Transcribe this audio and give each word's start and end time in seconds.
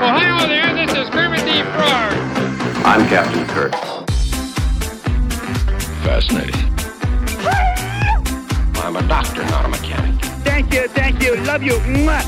Ohio 0.00 0.48
there, 0.48 0.72
this 0.74 0.96
is 0.96 1.10
Kermit 1.10 1.40
the 1.40 1.62
Frog. 1.74 2.12
I'm 2.86 3.06
Captain 3.08 3.46
Kirk. 3.48 3.74
Fascinating. 6.02 6.54
I'm 8.76 8.96
a 8.96 9.02
doctor, 9.06 9.44
not 9.44 9.66
a 9.66 9.68
mechanic. 9.68 10.24
Thank 10.42 10.72
you, 10.72 10.88
thank 10.88 11.22
you, 11.22 11.36
love 11.44 11.62
you. 11.62 11.74
Mwah. 11.80 12.24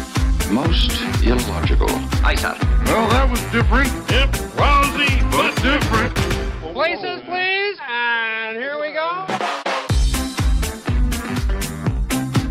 Most 0.53 1.01
illogical. 1.25 1.89
Aye, 2.23 2.35
sir. 2.35 2.55
Well, 2.85 3.09
that 3.09 3.31
was 3.31 3.41
different. 3.51 3.89
Yep, 4.11 4.37
lousy, 4.59 5.23
but 5.31 5.55
different. 5.63 6.15
Places, 6.75 7.23
please. 7.25 7.79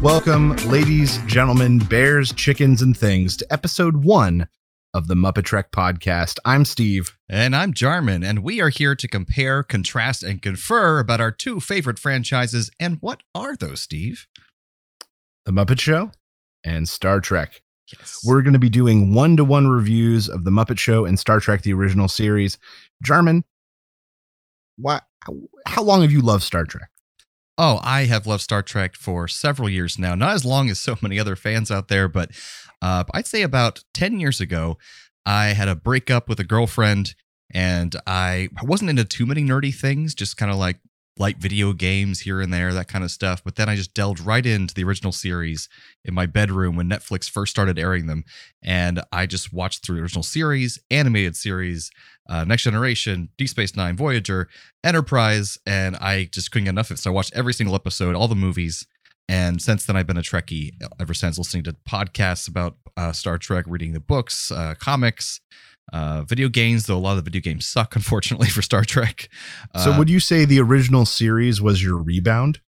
Welcome, 0.02 0.56
ladies, 0.66 1.20
gentlemen, 1.28 1.78
bears, 1.78 2.34
chickens, 2.34 2.82
and 2.82 2.98
things, 2.98 3.38
to 3.38 3.54
episode 3.54 4.04
one 4.04 4.48
of 4.96 5.08
the 5.08 5.14
Muppet 5.14 5.44
Trek 5.44 5.72
podcast. 5.72 6.40
I'm 6.44 6.66
Steve. 6.66 7.16
And 7.30 7.56
I'm 7.56 7.72
Jarman, 7.72 8.24
and 8.24 8.40
we 8.40 8.60
are 8.62 8.70
here 8.70 8.96
to 8.96 9.08
compare, 9.08 9.62
contrast, 9.62 10.24
and 10.24 10.42
confer 10.42 10.98
about 10.98 11.22
our 11.22 11.30
two 11.30 11.60
favorite 11.60 12.00
franchises. 12.00 12.72
And 12.80 12.98
what 13.02 13.22
are 13.36 13.56
those, 13.56 13.82
Steve? 13.82 14.26
The 15.46 15.52
Muppet 15.52 15.80
Show 15.80 16.10
and 16.64 16.90
Star 16.90 17.20
Trek. 17.20 17.62
Yes. 17.96 18.22
We're 18.26 18.42
going 18.42 18.54
to 18.54 18.60
be 18.60 18.70
doing 18.70 19.14
one 19.14 19.38
to 19.38 19.46
one 19.46 19.68
reviews 19.68 20.28
of 20.28 20.46
The 20.46 20.52
Muppet 20.52 20.80
Show 20.80 21.06
and 21.06 21.20
Star 21.20 21.40
Trek, 21.40 21.62
the 21.62 21.74
original 21.74 22.08
series. 22.08 22.58
Jarman, 23.04 23.44
why, 24.78 25.02
how 25.68 25.84
long 25.84 26.02
have 26.02 26.12
you 26.12 26.22
loved 26.22 26.44
Star 26.44 26.66
Trek? 26.66 26.91
Oh, 27.58 27.80
I 27.84 28.06
have 28.06 28.26
loved 28.26 28.44
Star 28.44 28.64
Trek 28.64 28.96
for 28.96 29.28
several 29.28 29.70
years 29.70 30.00
now. 30.00 30.16
Not 30.16 30.34
as 30.34 30.46
long 30.46 30.70
as 30.70 30.80
so 30.80 30.98
many 31.02 31.20
other 31.20 31.36
fans 31.36 31.70
out 31.70 31.90
there, 31.90 32.08
but 32.08 32.32
uh, 32.82 33.04
I'd 33.14 33.28
say 33.28 33.42
about 33.42 33.84
10 33.94 34.20
years 34.20 34.42
ago, 34.42 34.78
I 35.26 35.48
had 35.48 35.68
a 35.68 35.76
breakup 35.76 36.28
with 36.28 36.40
a 36.40 36.44
girlfriend 36.44 37.14
and 37.54 37.96
I 38.08 38.50
wasn't 38.64 38.90
into 38.90 39.06
too 39.06 39.26
many 39.26 39.44
nerdy 39.44 39.74
things, 39.74 40.16
just 40.16 40.38
kind 40.38 40.52
of 40.52 40.58
like 40.58 40.80
light 41.18 41.38
video 41.38 41.74
games 41.74 42.22
here 42.22 42.42
and 42.42 42.54
there, 42.54 42.74
that 42.74 42.88
kind 42.88 43.04
of 43.04 43.12
stuff. 43.12 43.44
But 43.44 43.56
then 43.56 43.70
I 43.70 43.76
just 43.76 43.94
delved 43.94 44.20
right 44.20 44.46
into 44.46 44.74
the 44.74 44.84
original 44.84 45.12
series 45.12 45.68
in 46.06 46.14
my 46.14 46.26
bedroom 46.26 46.76
when 46.76 46.90
Netflix 46.90 47.30
first 47.30 47.52
started 47.52 47.78
airing 47.78 48.08
them. 48.08 48.24
And 48.64 49.02
I 49.12 49.26
just 49.26 49.54
watched 49.54 49.86
through 49.86 49.98
the 49.98 50.02
original 50.02 50.24
series, 50.24 50.80
animated 50.90 51.36
series, 51.36 51.92
uh, 52.30 52.46
Next 52.46 52.64
Generation, 52.64 53.30
Deep 53.38 53.50
Space 53.50 53.76
Nine, 53.76 53.98
Voyager, 53.98 54.48
Enterprise, 54.84 55.58
and 55.66 55.96
I 55.98 56.30
just 56.32 56.52
couldn't 56.52 56.66
get 56.66 56.72
enough 56.72 56.92
of 56.92 56.96
it. 56.96 57.00
So 57.02 57.12
I 57.12 57.14
watched 57.14 57.36
every 57.36 57.54
single 57.54 57.76
episode, 57.76 58.16
all 58.16 58.28
the 58.28 58.36
movies. 58.36 58.88
And 59.28 59.62
since 59.62 59.86
then, 59.86 59.96
I've 59.96 60.08
been 60.08 60.18
a 60.18 60.22
Trekkie 60.22 60.72
ever 61.00 61.14
since, 61.14 61.38
listening 61.38 61.64
to 61.64 61.76
podcasts 61.88 62.48
about 62.48 62.78
uh, 62.98 63.12
Star 63.12 63.38
Trek, 63.38 63.66
reading 63.68 63.94
the 63.94 64.00
books, 64.00 64.52
uh, 64.52 64.76
comics, 64.80 65.40
uh, 65.94 66.24
video 66.24 66.48
games, 66.50 66.86
though 66.86 66.98
a 66.98 67.00
lot 67.00 67.12
of 67.18 67.18
the 67.18 67.30
video 67.30 67.42
games 67.42 67.66
suck, 67.66 67.96
unfortunately, 67.98 68.48
for 68.50 68.62
Star 68.62 68.84
Trek. 68.86 69.30
So, 69.78 69.92
Uh, 69.94 69.98
would 69.98 70.10
you 70.10 70.20
say 70.20 70.46
the 70.46 70.60
original 70.60 71.06
series 71.06 71.62
was 71.62 71.84
your 71.84 71.98
rebound? 71.98 72.62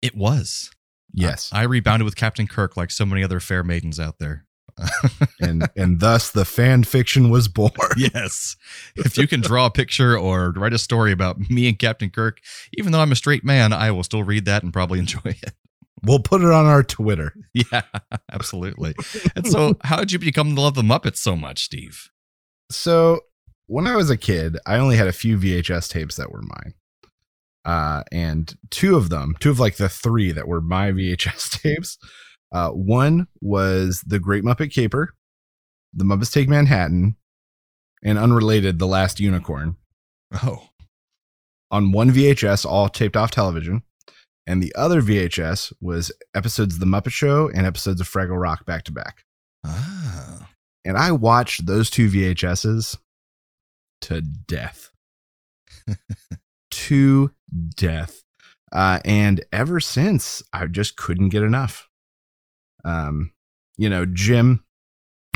it 0.00 0.14
was. 0.14 0.70
Yes. 1.12 1.50
I 1.52 1.62
rebounded 1.64 2.04
with 2.04 2.14
Captain 2.14 2.46
Kirk 2.46 2.76
like 2.76 2.90
so 2.92 3.04
many 3.04 3.24
other 3.24 3.40
fair 3.40 3.64
maidens 3.64 3.98
out 3.98 4.18
there. 4.20 4.44
and 5.40 5.68
and 5.74 5.98
thus 5.98 6.30
the 6.30 6.44
fan 6.44 6.84
fiction 6.84 7.30
was 7.30 7.48
born. 7.48 7.72
yes. 7.96 8.54
If 8.94 9.18
you 9.18 9.26
can 9.26 9.40
draw 9.40 9.66
a 9.66 9.70
picture 9.72 10.16
or 10.16 10.52
write 10.52 10.72
a 10.72 10.78
story 10.78 11.10
about 11.10 11.50
me 11.50 11.66
and 11.68 11.76
Captain 11.76 12.10
Kirk, 12.10 12.38
even 12.74 12.92
though 12.92 13.00
I'm 13.00 13.10
a 13.10 13.16
straight 13.16 13.42
man, 13.42 13.72
I 13.72 13.90
will 13.90 14.04
still 14.04 14.22
read 14.22 14.44
that 14.44 14.62
and 14.62 14.72
probably 14.72 15.00
enjoy 15.00 15.18
it. 15.24 15.52
We'll 16.04 16.20
put 16.20 16.42
it 16.42 16.52
on 16.52 16.66
our 16.66 16.84
Twitter. 16.84 17.34
Yeah, 17.54 17.82
absolutely. 18.30 18.94
And 19.34 19.44
so, 19.48 19.74
how 19.82 19.96
did 19.96 20.12
you 20.12 20.20
become 20.20 20.54
to 20.54 20.60
love 20.60 20.74
the 20.76 20.82
Muppets 20.82 21.16
so 21.16 21.34
much, 21.34 21.64
Steve? 21.64 22.08
So 22.70 23.20
when 23.66 23.86
I 23.86 23.96
was 23.96 24.10
a 24.10 24.16
kid, 24.16 24.58
I 24.66 24.76
only 24.76 24.96
had 24.96 25.08
a 25.08 25.12
few 25.12 25.38
VHS 25.38 25.88
tapes 25.88 26.16
that 26.16 26.32
were 26.32 26.42
mine. 26.42 26.74
Uh, 27.64 28.02
and 28.12 28.56
two 28.70 28.96
of 28.96 29.10
them, 29.10 29.34
two 29.40 29.50
of 29.50 29.60
like 29.60 29.76
the 29.76 29.88
three 29.88 30.32
that 30.32 30.48
were 30.48 30.60
my 30.60 30.90
VHS 30.92 31.60
tapes. 31.60 31.98
Uh, 32.50 32.70
one 32.70 33.26
was 33.40 34.02
The 34.06 34.18
Great 34.18 34.42
Muppet 34.42 34.72
Caper, 34.72 35.14
The 35.92 36.04
Muppets 36.04 36.32
Take 36.32 36.48
Manhattan, 36.48 37.16
and 38.02 38.18
unrelated, 38.18 38.78
The 38.78 38.86
Last 38.86 39.20
Unicorn 39.20 39.76
Oh, 40.42 40.68
on 41.70 41.92
one 41.92 42.10
VHS, 42.10 42.64
all 42.64 42.88
taped 42.88 43.16
off 43.16 43.30
television. 43.30 43.82
And 44.46 44.62
the 44.62 44.74
other 44.74 45.02
VHS 45.02 45.74
was 45.80 46.10
episodes 46.34 46.74
of 46.74 46.80
The 46.80 46.86
Muppet 46.86 47.12
Show 47.12 47.50
and 47.54 47.66
episodes 47.66 48.00
of 48.00 48.08
Fraggle 48.08 48.40
Rock 48.40 48.64
back 48.64 48.84
to 48.84 48.92
back. 48.92 49.24
ah. 49.66 50.37
And 50.88 50.96
I 50.96 51.12
watched 51.12 51.66
those 51.66 51.90
two 51.90 52.08
VHSs 52.08 52.96
to 54.00 54.22
death. 54.22 54.90
to 56.70 57.30
death. 57.76 58.22
Uh, 58.72 58.98
and 59.04 59.44
ever 59.52 59.80
since, 59.80 60.42
I 60.52 60.64
just 60.66 60.96
couldn't 60.96 61.28
get 61.28 61.42
enough. 61.42 61.88
Um, 62.86 63.32
you 63.76 63.90
know, 63.90 64.06
Jim, 64.06 64.64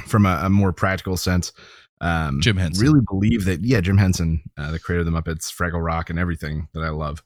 from 0.07 0.25
a, 0.25 0.41
a 0.45 0.51
more 0.51 0.73
practical 0.73 1.19
sense, 1.19 1.53
um, 2.01 2.41
Jim 2.41 2.57
Henson. 2.57 2.83
really 2.87 3.03
believe 3.07 3.45
that, 3.45 3.61
yeah, 3.63 3.83
Jim 3.83 3.99
Henson, 3.99 4.43
uh, 4.57 4.71
the 4.71 4.79
creator 4.79 5.01
of 5.01 5.07
the 5.07 5.13
Muppets, 5.13 5.53
Fraggle 5.53 5.85
Rock, 5.85 6.09
and 6.09 6.19
everything 6.19 6.69
that 6.73 6.81
I 6.83 6.89
love, 6.89 7.23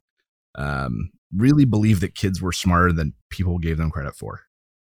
um, 0.57 1.11
really 1.33 1.65
believed 1.65 2.01
that 2.01 2.17
kids 2.17 2.43
were 2.43 2.53
smarter 2.53 2.93
than 2.93 3.15
people 3.31 3.59
gave 3.59 3.77
them 3.79 3.91
credit 3.93 4.17
for 4.17 4.43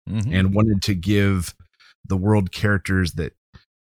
Mhm. 0.09 0.33
and 0.33 0.55
wanted 0.55 0.83
to 0.83 0.95
give 0.95 1.55
the 2.04 2.16
world 2.16 2.53
characters 2.53 3.12
that 3.12 3.32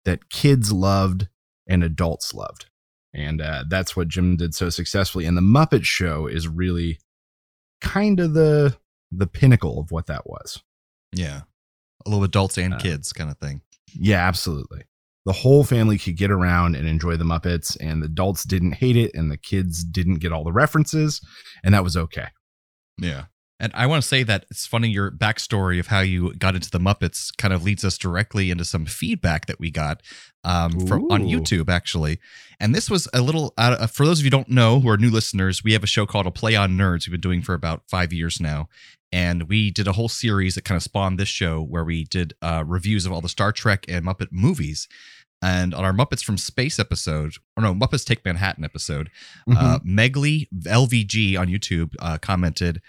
that 0.06 0.30
kids 0.30 0.72
loved 0.72 1.28
and 1.68 1.84
adults 1.84 2.34
loved. 2.34 2.68
And 3.14 3.42
uh, 3.42 3.64
that's 3.70 3.96
what 3.96 4.08
jim 4.08 4.38
did 4.38 4.54
so 4.56 4.70
successfully. 4.70 5.26
And 5.26 5.36
the 5.38 5.42
muppet 5.42 5.84
show 5.84 6.28
is 6.28 6.48
really 6.48 7.00
kind 7.82 8.20
of 8.20 8.34
the 8.34 8.78
the 9.12 9.28
pinnacle 9.28 9.80
of 9.80 9.92
what 9.92 10.08
that 10.08 10.28
was. 10.28 10.62
Yeah, 11.14 11.42
a 12.06 12.10
little 12.10 12.24
adults 12.24 12.58
and 12.58 12.74
Uh, 12.74 12.80
kids 12.80 13.14
kind 13.14 13.30
of 13.30 13.38
thing. 13.38 13.62
yeah 13.94 14.28
absolutely. 14.28 14.84
The 15.26 15.34
whole 15.34 15.66
family 15.66 15.98
could 15.98 16.16
get 16.16 16.32
around 16.32 16.76
and 16.76 16.88
enjoy 16.88 17.18
the 17.18 17.26
muppets 17.26 17.76
and 17.82 18.02
the 18.02 18.06
adults 18.06 18.44
didn't 18.46 18.74
hate 18.76 18.96
it 18.96 19.12
and 19.14 19.30
the 19.30 19.38
kids 19.38 19.84
didn't 19.84 20.20
get 20.20 20.32
all 20.32 20.46
the 20.46 20.54
references 20.54 21.20
and 21.64 21.74
that 21.74 21.84
was 21.84 21.98
okay. 21.98 22.28
Yeah. 22.98 23.26
And 23.60 23.72
I 23.76 23.88
want 23.88 24.04
to 24.04 24.08
say 24.08 24.24
that 24.24 24.46
it's 24.52 24.68
funny 24.68 24.90
your 24.90 25.10
backstory 25.10 25.80
of 25.80 25.88
how 25.88 26.02
you 26.02 26.34
got 26.36 26.56
into 26.56 26.70
the 26.70 26.80
Muppets 26.80 27.36
kind 27.38 27.54
of 27.54 27.64
leads 27.64 27.84
us 27.84 27.98
directly 27.98 28.52
into 28.52 28.64
some 28.64 28.86
feedback 28.86 29.48
that 29.48 29.60
we 29.60 29.72
got 29.72 30.02
um, 30.44 30.86
from 30.88 31.10
on 31.12 31.24
YouTube 31.24 31.70
actually. 31.70 32.20
And 32.60 32.76
this 32.76 32.90
was 32.90 33.08
a 33.14 33.22
little 33.22 33.54
uh, 33.58 33.88
for 33.88 34.06
those 34.06 34.20
of 34.20 34.26
you 34.26 34.28
who 34.28 34.38
don't 34.38 34.50
know 34.50 34.80
who 34.80 34.90
are 34.90 34.98
new 34.98 35.10
listeners, 35.10 35.64
we 35.64 35.74
have 35.74 35.84
a 35.84 35.88
show 35.88 36.06
called 36.06 36.28
A 36.28 36.32
Play 36.32 36.56
on 36.56 36.78
Nerds 36.78 37.08
we've 37.08 37.12
been 37.12 37.22
doing 37.22 37.42
for 37.42 37.54
about 37.54 37.84
five 37.90 38.14
years 38.14 38.40
now. 38.40 38.70
And 39.12 39.44
we 39.44 39.72
did 39.72 39.88
a 39.88 39.94
whole 39.94 40.10
series 40.10 40.56
that 40.56 40.66
kind 40.66 40.76
of 40.76 40.84
spawned 40.84 41.18
this 41.18 41.30
show 41.30 41.62
where 41.62 41.84
we 41.84 42.04
did 42.04 42.34
uh, 42.42 42.64
reviews 42.68 43.06
of 43.06 43.12
all 43.12 43.22
the 43.22 43.30
Star 43.30 43.52
Trek 43.52 43.86
and 43.88 44.06
Muppet 44.06 44.28
movies. 44.32 44.88
And 45.42 45.74
on 45.76 45.86
our 45.86 45.94
Muppets 45.94 46.24
from 46.24 46.38
Space 46.38 46.80
episode, 46.80 47.36
or 47.56 47.62
no, 47.62 47.74
Muppets 47.74 48.04
Take 48.04 48.26
Manhattan 48.26 48.64
episode, 48.64 49.12
uh, 49.56 49.80
Megly 49.86 50.48
LVG 50.64 51.40
on 51.40 51.48
YouTube 51.48 51.94
uh, 52.00 52.18
commented, 52.18 52.82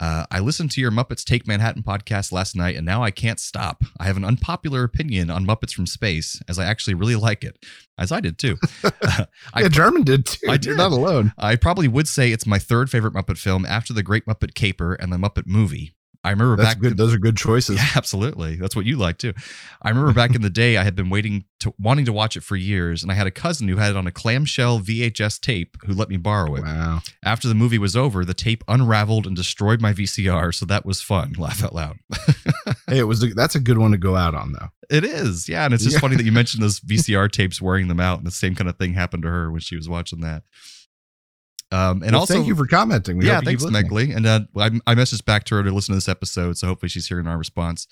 uh, 0.00 0.26
I 0.30 0.40
listened 0.40 0.70
to 0.72 0.80
your 0.80 0.90
Muppets 0.90 1.24
Take 1.24 1.46
Manhattan 1.46 1.82
podcast 1.82 2.30
last 2.32 2.54
night, 2.54 2.76
and 2.76 2.84
now 2.84 3.02
I 3.02 3.10
can't 3.10 3.40
stop. 3.40 3.82
I 3.98 4.04
have 4.04 4.16
an 4.16 4.24
unpopular 4.24 4.84
opinion 4.84 5.30
on 5.30 5.46
Muppets 5.46 5.72
from 5.72 5.86
Space, 5.86 6.40
as 6.48 6.58
I 6.58 6.66
actually 6.66 6.94
really 6.94 7.16
like 7.16 7.42
it, 7.44 7.64
as 7.98 8.12
I 8.12 8.20
did 8.20 8.38
too. 8.38 8.56
I, 8.84 9.26
yeah 9.62 9.68
german 9.68 10.02
did 10.02 10.26
too 10.26 10.46
I 10.48 10.52
you're 10.52 10.58
did. 10.58 10.76
not 10.76 10.92
alone 10.92 11.32
I 11.38 11.56
probably 11.56 11.88
would 11.88 12.08
say 12.08 12.30
it's 12.30 12.46
my 12.46 12.58
third 12.58 12.90
favorite 12.90 13.14
Muppet 13.14 13.38
film 13.38 13.64
after 13.64 13.92
The 13.92 14.02
Great 14.02 14.26
Muppet 14.26 14.54
Caper 14.54 14.94
and 14.94 15.12
The 15.12 15.16
Muppet 15.16 15.46
Movie. 15.46 15.95
I 16.26 16.30
remember 16.30 16.56
that's 16.56 16.74
back 16.74 16.82
good 16.82 16.96
those 16.96 17.14
are 17.14 17.18
good 17.18 17.36
choices 17.36 17.76
yeah, 17.76 17.86
absolutely. 17.94 18.56
That's 18.56 18.74
what 18.74 18.84
you 18.84 18.96
like 18.96 19.18
too. 19.18 19.32
I 19.82 19.88
remember 19.90 20.12
back 20.12 20.34
in 20.34 20.42
the 20.42 20.50
day, 20.50 20.76
I 20.76 20.82
had 20.84 20.94
been 20.96 21.08
waiting 21.10 21.44
to 21.60 21.72
wanting 21.78 22.04
to 22.06 22.12
watch 22.12 22.36
it 22.36 22.42
for 22.42 22.56
years, 22.56 23.02
and 23.02 23.10
I 23.12 23.14
had 23.14 23.26
a 23.26 23.30
cousin 23.30 23.68
who 23.68 23.76
had 23.76 23.90
it 23.92 23.96
on 23.96 24.06
a 24.06 24.10
clamshell 24.12 24.80
VHS 24.80 25.40
tape 25.40 25.76
who 25.86 25.92
let 25.94 26.08
me 26.08 26.16
borrow 26.16 26.54
it. 26.56 26.62
wow 26.64 27.00
After 27.24 27.48
the 27.48 27.54
movie 27.54 27.78
was 27.78 27.96
over, 27.96 28.24
the 28.24 28.34
tape 28.34 28.64
unraveled 28.68 29.26
and 29.26 29.34
destroyed 29.36 29.80
my 29.80 29.92
VCR, 29.92 30.54
so 30.54 30.66
that 30.66 30.84
was 30.84 31.00
fun. 31.00 31.34
Laugh 31.38 31.62
out 31.64 31.74
loud. 31.74 31.96
Hey, 32.88 32.98
it 33.00 33.04
was 33.04 33.22
a, 33.24 33.28
that's 33.34 33.56
a 33.56 33.60
good 33.60 33.78
one 33.78 33.90
to 33.92 33.96
go 33.98 34.14
out 34.14 34.34
on 34.36 34.52
though. 34.52 34.68
it 34.88 35.02
is, 35.04 35.48
yeah, 35.48 35.64
and 35.64 35.74
it's 35.74 35.82
just 35.82 35.94
Yeah. 35.96 36.00
funny 36.00 36.14
that 36.16 36.24
you 36.24 36.30
mentioned 36.32 36.62
those 36.62 36.78
VCR 36.90 37.30
tapes 37.32 37.60
wearing 37.60 37.88
them 37.88 37.98
out, 38.00 38.18
and 38.18 38.26
the 38.26 38.30
same 38.30 38.54
kind 38.54 38.68
of 38.70 38.76
thing 38.76 38.94
happened 38.94 39.22
to 39.24 39.28
her 39.30 39.50
when 39.50 39.60
she 39.60 39.74
was 39.76 39.88
watching 39.88 40.20
that. 40.20 40.42
Um, 41.72 42.02
and 42.02 42.12
Well, 42.12 42.20
also, 42.20 42.34
thank 42.34 42.46
you 42.46 42.54
for 42.54 42.66
commenting. 42.66 43.18
We 43.18 43.26
yeah, 43.26 43.36
hope 43.36 43.44
you 43.44 43.50
keep 43.50 43.60
thanks. 43.60 43.72
Megley. 43.72 44.12
And 44.12 44.24
uh, 44.26 44.40
I, 44.56 44.66
I 44.86 44.94
messaged 44.94 45.24
back 45.24 45.44
to 45.44 45.56
her 45.56 45.62
to 45.64 45.70
listen 45.70 45.92
to 45.92 45.96
this 45.96 46.08
episode, 46.08 46.56
so 46.58 46.68
hopefully 46.68 46.88
she's 46.88 47.08
hearing 47.08 47.26
our 47.26 47.36
response. 47.38 47.88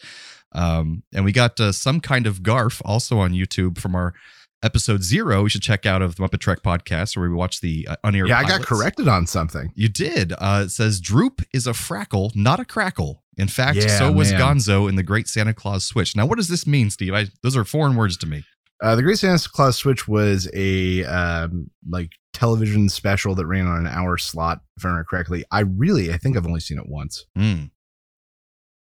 Um, 0.53 1.03
and 1.13 1.25
we 1.25 1.33
got 1.33 1.59
uh, 1.59 1.73
some 1.73 2.01
kind 2.01 2.27
of 2.27 2.41
Garf 2.41 2.81
also 2.85 3.19
on 3.19 3.33
YouTube 3.33 3.79
from 3.79 3.97
our 3.97 4.15
episode 4.63 5.03
zero. 5.03 5.43
We 5.43 5.51
should 5.51 5.63
check 5.63 5.87
out 5.87 6.03
of 6.03 6.17
the 6.17 6.23
Muppet 6.23 6.39
Trek 6.39 6.63
podcast 6.63 7.17
where 7.17 7.29
we 7.29 7.35
watch 7.35 7.61
the 7.61 7.87
uh, 7.91 7.97
unaired. 8.05 8.29
Yeah, 8.29 8.39
I 8.39 8.45
got 8.45 8.63
corrected 8.63 9.09
on 9.09 9.27
something. 9.27 9.73
You 9.75 9.89
did. 9.89 10.33
Uh, 10.39 10.63
it 10.67 10.71
says 10.71 11.01
Droop 11.01 11.43
is 11.53 11.67
a 11.67 11.73
frackle, 11.73 12.35
not 12.35 12.61
a 12.61 12.65
crackle. 12.65 13.23
In 13.37 13.49
fact, 13.49 13.79
Yeah, 13.79 13.99
so 13.99 14.13
was 14.13 14.31
man. 14.31 14.41
Gonzo 14.41 14.89
in 14.89 14.95
the 14.95 15.03
Great 15.03 15.27
Santa 15.27 15.53
Claus 15.53 15.85
Switch. 15.85 16.15
Now, 16.15 16.27
what 16.27 16.37
does 16.37 16.49
this 16.49 16.67
mean, 16.67 16.91
Steve? 16.91 17.13
I, 17.13 17.27
those 17.43 17.57
are 17.57 17.65
foreign 17.65 17.97
words 17.97 18.17
to 18.19 18.27
me. 18.27 18.45
Uh, 18.85 18.95
the 18.95 19.03
Great 19.03 19.19
Santa 19.19 19.49
Claus 19.49 19.79
Switch 19.79 20.07
was 20.07 20.47
a 20.53 21.05
um, 21.05 21.71
like 21.89 22.11
television 22.35 22.91
special 22.91 23.35
that 23.35 23.47
ran 23.47 23.67
on 23.67 23.79
an 23.79 23.87
hour 23.87 24.19
slot, 24.19 24.61
if 24.77 24.85
I 24.85 24.89
remember 24.89 25.07
correctly. 25.09 25.43
I 25.51 25.61
really, 25.61 26.13
I 26.13 26.19
think 26.19 26.37
I've 26.37 26.47
only 26.47 26.61
seen 26.61 26.79
it 26.79 26.87
once. 26.87 27.25
Hmm. 27.35 27.65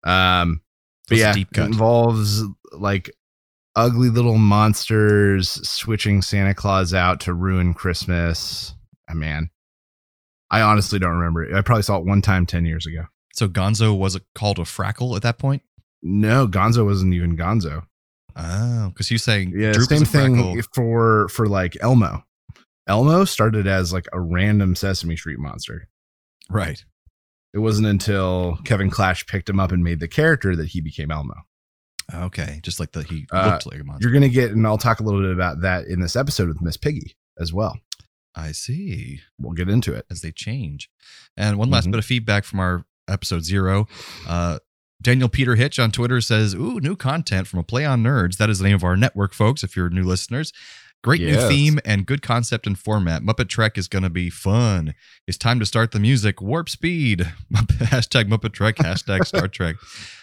Um, 0.04 0.60
but 1.08 1.18
That's 1.18 1.36
yeah, 1.36 1.42
it 1.42 1.58
involves 1.58 2.44
like 2.70 3.10
ugly 3.74 4.10
little 4.10 4.38
monsters 4.38 5.48
switching 5.68 6.22
Santa 6.22 6.54
Claus 6.54 6.94
out 6.94 7.18
to 7.22 7.34
ruin 7.34 7.74
Christmas. 7.74 8.76
Ah, 9.10 9.14
man, 9.14 9.50
I 10.52 10.60
honestly 10.60 11.00
don't 11.00 11.16
remember 11.16 11.42
it. 11.42 11.52
I 11.52 11.62
probably 11.62 11.82
saw 11.82 11.96
it 11.96 12.06
one 12.06 12.22
time 12.22 12.46
ten 12.46 12.64
years 12.64 12.86
ago. 12.86 13.06
So 13.34 13.48
Gonzo 13.48 13.98
was 13.98 14.14
it 14.14 14.22
called 14.36 14.60
a 14.60 14.62
frackle 14.62 15.16
at 15.16 15.22
that 15.22 15.38
point? 15.38 15.62
No, 16.00 16.46
Gonzo 16.46 16.84
wasn't 16.84 17.12
even 17.12 17.36
Gonzo. 17.36 17.86
Oh, 18.36 18.88
because 18.88 19.10
you're 19.10 19.18
saying 19.18 19.52
Yeah, 19.56 19.72
Droop 19.72 19.88
same 19.88 20.04
thing 20.04 20.62
for 20.74 21.28
for 21.28 21.46
like 21.48 21.76
Elmo. 21.80 22.24
Elmo 22.86 23.24
started 23.24 23.66
as 23.66 23.92
like 23.92 24.06
a 24.12 24.20
random 24.20 24.74
Sesame 24.74 25.16
Street 25.16 25.38
monster. 25.38 25.88
Right. 26.50 26.84
It 27.54 27.58
wasn't 27.58 27.86
until 27.88 28.58
Kevin 28.64 28.90
Clash 28.90 29.26
picked 29.26 29.48
him 29.48 29.60
up 29.60 29.72
and 29.72 29.82
made 29.84 30.00
the 30.00 30.08
character 30.08 30.54
that 30.56 30.68
he 30.68 30.80
became 30.80 31.10
Elmo. 31.10 31.34
Okay. 32.12 32.60
Just 32.62 32.80
like 32.80 32.92
the 32.92 33.02
he 33.02 33.26
Uh, 33.32 33.50
looked 33.52 33.66
like 33.66 33.80
a 33.80 33.84
monster. 33.84 34.06
You're 34.08 34.12
gonna 34.14 34.28
get, 34.28 34.50
and 34.52 34.66
I'll 34.66 34.78
talk 34.78 35.00
a 35.00 35.02
little 35.04 35.20
bit 35.20 35.32
about 35.32 35.60
that 35.60 35.86
in 35.86 36.00
this 36.00 36.16
episode 36.16 36.48
with 36.48 36.60
Miss 36.60 36.76
Piggy 36.76 37.14
as 37.38 37.52
well. 37.52 37.78
I 38.34 38.52
see. 38.52 39.20
We'll 39.38 39.52
get 39.54 39.68
into 39.68 39.92
it. 39.94 40.06
As 40.10 40.20
they 40.20 40.32
change. 40.32 40.88
And 41.36 41.58
one 41.58 41.70
last 41.70 41.86
Mhm. 41.86 41.92
bit 41.92 41.98
of 41.98 42.04
feedback 42.04 42.44
from 42.44 42.60
our 42.60 42.84
episode 43.08 43.44
zero. 43.44 43.86
Uh, 44.26 44.58
Daniel 45.02 45.28
Peter 45.28 45.54
Hitch 45.54 45.78
on 45.78 45.90
Twitter 45.90 46.20
says, 46.20 46.54
Ooh, 46.54 46.78
new 46.80 46.96
content 46.96 47.46
from 47.46 47.58
a 47.58 47.62
play 47.62 47.84
on 47.84 48.02
nerds. 48.02 48.36
That 48.36 48.50
is 48.50 48.58
the 48.58 48.64
name 48.64 48.76
of 48.76 48.84
our 48.84 48.96
network, 48.96 49.32
folks, 49.32 49.62
if 49.62 49.76
you're 49.76 49.88
new 49.88 50.04
listeners. 50.04 50.52
Great 51.02 51.22
new 51.22 51.48
theme 51.48 51.80
and 51.86 52.04
good 52.04 52.20
concept 52.20 52.66
and 52.66 52.78
format. 52.78 53.22
Muppet 53.22 53.48
Trek 53.48 53.78
is 53.78 53.88
going 53.88 54.02
to 54.02 54.10
be 54.10 54.28
fun. 54.28 54.94
It's 55.26 55.38
time 55.38 55.58
to 55.58 55.64
start 55.64 55.92
the 55.92 55.98
music. 55.98 56.42
Warp 56.42 56.68
speed. 56.68 57.20
hashtag 57.54 58.28
Muppet 58.28 58.52
Trek. 58.52 58.76
Hashtag 58.76 59.24
Star 59.24 59.48
Trek. 59.48 59.76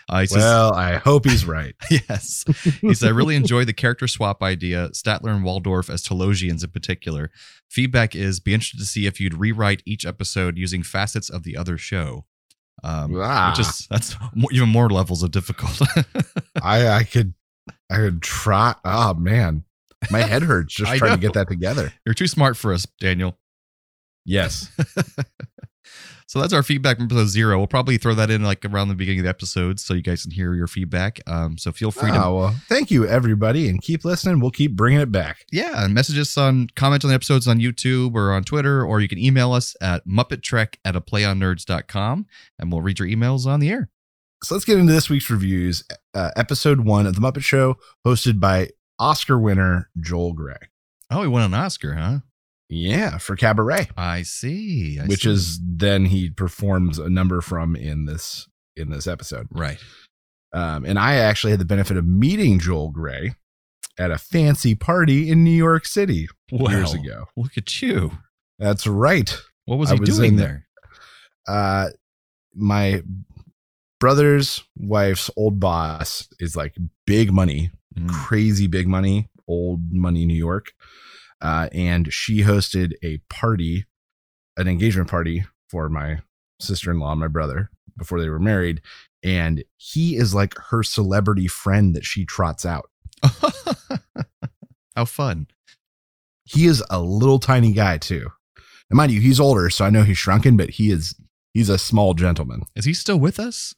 Uh, 0.07 0.24
says, 0.27 0.38
Well, 0.38 0.75
I 0.75 0.97
hope 0.97 1.25
he's 1.25 1.45
right. 1.45 1.73
yes. 1.89 2.45
He 2.81 2.94
said, 2.94 3.07
I 3.07 3.12
really 3.12 3.35
enjoyed 3.35 3.68
the 3.68 3.73
character 3.73 4.07
swap 4.07 4.44
idea, 4.44 4.89
Statler 4.89 5.33
and 5.33 5.44
Waldorf 5.44 5.89
as 5.89 6.03
Talosians 6.03 6.63
in 6.63 6.69
particular. 6.69 7.31
Feedback 7.68 8.15
is 8.15 8.39
be 8.39 8.53
interested 8.53 8.77
to 8.80 8.85
see 8.85 9.07
if 9.07 9.19
you'd 9.19 9.33
rewrite 9.33 9.81
each 9.83 10.06
episode 10.06 10.59
using 10.59 10.83
facets 10.83 11.27
of 11.27 11.41
the 11.41 11.57
other 11.57 11.80
show. 11.80 12.25
Um, 12.83 13.19
Ah. 13.19 13.50
which 13.51 13.65
is 13.65 13.88
that's 13.89 14.15
more, 14.35 14.51
even 14.51 14.69
more 14.69 14.89
levels 14.89 15.24
of 15.24 15.31
difficult. 15.31 15.81
I 16.62 16.88
I 16.88 17.03
could 17.03 17.33
I 17.89 17.95
could 17.95 18.21
try. 18.21 18.75
Oh 18.85 19.13
man, 19.15 19.63
my 20.12 20.19
head 20.21 20.44
hurts 20.44 20.74
just 20.75 20.95
trying 20.95 21.13
to 21.15 21.18
get 21.21 21.33
that 21.33 21.47
together. 21.50 21.91
You're 22.06 22.13
too 22.13 22.27
smart 22.27 22.56
for 22.57 22.74
us, 22.74 22.85
Daniel. 23.00 23.38
Yes. 24.25 24.69
So 26.27 26.41
that's 26.41 26.51
our 26.51 26.62
feedback 26.62 26.97
from 26.97 27.06
episode 27.06 27.29
zero. 27.29 27.57
We'll 27.57 27.68
probably 27.68 27.97
throw 27.97 28.13
that 28.15 28.29
in 28.29 28.44
like 28.44 28.65
around 28.65 28.89
the 28.89 28.95
beginning 28.95 29.21
of 29.21 29.24
the 29.24 29.29
episode 29.29 29.79
so 29.79 29.94
you 29.94 30.01
guys 30.01 30.24
can 30.24 30.31
hear 30.31 30.53
your 30.53 30.68
feedback. 30.68 31.21
Um, 31.25 31.57
so 31.57 31.71
feel 31.71 31.89
free 31.89 32.12
to 32.12 32.21
Oh, 32.21 32.35
well, 32.35 32.56
thank 32.68 32.91
you 32.91 33.07
everybody, 33.07 33.69
and 33.69 33.81
keep 33.81 34.03
listening. 34.03 34.41
We'll 34.41 34.51
keep 34.51 34.74
bringing 34.75 35.00
it 35.00 35.12
back. 35.12 35.45
yeah, 35.53 35.83
and 35.85 35.94
message 35.94 36.19
us 36.19 36.38
on 36.38 36.68
comment 36.75 37.06
on 37.06 37.09
the 37.09 37.15
episodes 37.15 37.47
on 37.47 37.59
YouTube 37.59 38.13
or 38.13 38.33
on 38.33 38.44
Twitter, 38.44 38.83
or 38.85 39.00
you 39.00 39.07
can 39.07 39.18
email 39.18 39.53
us 39.53 39.74
at 39.81 40.06
muppettrek 40.06 40.75
at 40.83 40.95
a 40.97 41.01
playonnerds.com 41.01 42.25
and 42.59 42.71
we'll 42.71 42.81
read 42.81 43.00
your 43.00 43.07
emails 43.07 43.45
on 43.45 43.59
the 43.62 43.69
air. 43.69 43.89
So 44.44 44.53
let's 44.53 44.65
get 44.65 44.77
into 44.77 44.91
this 44.94 45.09
week's 45.09 45.30
reviews. 45.30 45.83
Uh, 46.13 46.31
episode 46.35 46.81
one 46.81 47.07
of 47.07 47.15
the 47.15 47.21
Muppet 47.21 47.44
Show, 47.44 47.77
hosted 48.06 48.39
by 48.39 48.69
Oscar 49.00 49.39
winner 49.39 49.89
Joel 50.00 50.33
Grey. 50.33 50.57
Oh, 51.09 51.21
he 51.21 51.27
won 51.27 51.41
an 51.44 51.53
Oscar, 51.53 51.94
huh? 51.94 52.18
Yeah, 52.69 53.18
for 53.18 53.36
Cabaret, 53.36 53.88
I 53.96 54.24
see. 54.24 55.00
I 55.00 55.06
which 55.06 55.24
see. 55.24 55.30
is 55.30 55.60
then 55.64 56.06
he 56.06 56.30
performs 56.30 57.00
a 57.00 57.10
number 57.10 57.40
from 57.42 57.75
in 57.75 58.06
this 58.06 58.48
in 58.75 58.90
this 58.90 59.08
episode. 59.08 59.48
right. 59.52 59.80
Um, 60.54 60.86
and 60.86 60.98
I 60.98 61.16
actually 61.16 61.52
had 61.52 61.60
the 61.60 61.66
benefit 61.66 61.98
of 61.98 62.08
meeting 62.08 62.58
Joel 62.60 62.90
Grey 62.90 63.36
at 64.00 64.12
a 64.12 64.18
fancy 64.18 64.75
party 64.75 65.30
in 65.30 65.44
New 65.44 65.50
York 65.52 65.86
City 65.86 66.28
years 66.50 66.94
ago. 66.94 67.25
Look 67.36 67.58
at 67.58 67.81
you. 67.81 68.12
That's 68.58 68.88
right. 68.88 69.38
What 69.66 69.78
was 69.78 69.90
he 69.92 70.00
was 70.00 70.10
doing 70.18 70.31
in 70.34 70.36
there? 70.38 70.68
Uh, 71.48 71.90
my 72.56 73.04
brother's 74.00 74.64
wife's 74.78 75.30
old 75.36 75.60
boss 75.60 76.28
is 76.40 76.56
like 76.56 76.75
big 77.06 77.31
money, 77.31 77.72
Mm. 77.98 78.10
crazy 78.10 78.68
big 78.68 78.88
money, 78.88 79.28
old 79.48 79.92
money 79.92 80.25
New 80.25 80.38
York. 80.38 80.72
Uh, 81.42 81.69
and 81.72 82.12
she 82.13 82.39
hosted 82.42 82.94
a 83.04 83.18
party, 83.30 83.86
an 84.57 84.68
engagement 84.68 85.10
party 85.10 85.45
for 85.69 85.88
my 85.89 86.19
sister 86.60 86.89
in 86.92 87.00
law 87.00 87.12
and 87.12 87.19
my 87.19 87.28
brother 87.28 87.69
before 87.98 88.19
they 88.19 88.30
were 88.30 88.39
married. 88.39 88.81
And 89.24 89.63
he 89.78 90.16
is 90.16 90.34
like 90.34 90.56
her 90.69 90.84
celebrity 90.84 91.48
friend 91.48 91.95
that 91.95 92.06
she 92.06 92.25
trots 92.25 92.66
out. 92.66 92.89
How 94.95 95.06
fun. 95.06 95.48
He 96.44 96.66
is 96.66 96.84
a 96.89 97.01
little 97.01 97.40
tiny 97.40 97.72
guy 97.72 97.98
too. 97.98 98.30
And 98.90 98.98
mind 98.98 99.12
you, 99.12 99.19
he's 99.19 99.40
older, 99.40 99.69
so 99.69 99.86
I 99.86 99.90
know 99.90 100.04
he's 100.04 100.18
shrunken, 100.18 100.56
but 100.57 100.72
he 100.72 100.92
is 100.92 101.13
he's 101.54 101.69
a 101.69 101.78
small 101.78 102.13
gentleman. 102.13 102.63
Is 102.75 102.86
he 102.86 102.94
still 102.94 103.19
with 103.19 103.40
us? 103.40 103.75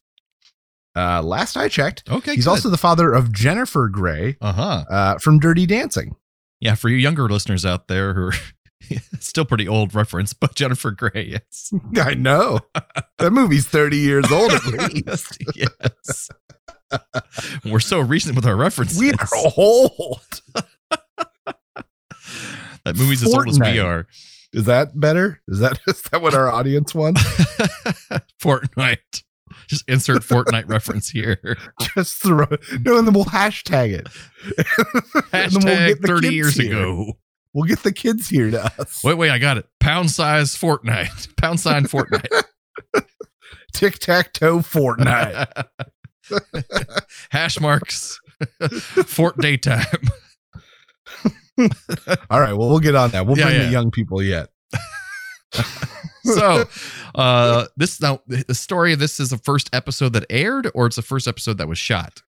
Uh, 0.96 1.22
last 1.22 1.56
I 1.56 1.68
checked, 1.68 2.02
Okay. 2.10 2.34
he's 2.34 2.46
also 2.48 2.68
the 2.68 2.76
father 2.76 3.12
of 3.12 3.32
Jennifer 3.32 3.88
Grey 3.88 4.36
Uh 4.40 4.52
huh. 4.52 4.84
uh, 4.90 5.18
from 5.18 5.38
Dirty 5.38 5.64
Dancing. 5.66 6.16
Yeah, 6.60 6.74
for 6.74 6.88
you 6.88 6.96
younger 6.96 7.28
listeners 7.28 7.64
out 7.64 7.88
there 7.88 8.12
who 8.14 8.26
are 8.28 8.32
still 9.20 9.44
pretty 9.44 9.66
old 9.66 9.94
reference, 9.94 10.32
but 10.32 10.54
Jennifer 10.54 10.90
Grey, 10.90 11.26
yes. 11.40 11.72
I 11.96 12.14
know 12.14 12.60
that 13.18 13.30
movie's 13.32 13.66
thirty 13.66 13.96
years 13.98 14.30
old 14.30 14.52
at 14.52 14.66
least. 14.92 15.38
yes. 15.54 16.28
We're 17.64 17.80
so 17.80 18.00
recent 18.00 18.34
with 18.36 18.46
our 18.46 18.56
references. 18.56 18.98
we 18.98 19.12
are 19.12 19.28
old. 19.56 20.42
that 22.84 22.96
movie's 22.96 23.22
as 23.22 23.32
old 23.32 23.48
as 23.48 23.60
we 23.60 23.78
are. 23.78 24.06
Is 24.52 24.64
that 24.64 24.98
better? 24.98 25.40
Is 25.46 25.60
that 25.60 25.78
is 25.86 26.02
that 26.10 26.20
what 26.20 26.34
our 26.34 26.50
audience 26.50 26.94
wants? 26.94 27.22
Fortnite. 28.42 29.22
Just 29.70 29.88
insert 29.88 30.22
Fortnite 30.22 30.68
reference 30.68 31.08
here. 31.08 31.38
Just 31.94 32.20
throw 32.20 32.44
no, 32.80 32.98
and 32.98 33.06
then 33.06 33.14
we'll 33.14 33.24
hashtag 33.24 33.92
it. 33.92 34.08
We'll 35.14 35.22
Hashtag 35.32 36.04
30 36.04 36.20
kids 36.28 36.34
years 36.34 36.54
here. 36.56 36.72
ago. 36.76 37.12
We'll 37.54 37.68
get 37.68 37.84
the 37.84 37.92
kids 37.92 38.28
here 38.28 38.50
to 38.50 38.64
us. 38.80 39.02
Wait, 39.04 39.14
wait, 39.14 39.30
I 39.30 39.38
got 39.38 39.58
it. 39.58 39.66
Pound 39.78 40.10
size 40.10 40.56
Fortnite. 40.56 41.36
Pound 41.40 41.60
sign 41.60 41.84
Fortnite. 41.84 42.26
Tic 43.72 43.98
tac 44.00 44.32
toe 44.32 44.58
Fortnite. 44.58 45.46
Hash 47.30 47.60
marks. 47.60 48.18
Fort 49.06 49.36
daytime. 49.38 49.84
All 52.30 52.40
right, 52.40 52.54
well, 52.54 52.68
we'll 52.70 52.78
get 52.80 52.94
on 52.96 53.10
that. 53.10 53.26
We'll 53.26 53.38
Yeah, 53.38 53.44
bring 53.46 53.56
yeah. 53.60 53.66
the 53.66 53.70
young 53.72 53.90
people 53.92 54.22
yet. 54.22 54.48
so 56.24 56.64
uh 57.14 57.66
this 57.76 58.00
now 58.00 58.20
the 58.26 58.54
story 58.54 58.92
of 58.92 58.98
this 58.98 59.18
is 59.18 59.30
the 59.30 59.38
first 59.38 59.68
episode 59.72 60.12
that 60.12 60.24
aired 60.30 60.70
or 60.74 60.86
it's 60.86 60.96
the 60.96 61.02
first 61.02 61.26
episode 61.26 61.58
that 61.58 61.66
was 61.68 61.78
shot 61.78 62.22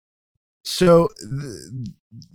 So, 0.64 1.08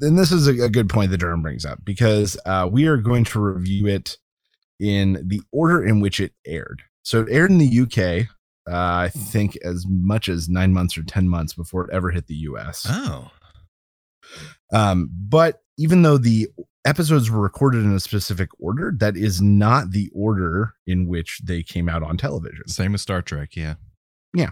and 0.01 0.17
this 0.17 0.32
is 0.32 0.48
a, 0.48 0.70
good 0.70 0.89
point 0.89 1.12
that 1.12 1.20
Durham 1.20 1.41
brings 1.41 1.65
up 1.65 1.79
because 1.86 2.38
uh, 2.46 2.67
we 2.70 2.86
are 2.88 2.98
going 2.98 3.24
to 3.25 3.39
review 3.39 3.88
it 3.88 4.17
in 4.79 5.24
the 5.25 5.41
order 5.51 5.86
in 5.86 6.01
which 6.01 6.20
it 6.20 6.34
aired. 6.46 6.84
So, 7.03 7.22
it 7.22 7.29
aired 7.32 7.51
in 7.51 7.58
the 7.58 7.79
UK, 7.79 8.27
uh, 8.70 9.03
I 9.06 9.10
think, 9.10 9.58
as 9.63 9.86
much 9.88 10.27
as 10.27 10.50
nine 10.50 10.74
months 10.74 10.98
or 10.98 11.03
10 11.03 11.29
months 11.29 11.53
before 11.53 11.86
it 11.86 11.94
ever 11.94 12.12
hit 12.12 12.27
the 12.27 12.36
US. 12.36 12.86
oh 12.89 13.32
Um, 14.74 15.10
but 15.13 15.62
even 15.77 16.01
though 16.01 16.17
the 16.17 16.50
episodes 16.88 17.29
were 17.29 17.41
recorded 17.41 17.84
in 17.84 17.94
a 17.94 18.00
specific 18.00 18.50
order, 18.60 18.94
that 18.98 19.17
is 19.17 19.41
not 19.41 19.91
the 19.91 20.10
order 20.13 20.74
in 20.86 21.08
which 21.08 21.41
they 21.44 21.63
came 21.63 21.89
out 21.89 22.03
on 22.03 22.17
television. 22.17 22.67
same 22.67 22.94
as 22.94 23.01
star 23.01 23.22
trek 23.22 23.56
yeah 23.56 23.75
Yeah. 24.34 24.51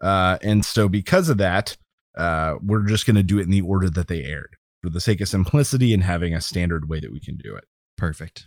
Uh, 0.00 0.38
and 0.42 0.64
so 0.64 0.88
because 0.88 1.28
of 1.28 1.38
that, 1.38 1.76
uh, 2.18 2.54
we're 2.60 2.84
just 2.84 3.06
going 3.06 3.16
to 3.16 3.22
do 3.22 3.38
it 3.38 3.44
in 3.44 3.50
the 3.50 3.60
order 3.60 3.88
that 3.88 4.08
they 4.08 4.24
aired 4.24 4.56
for 4.82 4.90
the 4.90 5.00
sake 5.00 5.20
of 5.20 5.28
simplicity 5.28 5.94
and 5.94 6.02
having 6.02 6.34
a 6.34 6.40
standard 6.40 6.88
way 6.88 7.00
that 7.00 7.12
we 7.12 7.20
can 7.20 7.36
do 7.36 7.54
it. 7.54 7.64
perfect 7.96 8.46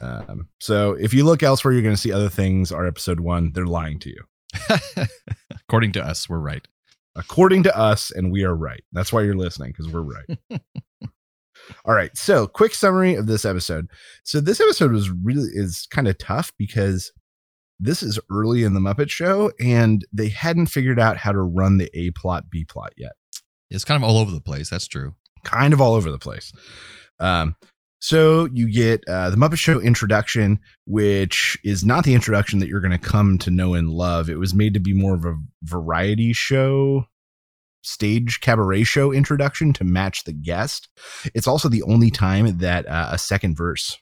Um, 0.00 0.48
so 0.60 0.92
if 0.92 1.12
you 1.12 1.24
look 1.24 1.42
elsewhere, 1.42 1.74
you're 1.74 1.82
going 1.82 1.94
to 1.94 2.00
see 2.00 2.12
other 2.12 2.30
things. 2.30 2.72
Our 2.72 2.86
episode 2.86 3.20
one, 3.20 3.52
they're 3.52 3.66
lying 3.66 3.98
to 4.00 4.08
you. 4.10 4.24
according 5.50 5.92
to 5.92 6.04
us 6.04 6.28
we're 6.28 6.38
right 6.38 6.66
According 7.14 7.64
to 7.64 7.76
us, 7.76 8.10
and 8.10 8.32
we 8.32 8.44
are 8.44 8.54
right. 8.54 8.82
That's 8.92 9.12
why 9.12 9.22
you're 9.22 9.36
listening 9.36 9.72
because 9.72 9.92
we're 9.92 10.00
right. 10.00 10.38
All 11.84 11.94
right. 11.94 12.16
So, 12.16 12.46
quick 12.46 12.74
summary 12.74 13.14
of 13.14 13.26
this 13.26 13.44
episode. 13.44 13.88
So, 14.24 14.40
this 14.40 14.60
episode 14.60 14.92
was 14.92 15.10
really 15.10 15.48
is 15.52 15.86
kind 15.90 16.08
of 16.08 16.18
tough 16.18 16.52
because 16.58 17.12
this 17.80 18.02
is 18.02 18.18
early 18.30 18.62
in 18.62 18.74
the 18.74 18.80
Muppet 18.80 19.10
Show, 19.10 19.50
and 19.60 20.06
they 20.12 20.28
hadn't 20.28 20.66
figured 20.66 21.00
out 21.00 21.16
how 21.16 21.32
to 21.32 21.42
run 21.42 21.78
the 21.78 21.90
A 21.94 22.10
plot, 22.12 22.48
B 22.48 22.64
plot 22.64 22.92
yet. 22.96 23.12
It's 23.70 23.84
kind 23.84 24.02
of 24.02 24.08
all 24.08 24.18
over 24.18 24.30
the 24.30 24.40
place. 24.40 24.70
That's 24.70 24.86
true. 24.86 25.14
Kind 25.44 25.72
of 25.72 25.80
all 25.80 25.94
over 25.94 26.10
the 26.10 26.18
place. 26.18 26.52
Um, 27.18 27.56
so 28.02 28.48
you 28.52 28.70
get 28.70 29.04
uh, 29.08 29.30
the 29.30 29.36
Muppet 29.36 29.58
Show 29.58 29.80
introduction, 29.80 30.58
which 30.86 31.56
is 31.64 31.84
not 31.84 32.04
the 32.04 32.14
introduction 32.14 32.58
that 32.58 32.68
you're 32.68 32.80
going 32.80 32.90
to 32.90 32.98
come 32.98 33.38
to 33.38 33.50
know 33.50 33.74
and 33.74 33.90
love. 33.90 34.28
It 34.28 34.38
was 34.38 34.54
made 34.54 34.74
to 34.74 34.80
be 34.80 34.92
more 34.92 35.14
of 35.14 35.24
a 35.24 35.36
variety 35.62 36.32
show, 36.32 37.06
stage 37.82 38.40
cabaret 38.40 38.84
show 38.84 39.12
introduction 39.12 39.72
to 39.74 39.84
match 39.84 40.24
the 40.24 40.32
guest. 40.32 40.88
It's 41.34 41.46
also 41.46 41.68
the 41.68 41.82
only 41.82 42.10
time 42.10 42.58
that 42.58 42.86
uh, 42.88 43.08
a 43.12 43.18
second 43.18 43.56
verse 43.56 43.98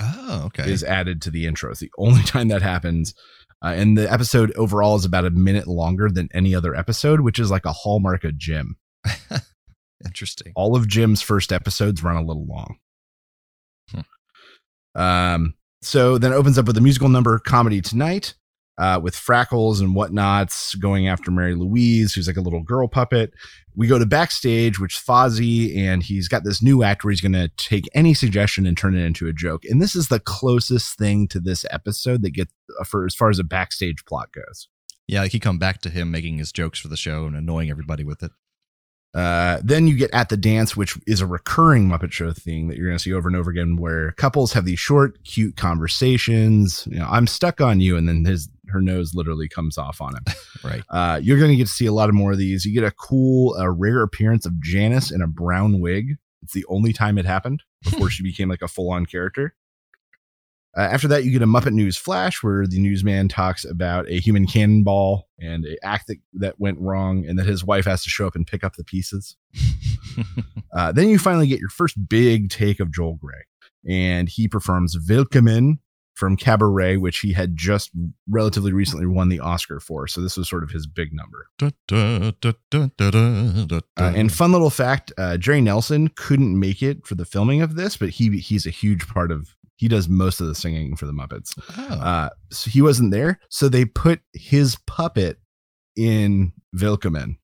Oh, 0.00 0.44
okay. 0.46 0.70
is 0.70 0.84
added 0.84 1.20
to 1.22 1.30
the 1.30 1.46
intro. 1.46 1.70
It's 1.70 1.80
the 1.80 1.90
only 1.98 2.22
time 2.24 2.48
that 2.48 2.62
happens. 2.62 3.14
Uh, 3.64 3.68
and 3.76 3.98
the 3.98 4.10
episode 4.10 4.52
overall 4.54 4.94
is 4.96 5.04
about 5.04 5.24
a 5.24 5.30
minute 5.30 5.66
longer 5.66 6.08
than 6.08 6.28
any 6.32 6.54
other 6.54 6.74
episode, 6.74 7.20
which 7.20 7.38
is 7.40 7.50
like 7.50 7.64
a 7.64 7.72
hallmark 7.72 8.22
of 8.24 8.38
Jim. 8.38 8.76
Interesting. 10.04 10.52
All 10.54 10.76
of 10.76 10.86
Jim's 10.86 11.22
first 11.22 11.52
episodes 11.52 12.02
run 12.04 12.16
a 12.16 12.22
little 12.22 12.46
long. 12.46 12.76
Um, 14.94 15.54
so 15.82 16.18
then 16.18 16.32
it 16.32 16.36
opens 16.36 16.58
up 16.58 16.66
with 16.66 16.76
a 16.76 16.80
musical 16.80 17.08
number 17.08 17.38
comedy 17.38 17.80
tonight 17.80 18.34
uh, 18.78 19.00
with 19.02 19.14
Frackles 19.14 19.80
and 19.80 19.94
whatnots 19.94 20.74
going 20.76 21.08
after 21.08 21.30
Mary 21.30 21.54
Louise, 21.54 22.14
who's 22.14 22.28
like 22.28 22.36
a 22.36 22.40
little 22.40 22.62
girl 22.62 22.86
puppet. 22.86 23.34
We 23.74 23.88
go 23.88 23.98
to 23.98 24.06
backstage, 24.06 24.78
which 24.78 24.96
Fozzie, 24.96 25.76
and 25.76 26.02
he's 26.02 26.28
got 26.28 26.44
this 26.44 26.62
new 26.62 26.82
act 26.82 27.04
where 27.04 27.10
he's 27.10 27.20
going 27.20 27.32
to 27.32 27.48
take 27.56 27.88
any 27.94 28.14
suggestion 28.14 28.66
and 28.66 28.76
turn 28.76 28.96
it 28.96 29.04
into 29.04 29.26
a 29.26 29.32
joke. 29.32 29.64
And 29.64 29.82
this 29.82 29.94
is 29.94 30.08
the 30.08 30.20
closest 30.20 30.96
thing 30.96 31.28
to 31.28 31.40
this 31.40 31.66
episode 31.70 32.22
that 32.22 32.30
gets 32.30 32.52
uh, 32.80 32.84
for 32.84 33.04
as 33.04 33.14
far 33.14 33.30
as 33.30 33.38
a 33.38 33.44
backstage 33.44 34.04
plot 34.04 34.32
goes. 34.32 34.68
Yeah, 35.06 35.26
he 35.26 35.40
come 35.40 35.58
back 35.58 35.80
to 35.82 35.90
him 35.90 36.10
making 36.10 36.38
his 36.38 36.52
jokes 36.52 36.78
for 36.78 36.88
the 36.88 36.96
show 36.96 37.26
and 37.26 37.34
annoying 37.34 37.70
everybody 37.70 38.04
with 38.04 38.22
it. 38.22 38.30
Uh, 39.14 39.58
then 39.64 39.86
you 39.86 39.96
get 39.96 40.12
at 40.12 40.28
the 40.28 40.36
dance, 40.36 40.76
which 40.76 40.98
is 41.06 41.20
a 41.20 41.26
recurring 41.26 41.88
Muppet 41.88 42.12
Show 42.12 42.32
thing 42.32 42.68
that 42.68 42.76
you're 42.76 42.86
going 42.86 42.98
to 42.98 43.02
see 43.02 43.12
over 43.12 43.28
and 43.28 43.36
over 43.36 43.50
again, 43.50 43.76
where 43.76 44.12
couples 44.12 44.52
have 44.52 44.64
these 44.64 44.78
short, 44.78 45.22
cute 45.24 45.56
conversations. 45.56 46.86
You 46.90 46.98
know, 46.98 47.08
I'm 47.10 47.26
stuck 47.26 47.60
on 47.60 47.80
you, 47.80 47.96
and 47.96 48.08
then 48.08 48.24
his 48.24 48.48
her 48.68 48.82
nose 48.82 49.14
literally 49.14 49.48
comes 49.48 49.78
off 49.78 50.00
on 50.00 50.16
him. 50.16 50.24
Right. 50.64 50.82
Uh, 50.90 51.20
you're 51.22 51.38
going 51.38 51.52
to 51.52 51.56
get 51.56 51.68
to 51.68 51.72
see 51.72 51.86
a 51.86 51.92
lot 51.92 52.08
of 52.08 52.16
more 52.16 52.32
of 52.32 52.38
these. 52.38 52.64
You 52.64 52.74
get 52.74 52.82
a 52.82 52.90
cool, 52.90 53.54
uh, 53.56 53.70
rare 53.70 54.02
appearance 54.02 54.44
of 54.44 54.60
Janice 54.60 55.12
in 55.12 55.22
a 55.22 55.28
brown 55.28 55.80
wig. 55.80 56.16
It's 56.42 56.52
the 56.52 56.64
only 56.68 56.92
time 56.92 57.16
it 57.16 57.26
happened 57.26 57.62
before 57.84 58.10
she 58.10 58.24
became 58.24 58.48
like 58.48 58.60
a 58.60 58.66
full 58.66 58.90
on 58.90 59.06
character. 59.06 59.54
Uh, 60.78 60.82
after 60.82 61.08
that, 61.08 61.24
you 61.24 61.32
get 61.32 61.42
a 61.42 61.46
Muppet 61.46 61.72
News 61.72 61.96
flash 61.96 62.40
where 62.40 62.64
the 62.64 62.78
newsman 62.78 63.26
talks 63.28 63.64
about 63.64 64.08
a 64.08 64.20
human 64.20 64.46
cannonball 64.46 65.26
and 65.40 65.64
an 65.64 65.76
act 65.82 66.06
that, 66.06 66.18
that 66.34 66.60
went 66.60 66.78
wrong, 66.78 67.26
and 67.26 67.36
that 67.36 67.46
his 67.46 67.64
wife 67.64 67.84
has 67.84 68.04
to 68.04 68.10
show 68.10 68.28
up 68.28 68.36
and 68.36 68.46
pick 68.46 68.62
up 68.62 68.76
the 68.76 68.84
pieces. 68.84 69.36
Uh, 70.72 70.92
then 70.92 71.08
you 71.08 71.18
finally 71.18 71.46
get 71.46 71.60
your 71.60 71.70
first 71.70 71.96
big 72.08 72.50
take 72.50 72.78
of 72.78 72.92
Joel 72.92 73.14
Grey, 73.14 73.44
and 73.88 74.28
he 74.28 74.46
performs 74.46 74.96
Willkommen 75.08 75.78
from 76.18 76.36
Cabaret, 76.36 76.96
which 76.96 77.20
he 77.20 77.32
had 77.32 77.56
just 77.56 77.90
relatively 78.28 78.72
recently 78.72 79.06
won 79.06 79.28
the 79.28 79.38
Oscar 79.38 79.78
for. 79.78 80.08
So 80.08 80.20
this 80.20 80.36
was 80.36 80.48
sort 80.48 80.64
of 80.64 80.70
his 80.70 80.86
big 80.86 81.12
number. 81.12 81.46
Da, 81.58 81.70
da, 81.86 82.32
da, 82.40 82.52
Uh, 83.96 84.12
and 84.16 84.32
fun 84.32 84.52
little 84.52 84.70
fact: 84.70 85.12
uh, 85.16 85.36
Jerry 85.36 85.60
Nelson 85.60 86.08
couldn't 86.08 86.58
make 86.58 86.82
it 86.82 87.06
for 87.06 87.14
the 87.14 87.24
filming 87.24 87.62
of 87.62 87.76
this, 87.76 87.96
but 87.96 88.10
he 88.10 88.38
he's 88.38 88.66
a 88.66 88.70
huge 88.70 89.06
part 89.06 89.30
of. 89.30 89.54
He 89.78 89.88
does 89.88 90.08
most 90.08 90.40
of 90.40 90.46
the 90.48 90.54
singing 90.54 90.94
for 90.96 91.06
the 91.06 91.12
Muppets. 91.12 91.58
Oh. 91.78 91.94
Uh, 91.94 92.28
so 92.50 92.68
he 92.70 92.82
wasn't 92.82 93.10
there, 93.12 93.40
so 93.48 93.68
they 93.68 93.84
put 93.86 94.20
his 94.34 94.76
puppet 94.86 95.38
in 95.96 96.52
Willkommen. 96.76 97.38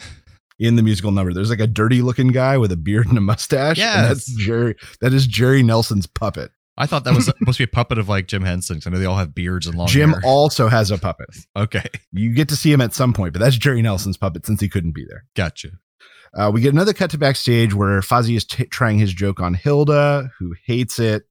In 0.60 0.74
the 0.74 0.82
musical 0.82 1.12
number, 1.12 1.32
there's 1.32 1.50
like 1.50 1.60
a 1.60 1.68
dirty 1.68 2.02
looking 2.02 2.28
guy 2.28 2.58
with 2.58 2.72
a 2.72 2.76
beard 2.76 3.06
and 3.06 3.16
a 3.16 3.20
mustache. 3.20 3.78
and 3.78 4.10
that's 4.10 4.26
Jerry. 4.44 4.74
That 5.00 5.14
is 5.14 5.26
Jerry 5.28 5.62
Nelson's 5.62 6.08
puppet. 6.08 6.50
I 6.76 6.86
thought 6.86 7.04
that 7.04 7.14
was 7.14 7.26
supposed 7.38 7.58
to 7.58 7.66
be 7.66 7.70
a 7.70 7.72
puppet 7.72 7.96
of 7.98 8.08
like 8.08 8.26
Jim 8.26 8.42
Henson. 8.42 8.80
I 8.84 8.90
know 8.90 8.98
they 8.98 9.04
all 9.04 9.16
have 9.16 9.34
beards 9.36 9.68
and 9.68 9.76
long 9.78 9.86
Jim 9.86 10.10
hair. 10.10 10.20
also 10.24 10.66
has 10.66 10.90
a 10.90 10.98
puppet. 10.98 11.28
okay, 11.56 11.84
You 12.12 12.34
get 12.34 12.48
to 12.48 12.56
see 12.56 12.72
him 12.72 12.80
at 12.80 12.92
some 12.92 13.12
point, 13.12 13.34
but 13.34 13.38
that's 13.38 13.56
Jerry 13.56 13.82
Nelson's 13.82 14.16
puppet 14.16 14.46
since 14.46 14.60
he 14.60 14.68
couldn't 14.68 14.92
be 14.96 15.04
there. 15.08 15.24
gotcha. 15.36 15.70
Uh, 16.34 16.50
we 16.52 16.60
get 16.60 16.72
another 16.74 16.92
cut 16.92 17.10
to 17.12 17.18
backstage 17.18 17.72
where 17.72 18.00
Fozzie 18.00 18.36
is 18.36 18.44
t- 18.44 18.66
trying 18.66 18.98
his 18.98 19.14
joke 19.14 19.40
on 19.40 19.54
Hilda, 19.54 20.30
who 20.40 20.54
hates 20.66 20.98
it, 20.98 21.22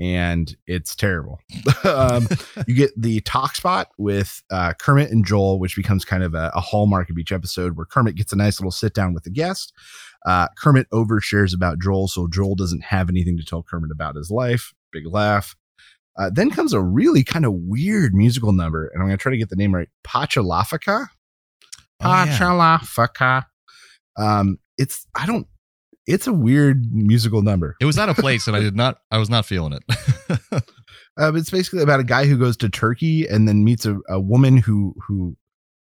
and 0.00 0.56
it's 0.66 0.96
terrible. 0.96 1.38
um, 1.84 2.26
you 2.66 2.74
get 2.74 2.90
the 2.96 3.20
talk 3.20 3.54
spot 3.54 3.88
with 3.98 4.42
uh, 4.50 4.72
Kermit 4.80 5.10
and 5.10 5.24
Joel, 5.24 5.60
which 5.60 5.76
becomes 5.76 6.06
kind 6.06 6.22
of 6.22 6.34
a, 6.34 6.50
a 6.54 6.60
hallmark 6.60 7.10
of 7.10 7.18
each 7.18 7.32
episode, 7.32 7.76
where 7.76 7.84
Kermit 7.84 8.14
gets 8.14 8.32
a 8.32 8.36
nice 8.36 8.58
little 8.58 8.70
sit 8.70 8.94
down 8.94 9.12
with 9.12 9.24
the 9.24 9.30
guest. 9.30 9.74
Uh, 10.26 10.48
Kermit 10.56 10.88
overshares 10.90 11.54
about 11.54 11.78
Joel, 11.78 12.08
so 12.08 12.26
Joel 12.26 12.54
doesn't 12.54 12.82
have 12.84 13.10
anything 13.10 13.36
to 13.36 13.44
tell 13.44 13.62
Kermit 13.62 13.90
about 13.90 14.16
his 14.16 14.30
life. 14.30 14.72
Big 14.90 15.06
laugh. 15.06 15.54
Uh, 16.18 16.30
then 16.32 16.50
comes 16.50 16.72
a 16.72 16.80
really 16.80 17.22
kind 17.22 17.44
of 17.44 17.52
weird 17.52 18.14
musical 18.14 18.52
number, 18.52 18.88
and 18.88 19.02
I'm 19.02 19.08
going 19.08 19.18
to 19.18 19.22
try 19.22 19.30
to 19.30 19.38
get 19.38 19.50
the 19.50 19.56
name 19.56 19.74
right. 19.74 19.88
Pachalafaka. 20.06 21.06
Oh, 22.02 22.24
yeah. 22.24 22.38
Pachalafaka. 22.38 23.44
Um, 24.16 24.58
it's 24.78 25.06
I 25.14 25.26
don't. 25.26 25.46
It's 26.06 26.26
a 26.26 26.32
weird 26.32 26.92
musical 26.92 27.42
number. 27.42 27.76
It 27.80 27.84
was 27.84 27.98
out 27.98 28.08
of 28.08 28.16
place, 28.16 28.46
and 28.46 28.56
I 28.56 28.60
did 28.60 28.74
not. 28.76 28.98
I 29.10 29.18
was 29.18 29.30
not 29.30 29.46
feeling 29.46 29.74
it. 29.74 30.62
Uh, 31.18 31.32
it's 31.34 31.50
basically 31.50 31.82
about 31.82 32.00
a 32.00 32.04
guy 32.04 32.26
who 32.26 32.38
goes 32.38 32.56
to 32.58 32.68
Turkey 32.68 33.26
and 33.26 33.46
then 33.46 33.64
meets 33.64 33.86
a, 33.86 33.98
a 34.08 34.20
woman 34.20 34.56
who 34.56 34.94
who 35.06 35.36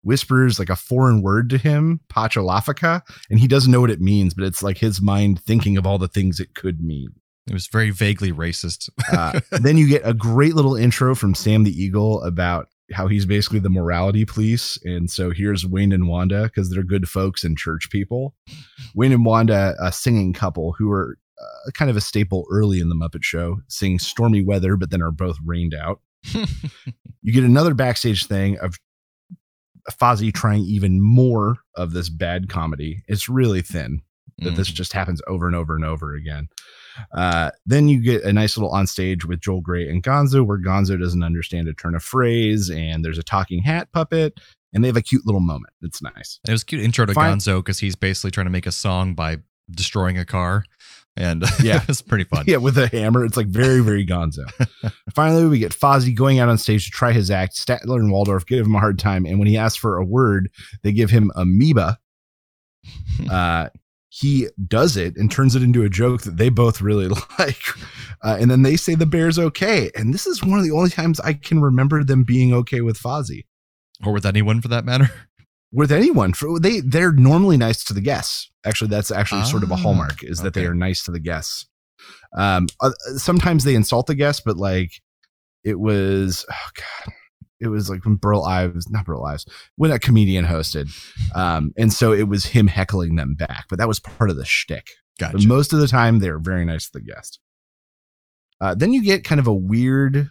whispers 0.03 0.57
like 0.57 0.69
a 0.69 0.75
foreign 0.75 1.21
word 1.21 1.49
to 1.49 1.57
him, 1.57 1.99
Pachalafaka, 2.09 3.01
and 3.29 3.39
he 3.39 3.47
doesn't 3.47 3.71
know 3.71 3.81
what 3.81 3.91
it 3.91 4.01
means, 4.01 4.33
but 4.33 4.45
it's 4.45 4.63
like 4.63 4.77
his 4.77 5.01
mind 5.01 5.41
thinking 5.41 5.77
of 5.77 5.85
all 5.85 5.97
the 5.97 6.07
things 6.07 6.39
it 6.39 6.55
could 6.55 6.81
mean. 6.81 7.09
it 7.47 7.53
was 7.53 7.67
very 7.67 7.91
vaguely 7.91 8.31
racist. 8.31 8.89
Uh, 9.11 9.39
then 9.51 9.77
you 9.77 9.87
get 9.87 10.01
a 10.05 10.13
great 10.13 10.55
little 10.55 10.75
intro 10.75 11.13
from 11.13 11.35
Sam 11.35 11.63
the 11.63 11.71
Eagle 11.83 12.23
about 12.23 12.67
how 12.93 13.07
he's 13.07 13.25
basically 13.25 13.59
the 13.59 13.69
morality 13.69 14.25
police. 14.25 14.79
And 14.83 15.09
so 15.09 15.31
here's 15.31 15.65
Wayne 15.65 15.91
and 15.91 16.07
Wanda 16.07 16.43
because 16.43 16.69
they're 16.69 16.83
good 16.83 17.09
folks 17.09 17.43
and 17.43 17.57
church 17.57 17.89
people. 17.89 18.33
Wayne 18.95 19.11
and 19.11 19.25
Wanda, 19.25 19.75
a 19.81 19.91
singing 19.91 20.33
couple 20.33 20.73
who 20.77 20.91
are 20.91 21.17
uh, 21.39 21.71
kind 21.73 21.91
of 21.91 21.97
a 21.97 22.01
staple 22.01 22.45
early 22.51 22.79
in 22.79 22.89
the 22.89 22.95
Muppet 22.95 23.23
Show, 23.23 23.61
sing 23.67 23.99
Stormy 23.99 24.41
Weather, 24.41 24.75
but 24.77 24.89
then 24.89 25.01
are 25.01 25.11
both 25.11 25.37
rained 25.45 25.73
out. 25.73 25.99
you 27.21 27.33
get 27.33 27.43
another 27.43 27.73
backstage 27.73 28.25
thing 28.25 28.57
of 28.59 28.75
Fozzie 29.91 30.33
trying 30.33 30.63
even 30.63 31.01
more 31.01 31.57
of 31.75 31.93
this 31.93 32.09
bad 32.09 32.49
comedy. 32.49 33.03
It's 33.07 33.29
really 33.29 33.61
thin 33.61 34.01
that 34.39 34.55
this 34.55 34.69
Mhm. 34.69 34.75
just 34.75 34.93
happens 34.93 35.21
over 35.27 35.47
and 35.47 35.55
over 35.55 35.75
and 35.75 35.83
over 35.85 36.13
again. 36.15 36.47
Uh, 37.13 37.51
then 37.65 37.87
you 37.87 38.01
get 38.01 38.23
a 38.23 38.33
nice 38.33 38.57
little 38.57 38.71
on 38.71 38.87
stage 38.87 39.23
with 39.25 39.39
Joel 39.41 39.61
Grey 39.61 39.87
and 39.89 40.01
Gonzo, 40.03 40.45
where 40.45 40.57
Gonzo 40.59 40.99
doesn't 40.99 41.23
understand 41.23 41.67
a 41.67 41.73
turn 41.73 41.95
of 41.95 42.03
phrase, 42.03 42.69
and 42.71 43.03
there's 43.05 43.19
a 43.19 43.23
talking 43.23 43.61
hat 43.63 43.91
puppet, 43.91 44.39
and 44.73 44.83
they 44.83 44.87
have 44.87 44.97
a 44.97 45.01
cute 45.01 45.25
little 45.25 45.41
moment. 45.41 45.73
It's 45.81 46.01
nice. 46.01 46.39
It 46.47 46.51
was 46.51 46.63
a 46.63 46.65
cute 46.65 46.81
intro 46.83 47.05
to 47.05 47.13
Fine. 47.13 47.37
Gonzo 47.37 47.59
because 47.59 47.79
he's 47.79 47.95
basically 47.95 48.31
trying 48.31 48.47
to 48.47 48.51
make 48.51 48.65
a 48.65 48.71
song 48.71 49.13
by 49.15 49.37
destroying 49.69 50.17
a 50.17 50.25
car, 50.25 50.63
and 51.15 51.43
Yeah. 51.63 51.83
it's 51.87 52.01
pretty 52.01 52.23
fun. 52.23 52.45
Yeah, 52.47 52.57
with 52.57 52.77
a 52.79 52.87
hammer. 52.87 53.25
It's 53.25 53.37
like 53.37 53.47
very, 53.47 53.81
very 53.81 54.05
Gonzo. 54.05 54.45
Finally, 55.13 55.45
we 55.47 55.59
get 55.59 55.73
Fozzie 55.73 56.15
going 56.15 56.39
out 56.39 56.49
on 56.49 56.57
stage 56.57 56.85
to 56.85 56.91
try 56.91 57.11
his 57.11 57.29
act. 57.29 57.53
Statler 57.55 57.97
and 57.97 58.11
Waldorf 58.11 58.45
give 58.47 58.65
him 58.65 58.73
a 58.75 58.79
hard 58.79 58.97
time, 58.97 59.25
and 59.25 59.37
when 59.37 59.47
he 59.47 59.57
asks 59.57 59.77
for 59.77 59.97
a 59.97 60.05
word, 60.05 60.49
they 60.83 60.91
give 60.91 61.11
him 61.11 61.31
amoeba. 61.35 61.99
Uh, 63.29 63.69
he 64.19 64.47
does 64.67 64.97
it 64.97 65.15
and 65.15 65.29
turns 65.31 65.55
it 65.55 65.61
into 65.61 65.83
a 65.83 65.89
joke 65.89 66.23
that 66.23 66.37
they 66.37 66.49
both 66.49 66.81
really 66.81 67.07
like. 67.39 67.61
Uh, 68.23 68.35
and 68.39 68.49
then 68.49 68.63
they 68.63 68.75
say 68.75 68.95
the 68.95 69.05
bear's 69.05 69.37
okay. 69.37 69.91
And 69.95 70.11
this 70.11 70.25
is 70.25 70.43
one 70.43 70.57
of 70.57 70.65
the 70.65 70.71
only 70.71 70.89
times 70.89 71.19
I 71.19 71.33
can 71.33 71.61
remember 71.61 72.03
them 72.03 72.23
being 72.23 72.51
okay 72.51 72.81
with 72.81 72.97
Fozzie. 72.97 73.45
or 74.03 74.11
with 74.13 74.25
anyone 74.25 74.59
for 74.61 74.69
that 74.69 74.85
matter. 74.85 75.09
With 75.73 75.91
anyone, 75.91 76.31
for 76.31 76.61
they 76.61 76.79
they're 76.79 77.11
normally 77.11 77.57
nice 77.57 77.83
to 77.83 77.93
the 77.93 77.99
guests. 77.99 78.49
Actually, 78.65 78.87
that's 78.87 79.11
actually 79.11 79.43
sort 79.43 79.63
of 79.63 79.69
a 79.69 79.73
Ah, 79.73 79.77
hallmark 79.77 80.23
is 80.23 80.39
that 80.39 80.53
they 80.53 80.65
are 80.65 80.73
nice 80.73 81.03
to 81.03 81.11
the 81.11 81.19
guests. 81.19 81.67
Um, 82.37 82.67
uh, 82.79 82.91
sometimes 83.17 83.65
they 83.65 83.75
insult 83.75 84.07
the 84.07 84.15
guests, 84.15 84.41
but 84.45 84.55
like 84.55 84.91
it 85.65 85.77
was, 85.77 86.45
oh 86.49 86.69
god, 86.77 87.13
it 87.59 87.67
was 87.67 87.89
like 87.89 88.05
when 88.05 88.15
Burl 88.15 88.43
Ives, 88.43 88.89
not 88.89 89.05
Burl 89.05 89.25
Ives, 89.25 89.45
when 89.75 89.91
a 89.91 89.99
comedian 89.99 90.45
hosted, 90.45 90.89
um, 91.35 91.73
and 91.77 91.91
so 91.91 92.13
it 92.13 92.27
was 92.27 92.45
him 92.45 92.67
heckling 92.67 93.15
them 93.15 93.35
back. 93.35 93.65
But 93.69 93.79
that 93.79 93.87
was 93.87 93.99
part 93.99 94.29
of 94.29 94.35
the 94.37 94.45
shtick. 94.45 94.87
But 95.19 95.31
Gotcha. 95.33 95.47
most 95.47 95.73
of 95.73 95.79
the 95.79 95.87
time, 95.87 96.19
they're 96.19 96.37
very 96.39 96.63
nice 96.65 96.85
to 96.85 96.93
the 96.93 97.01
guest. 97.01 97.39
Uh, 98.61 98.75
then 98.75 98.93
you 98.93 99.03
get 99.03 99.23
kind 99.23 99.39
of 99.39 99.47
a 99.47 99.53
weird 99.53 100.29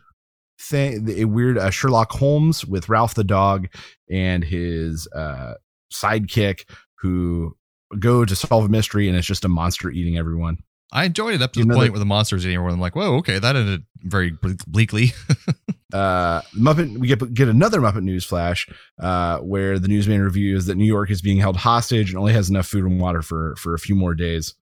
thing, 0.61 1.09
a 1.11 1.25
weird 1.25 1.59
uh, 1.59 1.71
Sherlock 1.71 2.13
Holmes 2.13 2.65
with 2.65 2.89
Ralph 2.89 3.15
the 3.15 3.25
dog 3.25 3.69
and 4.11 4.43
his 4.45 5.09
uh, 5.15 5.55
sidekick 5.93 6.69
who 7.01 7.57
go 7.99 8.25
to 8.25 8.35
solve 8.37 8.65
a 8.65 8.69
mystery, 8.69 9.09
and 9.09 9.17
it's 9.17 9.27
just 9.27 9.45
a 9.45 9.49
monster 9.49 9.91
eating 9.91 10.17
everyone. 10.19 10.59
I 10.93 11.05
enjoyed 11.05 11.35
it 11.35 11.43
up 11.43 11.53
to 11.55 11.61
You 11.61 11.67
the 11.67 11.75
point 11.75 11.87
that- 11.87 11.93
where 11.93 11.99
the 11.99 12.05
monsters 12.07 12.45
eating 12.45 12.57
everyone. 12.57 12.75
I'm 12.75 12.81
like, 12.81 12.95
whoa, 12.97 13.17
okay, 13.17 13.39
that 13.41 13.57
ended 13.57 13.83
very 14.03 14.33
bleakly. 14.69 15.13
uh, 15.97 16.43
Muppet, 16.55 16.99
we 16.99 17.09
get 17.09 17.33
get 17.33 17.49
another 17.49 17.81
Muppet 17.81 18.03
news 18.03 18.25
flash 18.25 18.69
uh, 19.01 19.39
where 19.39 19.79
the 19.79 19.89
newsman 19.89 20.21
reviews 20.21 20.67
that 20.67 20.77
New 20.77 20.85
York 20.85 21.11
is 21.11 21.23
being 21.23 21.39
held 21.39 21.57
hostage 21.57 22.11
and 22.11 22.19
only 22.19 22.35
has 22.35 22.51
enough 22.51 22.67
food 22.67 22.85
and 22.85 23.01
water 23.01 23.23
for 23.23 23.57
for 23.57 23.73
a 23.73 23.79
few 23.79 23.95
more 23.95 24.15
days. 24.15 24.55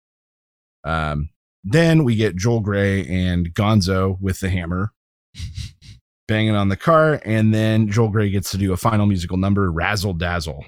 Um, 0.85 1.31
then 1.65 2.05
we 2.05 2.15
get 2.15 2.37
Joel 2.37 2.61
Grey 2.61 3.05
and 3.07 3.53
Gonzo 3.53 4.21
with 4.21 4.39
the 4.39 4.49
hammer 4.49 4.93
banging 6.29 6.55
on 6.55 6.69
the 6.69 6.77
car, 6.77 7.21
and 7.25 7.53
then 7.53 7.91
Joel 7.91 8.11
Grey 8.11 8.31
gets 8.31 8.53
to 8.53 8.59
do 8.59 8.73
a 8.73 8.77
final 8.77 9.07
musical 9.07 9.37
number, 9.37 9.73
Razzle 9.73 10.15
Dazzle. 10.15 10.65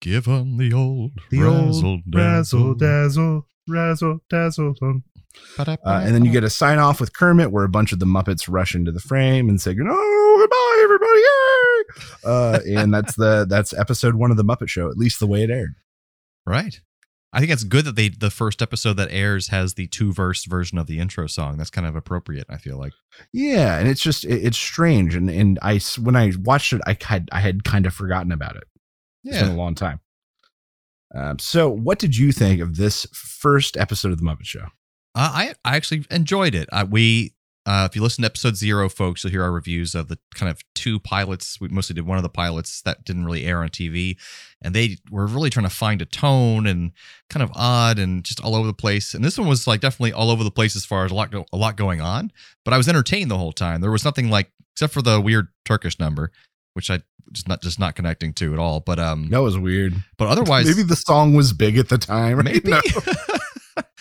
Give 0.00 0.24
him 0.24 0.56
the 0.56 0.72
old 0.72 1.12
The 1.30 1.42
razzle 1.42 1.88
old 1.88 2.02
razzle 2.12 2.74
dazzle, 2.74 3.46
razzle 3.68 4.20
dazzle. 4.28 4.74
Uh, 5.58 6.00
and 6.04 6.14
then 6.14 6.24
you 6.24 6.32
get 6.32 6.44
a 6.44 6.50
sign 6.50 6.78
off 6.78 7.00
with 7.00 7.12
Kermit 7.12 7.50
where 7.50 7.64
a 7.64 7.68
bunch 7.68 7.92
of 7.92 7.98
the 7.98 8.06
Muppets 8.06 8.48
rush 8.48 8.74
into 8.74 8.92
the 8.92 9.00
frame 9.00 9.48
and 9.48 9.60
say, 9.60 9.74
"No, 9.74 10.36
goodbye, 10.38 10.80
everybody!" 10.82 11.22
Uh, 12.24 12.60
and 12.80 12.92
that's 12.92 13.16
the 13.16 13.46
that's 13.48 13.72
episode 13.72 14.14
one 14.14 14.30
of 14.30 14.36
the 14.36 14.44
Muppet 14.44 14.68
Show, 14.68 14.90
at 14.90 14.96
least 14.96 15.20
the 15.20 15.26
way 15.26 15.42
it 15.42 15.50
aired. 15.50 15.74
right. 16.46 16.80
I 17.30 17.40
think 17.40 17.52
it's 17.52 17.64
good 17.64 17.84
that 17.84 17.94
they 17.94 18.08
the 18.08 18.30
first 18.30 18.62
episode 18.62 18.94
that 18.94 19.10
airs 19.10 19.48
has 19.48 19.74
the 19.74 19.86
two 19.86 20.14
verse 20.14 20.46
version 20.46 20.78
of 20.78 20.86
the 20.86 20.98
intro 20.98 21.26
song. 21.26 21.58
That's 21.58 21.68
kind 21.68 21.86
of 21.86 21.94
appropriate. 21.94 22.46
I 22.48 22.56
feel 22.56 22.78
like. 22.78 22.94
Yeah, 23.34 23.78
and 23.78 23.86
it's 23.86 24.00
just 24.00 24.24
it, 24.24 24.44
it's 24.46 24.56
strange, 24.56 25.14
and 25.14 25.28
and 25.28 25.58
I 25.60 25.78
when 26.00 26.16
I 26.16 26.32
watched 26.42 26.72
it, 26.72 26.80
I 26.86 26.96
had 27.02 27.28
I 27.30 27.40
had 27.40 27.64
kind 27.64 27.84
of 27.84 27.92
forgotten 27.92 28.32
about 28.32 28.56
it. 28.56 28.64
It's 29.24 29.42
been 29.42 29.52
a 29.52 29.56
long 29.56 29.74
time. 29.74 30.00
Um, 31.14 31.38
so, 31.38 31.68
what 31.68 31.98
did 31.98 32.16
you 32.16 32.32
think 32.32 32.60
of 32.60 32.76
this 32.76 33.06
first 33.12 33.76
episode 33.76 34.12
of 34.12 34.18
the 34.18 34.24
Muppet 34.24 34.44
Show? 34.44 34.66
Uh, 35.18 35.30
I 35.34 35.54
I 35.64 35.74
actually 35.76 36.04
enjoyed 36.10 36.54
it. 36.54 36.68
Uh, 36.72 36.86
we 36.88 37.34
uh, 37.66 37.86
if 37.90 37.94
you 37.96 38.02
listen 38.02 38.22
to 38.22 38.26
episode 38.26 38.56
zero, 38.56 38.88
folks, 38.88 39.22
you'll 39.24 39.32
hear 39.32 39.42
our 39.42 39.50
reviews 39.52 39.94
of 39.94 40.08
the 40.08 40.16
kind 40.34 40.48
of 40.48 40.62
two 40.74 40.98
pilots. 41.00 41.60
We 41.60 41.68
mostly 41.68 41.92
did 41.94 42.06
one 42.06 42.16
of 42.16 42.22
the 42.22 42.28
pilots 42.30 42.80
that 42.82 43.04
didn't 43.04 43.24
really 43.26 43.44
air 43.44 43.58
on 43.62 43.68
TV, 43.68 44.16
and 44.62 44.74
they 44.74 44.96
were 45.10 45.26
really 45.26 45.50
trying 45.50 45.66
to 45.66 45.74
find 45.74 46.00
a 46.00 46.06
tone 46.06 46.66
and 46.68 46.92
kind 47.28 47.42
of 47.42 47.50
odd 47.54 47.98
and 47.98 48.24
just 48.24 48.40
all 48.42 48.54
over 48.54 48.66
the 48.68 48.72
place. 48.72 49.12
And 49.12 49.24
this 49.24 49.36
one 49.36 49.48
was 49.48 49.66
like 49.66 49.80
definitely 49.80 50.12
all 50.12 50.30
over 50.30 50.44
the 50.44 50.50
place 50.52 50.76
as 50.76 50.86
far 50.86 51.04
as 51.04 51.10
a 51.10 51.14
lot 51.14 51.30
go, 51.32 51.44
a 51.52 51.56
lot 51.56 51.76
going 51.76 52.00
on. 52.00 52.30
But 52.64 52.72
I 52.72 52.76
was 52.76 52.88
entertained 52.88 53.30
the 53.30 53.38
whole 53.38 53.52
time. 53.52 53.80
There 53.80 53.90
was 53.90 54.04
nothing 54.04 54.30
like 54.30 54.52
except 54.72 54.92
for 54.94 55.02
the 55.02 55.20
weird 55.20 55.48
Turkish 55.64 55.98
number, 55.98 56.30
which 56.74 56.90
I 56.90 57.02
just 57.32 57.48
not 57.48 57.60
just 57.60 57.78
not 57.80 57.96
connecting 57.96 58.32
to 58.34 58.52
at 58.52 58.60
all. 58.60 58.80
But 58.80 58.98
um, 59.00 59.28
That 59.30 59.42
was 59.42 59.58
weird. 59.58 59.94
but 60.16 60.28
otherwise 60.28 60.66
maybe 60.66 60.84
the 60.84 60.96
song 60.96 61.34
was 61.34 61.52
big 61.52 61.76
at 61.76 61.88
the 61.88 61.98
time. 61.98 62.36
right? 62.36 62.44
maybe. 62.46 62.70
No. 62.70 62.80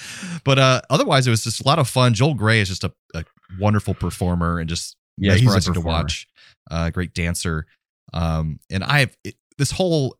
but 0.43 0.59
uh, 0.59 0.81
otherwise, 0.89 1.27
it 1.27 1.29
was 1.29 1.43
just 1.43 1.61
a 1.61 1.67
lot 1.67 1.79
of 1.79 1.87
fun. 1.87 2.13
Joel 2.13 2.33
Grey 2.33 2.59
is 2.59 2.67
just 2.67 2.83
a, 2.83 2.93
a 3.13 3.23
wonderful 3.59 3.93
performer 3.93 4.59
and 4.59 4.69
just 4.69 4.95
Yeah, 5.17 5.33
he's 5.33 5.41
a 5.41 5.45
mesmerizing 5.45 5.73
to 5.73 5.81
watch. 5.81 6.27
Uh, 6.69 6.89
great 6.89 7.13
dancer. 7.13 7.65
Um, 8.13 8.59
and 8.69 8.83
I 8.83 8.99
have 8.99 9.17
it, 9.23 9.35
this 9.57 9.71
whole 9.71 10.17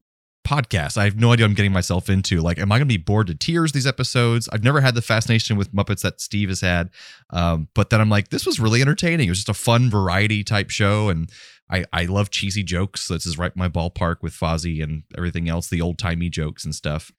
podcast. 0.47 0.97
I 0.97 1.03
have 1.03 1.17
no 1.17 1.33
idea 1.33 1.43
what 1.43 1.49
I'm 1.49 1.55
getting 1.55 1.73
myself 1.73 2.09
into. 2.09 2.39
Like, 2.39 2.57
am 2.57 2.71
I 2.71 2.77
going 2.77 2.87
to 2.87 2.93
be 2.93 2.97
bored 2.97 3.27
to 3.27 3.35
tears 3.35 3.73
these 3.73 3.85
episodes? 3.85 4.47
I've 4.51 4.63
never 4.63 4.79
had 4.79 4.95
the 4.95 5.01
fascination 5.01 5.57
with 5.57 5.73
Muppets 5.73 6.01
that 6.01 6.21
Steve 6.21 6.49
has 6.49 6.61
had. 6.61 6.89
Um, 7.31 7.67
but 7.75 7.89
then 7.89 7.99
I'm 7.99 8.09
like, 8.09 8.29
this 8.29 8.45
was 8.45 8.59
really 8.59 8.81
entertaining. 8.81 9.27
It 9.27 9.31
was 9.31 9.39
just 9.39 9.49
a 9.49 9.53
fun 9.53 9.89
variety 9.89 10.43
type 10.43 10.69
show, 10.69 11.09
and 11.09 11.29
I 11.69 11.85
I 11.91 12.05
love 12.05 12.29
cheesy 12.29 12.63
jokes. 12.63 13.07
This 13.07 13.25
is 13.25 13.37
right 13.37 13.51
in 13.53 13.59
my 13.59 13.69
ballpark 13.69 14.17
with 14.21 14.33
Fozzie 14.33 14.81
and 14.81 15.03
everything 15.17 15.49
else, 15.49 15.67
the 15.67 15.81
old 15.81 15.97
timey 15.97 16.29
jokes 16.29 16.63
and 16.63 16.73
stuff. 16.73 17.11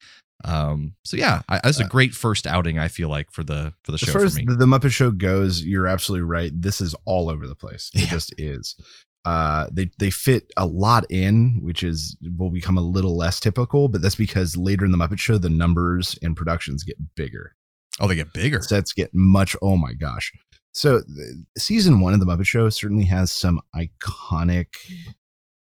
Um, 0.44 0.94
so 1.04 1.16
yeah, 1.16 1.42
I, 1.48 1.60
that's 1.64 1.80
a 1.80 1.84
great 1.84 2.14
first 2.14 2.46
outing. 2.46 2.78
I 2.78 2.88
feel 2.88 3.08
like 3.08 3.30
for 3.32 3.42
the 3.42 3.72
for 3.82 3.90
the 3.92 3.96
As 3.96 4.00
show 4.32 4.38
me. 4.38 4.44
the, 4.46 4.54
the 4.54 4.66
Muppet 4.66 4.90
Show 4.92 5.10
goes, 5.10 5.64
you're 5.64 5.86
absolutely 5.88 6.22
right. 6.28 6.52
This 6.54 6.80
is 6.80 6.94
all 7.04 7.28
over 7.28 7.46
the 7.48 7.56
place. 7.56 7.90
It 7.94 8.02
Yeah. 8.02 8.06
just 8.10 8.34
is. 8.38 8.76
Uh, 9.24 9.66
they 9.72 9.90
they 9.98 10.10
fit 10.10 10.50
a 10.56 10.64
lot 10.64 11.04
in, 11.10 11.58
which 11.62 11.82
is 11.82 12.16
will 12.36 12.50
become 12.50 12.78
a 12.78 12.82
little 12.82 13.16
less 13.16 13.40
typical, 13.40 13.88
but 13.88 14.00
that's 14.00 14.14
because 14.14 14.56
later 14.56 14.84
in 14.84 14.92
the 14.92 14.96
Muppet 14.98 15.18
Show, 15.18 15.38
the 15.38 15.50
numbers 15.50 16.16
and 16.22 16.36
productions 16.36 16.84
get 16.84 16.96
bigger. 17.16 17.54
oh, 18.00 18.06
they 18.06 18.14
get 18.14 18.32
bigger. 18.32 18.62
Sets 18.62 18.92
get 18.92 19.10
much. 19.12 19.56
Oh 19.60 19.76
my 19.76 19.92
gosh! 19.92 20.32
So 20.72 21.00
th- 21.02 21.34
season 21.58 22.00
one 22.00 22.14
of 22.14 22.20
the 22.20 22.26
Muppet 22.26 22.46
Show 22.46 22.68
certainly 22.70 23.04
has 23.06 23.32
some 23.32 23.60
iconic, 23.74 24.68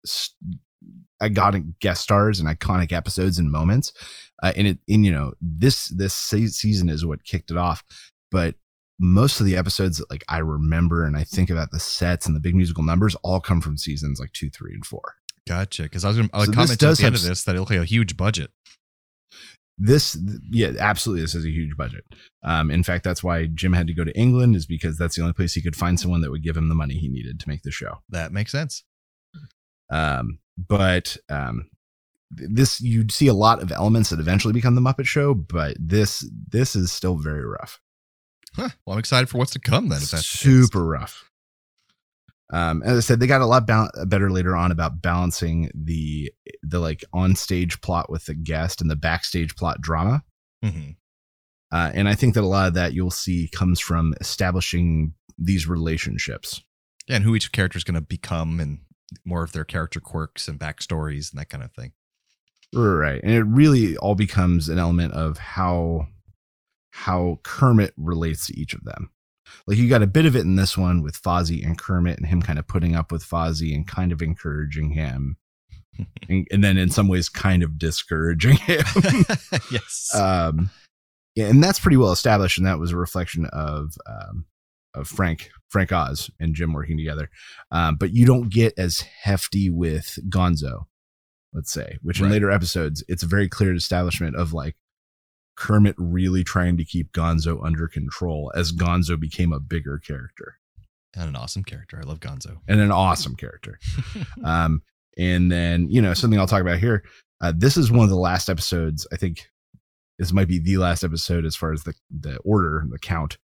s- 0.05 0.35
iconic 1.23 1.79
guest 1.81 2.03
stars 2.03 2.39
and 2.41 2.49
iconic 2.49 2.93
episodes 2.93 3.39
and 3.39 3.51
moments. 3.51 3.93
Uh, 4.43 4.53
and 4.57 4.67
it, 4.67 4.79
and 4.89 5.05
you 5.07 5.13
know, 5.13 5.33
this 5.41 5.89
this 5.89 6.15
season 6.15 6.89
is 6.89 7.05
what 7.07 7.25
kicked 7.25 7.51
it 7.51 7.57
off. 7.57 7.83
But 8.31 8.55
most 8.99 9.41
of 9.41 9.47
the 9.47 9.57
episodes 9.57 9.99
that 9.99 10.11
like 10.11 10.25
I 10.29 10.39
remember 10.39 11.05
and 11.05 11.17
I 11.17 11.25
think 11.25 11.51
about 11.51 11.71
the 11.71 11.79
sets 11.81 12.27
and 12.27 12.35
the 12.35 12.41
big 12.41 12.55
musical 12.55 12.83
numbers 12.85 13.15
all 13.23 13.41
come 13.41 13.61
from 13.61 13.77
seasons 13.77 14.19
like 14.21 14.33
two, 14.33 14.51
three, 14.51 14.73
and 14.75 14.85
four. 14.85 15.15
Gotcha. 15.47 15.85
Because 15.85 16.05
I 16.05 16.09
was 16.09 16.17
going 16.17 16.29
to 16.29 16.39
So 16.41 16.53
comment 16.53 16.71
at 16.83 16.97
the 16.97 17.05
end 17.05 17.15
of 17.15 17.23
this 17.23 17.45
that 17.45 17.55
it 17.57 17.59
looked 17.61 17.71
like 17.71 17.81
a 17.81 17.85
huge 17.85 18.17
budget. 18.17 18.51
this 19.79 20.19
yeah 20.51 20.73
absolutely 20.79 21.21
this 21.23 21.35
is 21.35 21.45
a 21.45 21.51
huge 21.51 21.77
budget 21.77 22.03
um 22.43 22.71
in 22.71 22.83
fact 22.83 23.05
that's 23.05 23.23
why 23.23 23.45
jim 23.47 23.75
had 23.75 23.87
to 23.87 23.93
go 23.93 24.05
to 24.05 24.19
england 24.19 24.57
is 24.57 24.65
because 24.65 24.97
that's 24.97 25.17
the 25.17 25.21
only 25.21 25.35
place 25.35 25.53
he 25.53 25.61
could 25.61 25.77
find 25.77 26.01
someone 26.01 26.23
that 26.23 26.31
would 26.31 26.43
give 26.43 26.57
him 26.57 26.71
the 26.71 26.75
money 26.75 26.95
he 26.95 27.09
needed 27.11 27.39
to 27.39 27.47
make 27.47 27.61
the 27.63 27.71
show 27.71 27.99
That 28.09 28.33
makes 28.33 28.51
sense. 28.53 28.85
um 29.91 30.39
but 30.57 31.19
um 31.29 31.69
this 32.31 32.81
you'd 32.81 33.13
see 33.13 33.29
a 33.29 33.35
lot 33.35 33.63
of 33.63 33.71
elements 33.73 34.11
that 34.11 34.19
eventually 34.21 34.53
become 34.53 34.75
the 34.75 34.81
muppet 34.81 35.07
show 35.07 35.33
but 35.35 35.77
this 35.79 36.29
this 36.49 36.75
is 36.77 36.91
still 36.93 37.17
very 37.17 37.45
rough 37.45 37.81
Huh. 38.55 38.71
Well, 38.87 38.95
I'm 38.95 38.99
excited 38.99 39.29
for 39.29 39.37
what's 39.37 39.53
to 39.53 39.59
come 39.59 39.91
then. 39.91 39.99
If 40.03 40.11
that's 40.11 40.31
the 40.33 40.39
super 40.39 40.85
rough 40.85 41.31
um 42.53 42.83
as 42.85 42.97
i 42.97 43.01
said 43.01 43.19
they 43.21 43.27
got 43.27 43.41
a 43.41 43.47
lot 43.47 43.67
bal- 43.67 43.91
better 44.07 44.31
later 44.31 44.55
on 44.57 44.71
about 44.71 45.03
balancing 45.03 45.69
the 45.75 46.33
the 46.63 46.79
like 46.79 47.05
on 47.13 47.35
stage 47.35 47.81
plot 47.81 48.09
with 48.09 48.25
the 48.27 48.35
guest 48.35 48.81
and 48.81 48.89
the 48.91 48.97
backstage 48.97 49.55
plot 49.57 49.81
drama 49.81 50.23
Mhm. 50.65 50.97
Uh, 51.73 51.91
and 51.95 52.09
I 52.09 52.15
think 52.15 52.35
that 52.35 52.45
a 52.45 52.47
lot 52.47 52.69
of 52.69 52.75
that 52.75 52.93
you'll 52.95 53.11
see 53.11 53.49
comes 53.53 53.81
from 53.81 54.15
establishing 54.21 55.15
these 55.37 55.67
relationships. 55.67 56.63
Yeah, 57.09 57.17
and 57.17 57.25
who 57.25 57.35
each 57.35 57.51
character 57.51 57.77
is 57.77 57.83
going 57.85 57.97
to 57.97 58.01
become 58.01 58.61
and 58.61 58.79
more 59.25 59.43
of 59.43 59.51
their 59.53 59.65
character 59.65 59.99
quirks 60.01 60.47
and 60.47 60.61
backstories 60.61 61.31
and 61.33 61.41
that 61.41 61.49
kind 61.51 61.65
of 61.65 61.73
thing. 61.73 61.93
Right. 62.75 63.21
And 63.23 63.33
it 63.33 63.45
really 63.45 63.97
all 63.97 64.15
becomes 64.15 64.69
an 64.69 64.79
element 64.79 65.15
of 65.15 65.39
how 65.39 66.09
how 66.91 67.39
Kermit 67.43 67.93
relates 67.97 68.47
to 68.47 68.59
each 68.59 68.73
of 68.73 68.85
them. 68.85 69.11
Like 69.67 69.77
you 69.77 69.89
got 69.89 70.03
a 70.03 70.07
bit 70.07 70.27
of 70.27 70.35
it 70.35 70.41
in 70.41 70.57
this 70.57 70.77
one 70.79 71.03
with 71.03 71.21
Fozzie 71.21 71.65
and 71.65 71.79
Kermit 71.79 72.19
and 72.19 72.27
him 72.27 72.43
kind 72.43 72.59
of 72.59 72.67
putting 72.67 72.97
up 72.97 73.13
with 73.13 73.23
Fozzie 73.23 73.75
and 73.75 73.87
kind 73.87 74.13
of 74.13 74.23
encouraging 74.23 74.91
him. 74.91 75.37
and, 76.29 76.47
and 76.51 76.65
then 76.65 76.77
in 76.77 76.91
some 76.91 77.09
ways 77.09 77.29
kind 77.29 77.63
of 77.63 77.79
discouraging 77.79 78.57
him. 78.57 78.85
yes. 79.71 80.15
um 80.15 80.71
yeah, 81.35 81.47
and 81.49 81.63
that's 81.63 81.79
pretty 81.79 81.99
well 81.99 82.13
established 82.13 82.57
and 82.57 82.67
that 82.67 82.79
was 82.79 82.93
a 82.93 82.97
reflection 82.97 83.45
of 83.53 83.95
um 84.07 84.47
of 84.95 85.07
frank 85.07 85.51
frank 85.69 85.93
oz 85.93 86.31
and 86.41 86.55
jim 86.55 86.73
working 86.73 86.97
together 86.97 87.29
um 87.71 87.97
but 87.97 88.15
you 88.15 88.25
don't 88.25 88.49
get 88.49 88.73
as 88.79 89.01
hefty 89.01 89.69
with 89.69 90.19
gonzo 90.31 90.87
let's 91.57 91.73
say 91.73 91.97
which 92.03 92.19
in 92.21 92.27
Right. 92.27 92.33
later 92.33 92.51
episodes 92.51 93.03
it's 93.09 93.23
a 93.25 93.27
very 93.27 93.49
clear 93.49 93.75
establishment 93.75 94.37
of 94.37 94.53
like 94.53 94.77
kermit 95.57 95.95
really 95.99 96.45
trying 96.45 96.77
to 96.77 96.85
keep 96.85 97.11
gonzo 97.13 97.65
under 97.65 97.89
control 97.89 98.53
as 98.55 98.73
gonzo 98.73 99.19
became 99.19 99.53
a 99.53 99.59
bigger 99.61 99.99
character 99.99 100.59
and 101.19 101.31
an 101.31 101.37
awesome 101.37 101.65
character. 101.65 101.99
I 101.99 102.07
love 102.07 102.21
Gonzo. 102.21 102.59
and 102.69 102.79
an 102.79 102.93
awesome 102.93 103.35
character 103.37 103.79
um 104.45 104.83
and 105.17 105.51
then 105.51 105.89
you 105.89 106.03
know 106.03 106.13
something 106.15 106.39
i'll 106.39 106.47
talk 106.47 106.61
about 106.61 106.79
here 106.79 107.03
uh, 107.41 107.53
this 107.57 107.77
is 107.79 107.91
one 107.91 108.05
of 108.05 108.11
the 108.11 108.17
last 108.17 108.51
episodes 108.51 109.07
i 109.13 109.17
think 109.17 109.49
this 110.19 110.33
might 110.33 110.49
be 110.49 110.59
the 110.59 110.77
last 110.79 111.05
episode 111.05 111.45
as 111.47 111.57
far 111.57 111.73
as 111.73 111.85
the 111.85 111.95
the 112.11 112.37
order 112.39 112.85
the 112.91 112.99
count 112.99 113.39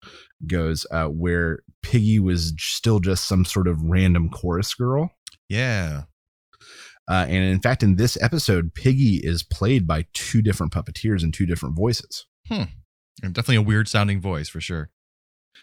goes 0.46 0.85
uh 0.90 1.07
where 1.07 1.61
piggy 1.83 2.18
was 2.18 2.53
still 2.59 3.01
just 3.01 3.27
some 3.27 3.44
sort 3.46 3.66
of 3.66 3.83
random 3.83 4.29
chorus 4.29 4.75
girl 4.75 5.11
yeah. 5.48 6.03
Uh, 7.09 7.27
and 7.29 7.45
in 7.45 7.61
fact 7.61 7.83
in 7.83 7.97
this 7.97 8.17
episode 8.23 8.75
piggy 8.75 9.17
is 9.17 9.43
played 9.43 9.87
by 9.87 10.07
two 10.12 10.41
different 10.43 10.73
puppeteers 10.73 11.23
and 11.23 11.35
two 11.35 11.47
different 11.47 11.77
voices. 11.77 12.27
And 13.23 13.35
definitely 13.35 13.57
a 13.57 13.62
weird 13.62 13.88
sounding 13.88 14.21
voice 14.21 14.49
for 14.49 14.61
sure. 14.61 14.91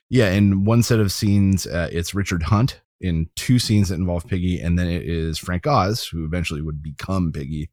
yeah 0.09 0.29
in 0.31 0.65
one 0.65 0.83
set 0.83 0.99
of 0.99 1.11
scenes 1.11 1.65
uh, 1.67 1.89
it's 1.91 2.13
richard 2.13 2.43
hunt. 2.43 2.81
In 3.01 3.29
two 3.37 3.59
scenes 3.59 3.87
that 3.89 3.95
involve 3.95 4.27
piggy 4.27 4.59
and 4.59 4.77
then 4.77 4.87
it 4.87 5.03
is 5.03 5.37
frank 5.37 5.65
oz 5.65 6.05
who 6.05 6.25
eventually 6.25 6.61
would 6.61 6.83
become 6.83 7.31
piggy 7.31 7.69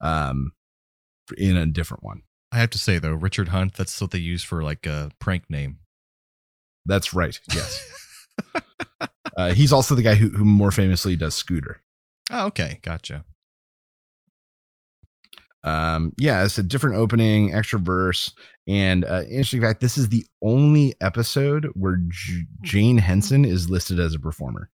um 0.00 0.52
in 1.36 1.56
a 1.56 1.66
different 1.66 2.04
one. 2.04 2.22
I 2.52 2.58
have 2.58 2.70
to 2.70 2.78
say 2.78 2.98
though, 2.98 3.12
Richard 3.12 3.48
Hunt, 3.48 3.74
that's 3.74 4.00
what 4.00 4.12
they 4.12 4.18
use 4.18 4.42
for 4.42 4.62
like 4.62 4.86
a 4.86 5.10
prank 5.18 5.50
name. 5.50 5.78
that's 6.86 7.12
right 7.12 7.38
yes. 7.52 7.86
Uh, 9.36 9.52
he's 9.54 9.72
also 9.72 9.94
the 9.94 10.02
guy 10.02 10.14
who, 10.16 10.30
who 10.30 10.44
more 10.44 10.72
famously 10.72 11.14
does 11.14 11.34
scooter 11.34 11.80
Oh, 12.30 12.46
okay. 12.46 12.78
Gotcha. 12.82 13.24
um 15.64 16.12
yeah 16.18 16.44
it's 16.44 16.56
a 16.56 16.62
different 16.62 16.96
opening 16.96 17.52
extra 17.52 17.80
verse 17.80 18.32
and 18.68 19.04
uh 19.04 19.22
interesting 19.22 19.60
fact 19.60 19.80
this 19.80 19.98
is 19.98 20.08
the 20.08 20.24
only 20.40 20.94
episode 21.00 21.68
where 21.74 21.98
J- 22.08 22.46
jane 22.62 22.96
henson 22.98 23.44
is 23.44 23.68
listed 23.68 23.98
as 23.98 24.14
a 24.14 24.20
performer 24.20 24.70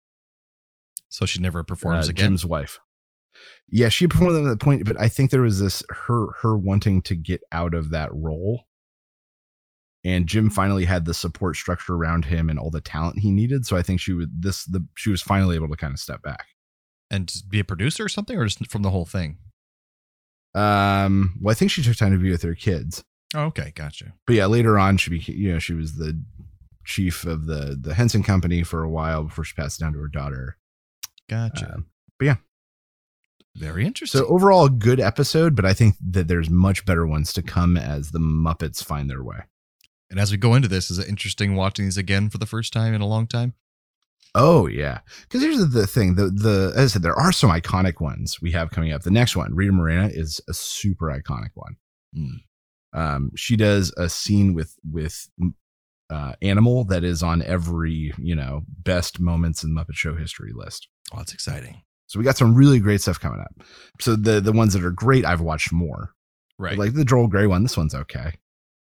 So 1.08 1.24
she 1.24 1.38
never 1.40 1.62
performs 1.62 2.08
uh, 2.08 2.10
again. 2.10 2.30
Jim's 2.30 2.44
wife. 2.44 2.80
Yeah, 3.68 3.90
she 3.90 4.08
performed 4.08 4.44
at 4.44 4.50
the 4.50 4.56
point, 4.56 4.84
but 4.84 5.00
I 5.00 5.08
think 5.08 5.30
there 5.30 5.42
was 5.42 5.60
this 5.60 5.84
her 5.88 6.32
her 6.42 6.56
wanting 6.58 7.00
to 7.02 7.14
get 7.14 7.42
out 7.52 7.74
of 7.74 7.90
that 7.90 8.10
role. 8.12 8.64
And 10.04 10.26
Jim 10.26 10.50
finally 10.50 10.84
had 10.84 11.04
the 11.04 11.14
support 11.14 11.56
structure 11.56 11.94
around 11.94 12.24
him 12.24 12.50
and 12.50 12.58
all 12.58 12.70
the 12.70 12.80
talent 12.80 13.20
he 13.20 13.30
needed. 13.30 13.66
So 13.66 13.76
I 13.76 13.82
think 13.82 14.00
she 14.00 14.12
would 14.14 14.42
this 14.42 14.64
the 14.64 14.84
she 14.96 15.10
was 15.10 15.22
finally 15.22 15.54
able 15.54 15.68
to 15.68 15.76
kind 15.76 15.92
of 15.92 16.00
step 16.00 16.22
back. 16.22 16.46
And 17.12 17.29
just 17.29 17.48
be 17.48 17.61
a 17.61 17.64
producer 17.64 18.05
or 18.05 18.09
something, 18.09 18.37
or 18.37 18.46
just 18.46 18.68
from 18.70 18.83
the 18.83 18.90
whole 18.90 19.05
thing. 19.07 19.38
Um, 20.55 21.38
well, 21.40 21.53
I 21.53 21.55
think 21.55 21.70
she 21.70 21.83
took 21.83 21.96
time 21.96 22.12
to 22.12 22.18
be 22.18 22.31
with 22.31 22.42
her 22.42 22.55
kids. 22.55 23.05
Oh, 23.35 23.44
okay, 23.44 23.72
gotcha. 23.75 24.12
But 24.27 24.37
yeah, 24.37 24.46
later 24.46 24.79
on, 24.79 24.96
she 24.98 25.11
became 25.11 25.37
you 25.37 25.53
know 25.53 25.59
she 25.59 25.72
was 25.75 25.94
the 25.94 26.20
chief 26.85 27.25
of 27.25 27.46
the 27.46 27.79
the 27.81 27.94
Henson 27.94 28.22
Company 28.22 28.62
for 28.62 28.83
a 28.83 28.90
while 28.90 29.25
before 29.25 29.44
she 29.44 29.55
passed 29.55 29.81
it 29.81 29.85
down 29.85 29.92
to 29.94 29.98
her 30.01 30.09
daughter. 30.09 30.57
Gotcha. 31.31 31.72
Um, 31.75 31.87
but 32.18 32.25
yeah, 32.27 32.37
Very 33.57 33.87
interesting. 33.87 34.20
so 34.20 34.27
overall, 34.27 34.66
a 34.66 34.70
good 34.70 35.01
episode. 35.01 35.57
But 35.57 35.64
I 35.64 35.72
think 35.72 35.94
that 36.11 36.29
there's 36.29 36.51
much 36.51 36.85
better 36.85 37.07
ones 37.07 37.33
to 37.35 37.42
come 37.42 37.77
as 37.79 38.11
the 38.11 38.18
Muppets 38.18 38.85
find 38.85 39.09
their 39.09 39.22
way. 39.22 39.38
and 40.11 40.20
as 40.20 40.31
we 40.31 40.37
go 40.37 40.55
into 40.55 40.68
this, 40.68 40.90
is 40.90 40.98
it 40.98 41.09
interesting 41.09 41.57
watching 41.57 41.87
these 41.87 41.96
again 41.96 42.29
for 42.29 42.37
the 42.37 42.44
first 42.46 42.72
time 42.75 42.92
in 42.92 43.01
a 43.01 43.07
long 43.07 43.27
time? 43.27 43.55
Oh 44.35 44.66
yeah, 44.66 45.01
because 45.23 45.42
here's 45.42 45.68
the, 45.68 45.87
thing: 45.87 46.14
the 46.14 46.31
the 46.31 46.73
as 46.75 46.92
I 46.92 46.95
said, 46.95 47.03
there 47.03 47.18
are 47.18 47.33
some 47.33 47.51
iconic 47.51 48.01
ones 48.01 48.40
we 48.40 48.53
have 48.53 48.71
coming 48.71 48.92
up. 48.92 49.03
The 49.03 49.11
next 49.11 49.37
one, 49.37 49.55
Rita 49.55 49.73
Moreno, 49.73 50.09
is 50.09 50.40
a 50.49 50.55
super 50.55 51.07
iconic 51.07 51.51
one. 51.55 51.77
Hmm. 52.14 52.37
Um, 52.95 53.31
she 53.37 53.57
does 53.57 53.92
a 53.97 54.09
scene 54.09 54.55
with 54.55 54.77
with 54.90 55.29
uh, 56.11 56.33
animal 56.40 56.85
that 56.85 57.05
is 57.05 57.23
on 57.23 57.42
every 57.42 58.14
you 58.18 58.35
know 58.35 58.62
best 58.68 59.21
moments 59.21 59.64
in 59.64 59.75
Muppet 59.75 59.95
Show 59.95 60.14
history 60.14 60.53
list. 60.55 60.88
Oh, 61.12 61.18
that's 61.18 61.35
exciting. 61.35 61.83
So 62.07 62.18
we 62.18 62.25
got 62.25 62.37
some 62.37 62.55
really 62.55 62.79
great 62.79 63.01
stuff 63.01 63.21
coming 63.21 63.40
up. 63.40 63.55
So 64.01 64.16
the 64.16 64.40
the 64.40 64.53
ones 64.53 64.73
that 64.73 64.85
are 64.85 64.90
great, 64.90 65.27
I've 65.27 65.40
watched 65.42 65.73
more. 65.73 66.14
Right. 66.59 66.79
Like 66.79 66.95
the 66.95 67.05
Joel 67.05 67.29
Grey 67.29 67.47
one, 67.47 67.62
this 67.62 67.77
one's 67.77 67.95
okay. 67.95 68.35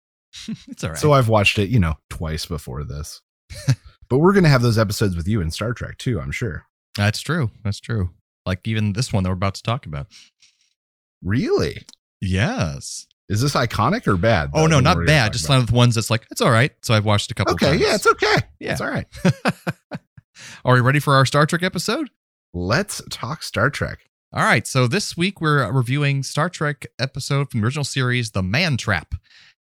it's 0.68 0.82
all 0.82 0.90
right. 0.90 0.98
So 0.98 1.12
I've 1.12 1.28
watched 1.28 1.58
it, 1.58 1.68
you 1.68 1.78
know, 1.78 1.94
twice 2.10 2.46
before 2.46 2.84
this. 2.84 3.20
but 4.08 4.18
we're 4.18 4.32
gonna 4.32 4.48
have 4.48 4.62
those 4.62 4.78
episodes 4.78 5.16
with 5.16 5.28
you 5.28 5.40
in 5.40 5.50
Star 5.50 5.72
Trek 5.72 5.98
too, 5.98 6.20
I'm 6.20 6.32
sure. 6.32 6.64
that's 6.96 7.20
true. 7.20 7.50
That's 7.64 7.80
true. 7.80 8.10
Like 8.44 8.66
even 8.66 8.92
this 8.92 9.12
one 9.12 9.24
that 9.24 9.30
we're 9.30 9.34
about 9.34 9.54
to 9.56 9.62
talk 9.62 9.86
about. 9.86 10.06
Really? 11.22 11.82
Yes. 12.20 13.06
Is 13.28 13.40
this 13.40 13.54
iconic 13.54 14.06
or 14.06 14.16
bad? 14.16 14.50
Oh 14.54 14.66
no, 14.66 14.78
not 14.78 14.96
one 14.96 14.98
we're 14.98 15.06
gonna 15.06 15.18
bad. 15.18 15.32
Just 15.32 15.46
about? 15.46 15.54
one 15.54 15.60
of 15.62 15.66
the 15.68 15.74
ones 15.74 15.94
that's 15.96 16.10
like 16.10 16.26
it's 16.30 16.40
all 16.40 16.50
right. 16.50 16.72
So 16.82 16.94
I've 16.94 17.04
watched 17.04 17.30
a 17.30 17.34
couple. 17.34 17.54
Okay, 17.54 17.70
times. 17.70 17.80
yeah, 17.80 17.94
it's 17.96 18.06
okay. 18.06 18.36
Yeah. 18.60 18.72
It's 18.72 18.80
all 18.80 18.90
right. 18.90 19.06
Are 20.64 20.74
we 20.74 20.80
ready 20.80 21.00
for 21.00 21.14
our 21.14 21.26
Star 21.26 21.46
Trek 21.46 21.62
episode? 21.62 22.10
Let's 22.54 23.02
talk 23.10 23.42
Star 23.42 23.68
Trek. 23.70 23.98
All 24.32 24.44
right. 24.44 24.66
So 24.66 24.86
this 24.86 25.16
week 25.16 25.40
we're 25.40 25.70
reviewing 25.72 26.22
Star 26.22 26.48
Trek 26.48 26.86
episode 27.00 27.50
from 27.50 27.60
the 27.60 27.66
original 27.66 27.84
series, 27.84 28.30
The 28.30 28.42
Man 28.42 28.76
Trap, 28.76 29.14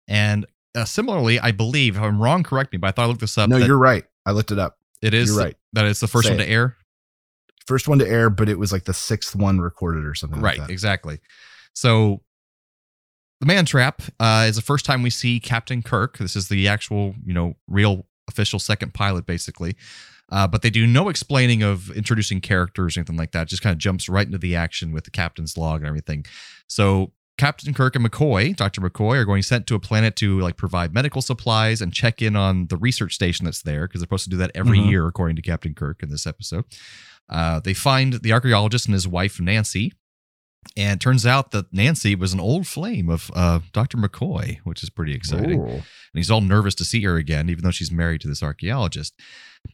and 0.08 0.46
uh, 0.74 0.84
similarly, 0.84 1.38
I 1.38 1.52
believe 1.52 1.96
if 1.96 2.02
I'm 2.02 2.20
wrong, 2.20 2.42
correct 2.42 2.72
me, 2.72 2.78
but 2.78 2.88
I 2.88 2.90
thought 2.92 3.02
I 3.04 3.06
looked 3.06 3.20
this 3.20 3.38
up. 3.38 3.48
no, 3.48 3.58
you're 3.58 3.78
right. 3.78 4.04
I 4.26 4.32
looked 4.32 4.50
it 4.52 4.58
up. 4.58 4.78
It 5.00 5.14
is 5.14 5.30
you're 5.30 5.38
right. 5.38 5.56
that 5.72 5.84
it's 5.86 6.00
the 6.00 6.08
first 6.08 6.26
Say 6.26 6.34
one 6.34 6.40
it. 6.40 6.46
to 6.46 6.50
air. 6.50 6.76
First 7.66 7.88
one 7.88 7.98
to 8.00 8.08
air, 8.08 8.28
but 8.30 8.48
it 8.48 8.58
was 8.58 8.72
like 8.72 8.84
the 8.84 8.94
sixth 8.94 9.34
one 9.36 9.60
recorded 9.60 10.04
or 10.04 10.14
something 10.14 10.40
right 10.40 10.58
like 10.58 10.68
that. 10.68 10.72
exactly 10.72 11.20
so 11.74 12.20
the 13.40 13.46
man 13.46 13.64
trap 13.64 14.02
uh, 14.20 14.46
is 14.48 14.56
the 14.56 14.62
first 14.62 14.84
time 14.84 15.02
we 15.02 15.10
see 15.10 15.40
captain 15.40 15.80
kirk 15.82 16.18
this 16.18 16.36
is 16.36 16.48
the 16.48 16.68
actual 16.68 17.14
you 17.24 17.32
know 17.32 17.54
real 17.68 18.04
official 18.28 18.58
second 18.58 18.92
pilot 18.94 19.26
basically 19.26 19.74
uh, 20.30 20.46
but 20.46 20.62
they 20.62 20.70
do 20.70 20.86
no 20.86 21.08
explaining 21.08 21.62
of 21.62 21.90
introducing 21.92 22.40
characters 22.40 22.96
or 22.96 23.00
anything 23.00 23.16
like 23.16 23.32
that 23.32 23.48
just 23.48 23.62
kind 23.62 23.72
of 23.72 23.78
jumps 23.78 24.08
right 24.08 24.26
into 24.26 24.38
the 24.38 24.54
action 24.56 24.92
with 24.92 25.04
the 25.04 25.10
captain's 25.10 25.56
log 25.56 25.80
and 25.80 25.88
everything 25.88 26.24
so 26.66 27.12
captain 27.42 27.74
kirk 27.74 27.96
and 27.96 28.04
mccoy 28.08 28.54
dr 28.54 28.80
mccoy 28.80 29.16
are 29.16 29.24
going 29.24 29.42
sent 29.42 29.66
to 29.66 29.74
a 29.74 29.80
planet 29.80 30.14
to 30.14 30.38
like 30.38 30.56
provide 30.56 30.94
medical 30.94 31.20
supplies 31.20 31.80
and 31.80 31.92
check 31.92 32.22
in 32.22 32.36
on 32.36 32.68
the 32.68 32.76
research 32.76 33.14
station 33.14 33.44
that's 33.44 33.62
there 33.62 33.88
because 33.88 34.00
they're 34.00 34.04
supposed 34.06 34.22
to 34.22 34.30
do 34.30 34.36
that 34.36 34.52
every 34.54 34.78
Mhm. 34.78 34.90
year 34.90 35.06
according 35.08 35.34
to 35.34 35.42
captain 35.42 35.74
kirk 35.74 36.04
in 36.04 36.08
this 36.08 36.24
episode 36.24 36.64
uh, 37.28 37.58
they 37.58 37.74
find 37.74 38.14
the 38.22 38.32
archaeologist 38.32 38.86
and 38.86 38.94
his 38.94 39.08
wife 39.08 39.40
nancy 39.40 39.92
and 40.76 40.94
it 40.94 41.00
turns 41.00 41.26
out 41.26 41.50
that 41.50 41.72
Nancy 41.72 42.14
was 42.14 42.32
an 42.32 42.40
old 42.40 42.66
flame 42.66 43.10
of 43.10 43.30
uh, 43.34 43.60
Dr. 43.72 43.98
McCoy, 43.98 44.58
which 44.64 44.82
is 44.82 44.90
pretty 44.90 45.14
exciting. 45.14 45.60
Ooh. 45.60 45.66
And 45.66 45.82
he's 46.14 46.30
all 46.30 46.40
nervous 46.40 46.74
to 46.76 46.84
see 46.84 47.02
her 47.02 47.16
again, 47.16 47.50
even 47.50 47.64
though 47.64 47.70
she's 47.70 47.90
married 47.90 48.20
to 48.22 48.28
this 48.28 48.42
archaeologist. 48.42 49.14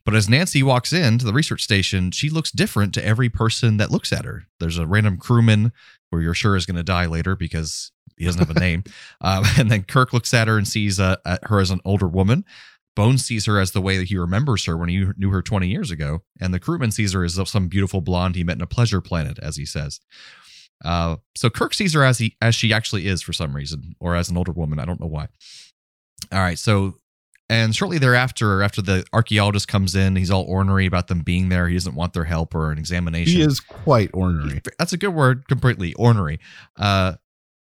But 0.05 0.15
as 0.15 0.29
Nancy 0.29 0.63
walks 0.63 0.93
in 0.93 1.19
to 1.19 1.25
the 1.25 1.33
research 1.33 1.63
station, 1.63 2.11
she 2.11 2.31
looks 2.31 2.51
different 2.51 2.95
to 2.95 3.05
every 3.05 3.29
person 3.29 3.77
that 3.77 3.91
looks 3.91 4.13
at 4.13 4.25
her. 4.25 4.45
There's 4.61 4.79
a 4.79 4.87
random 4.87 5.19
crewman 5.19 5.73
who 6.11 6.21
you're 6.21 6.35
sure 6.35 6.57
is 6.57 6.67
going 6.67 6.77
to 6.77 6.83
die 6.83 7.07
later 7.07 7.37
because 7.37 7.93
he 8.17 8.25
doesn't 8.25 8.47
have 8.47 8.57
a 8.57 8.61
name. 8.61 8.85
Um, 9.21 9.45
and 9.59 9.71
then 9.71 9.83
Kirk 9.83 10.13
looks 10.13 10.33
at 10.33 10.47
her 10.47 10.57
and 10.57 10.67
sees 10.67 11.01
uh, 11.01 11.17
her 11.45 11.61
as 11.61 11.71
an 11.71 11.81
older 11.85 12.07
woman. 12.07 12.45
Bones 12.95 13.25
sees 13.25 13.47
her 13.47 13.59
as 13.59 13.73
the 13.73 13.81
way 13.81 13.99
that 13.99 14.09
he 14.09 14.17
remembers 14.17 14.65
her 14.67 14.77
when 14.77 14.89
he 14.89 15.07
knew 15.17 15.31
her 15.31 15.43
20 15.43 15.69
years 15.69 15.91
ago. 15.91 16.23
And 16.41 16.55
the 16.55 16.61
crewman 16.61 16.93
sees 16.93 17.13
her 17.13 17.25
as 17.25 17.39
some 17.49 17.69
beautiful 17.69 18.01
blonde 18.01 18.37
he 18.37 18.45
met 18.45 18.57
in 18.57 18.63
a 18.63 18.67
pleasure 18.67 19.01
planet, 19.01 19.39
as 19.41 19.57
he 19.57 19.65
says. 19.65 20.01
Uh, 20.85 21.17
so 21.35 21.51
Kirk 21.51 21.75
sees 21.75 21.95
her 21.95 22.05
as 22.05 22.19
he 22.19 22.37
as 22.41 22.55
she 22.55 22.73
actually 22.73 23.07
is 23.07 23.23
for 23.23 23.33
some 23.33 23.55
reason, 23.55 23.95
or 24.01 24.15
as 24.15 24.29
an 24.29 24.37
older 24.37 24.53
woman. 24.53 24.79
I 24.79 24.85
don't 24.85 25.01
know 25.01 25.07
why. 25.07 25.29
All 26.33 26.41
right, 26.41 26.59
so 26.59 26.95
and 27.51 27.75
shortly 27.75 27.99
thereafter, 27.99 28.63
after 28.63 28.83
the 28.83 29.05
archaeologist 29.13 29.69
comes 29.69 29.95
in, 29.95 30.17
he's 30.17 30.31
all 30.31 30.45
ornery 30.45 30.85
about 30.85 31.09
them 31.09 31.21
being 31.21 31.49
there. 31.49 31.67
He 31.67 31.75
doesn't 31.75 31.95
want 31.95 32.13
their 32.13 32.25
help 32.25 32.55
or 32.55 32.71
an 32.71 32.79
examination. 32.79 33.37
He 33.37 33.43
is 33.43 33.59
quite 33.59 34.11
ornery. 34.13 34.61
That's 34.79 34.93
a 34.93 34.99
good 34.99 35.15
word, 35.15 35.49
completely 35.49 35.95
ornery. 35.95 36.41
Uh, 36.77 37.15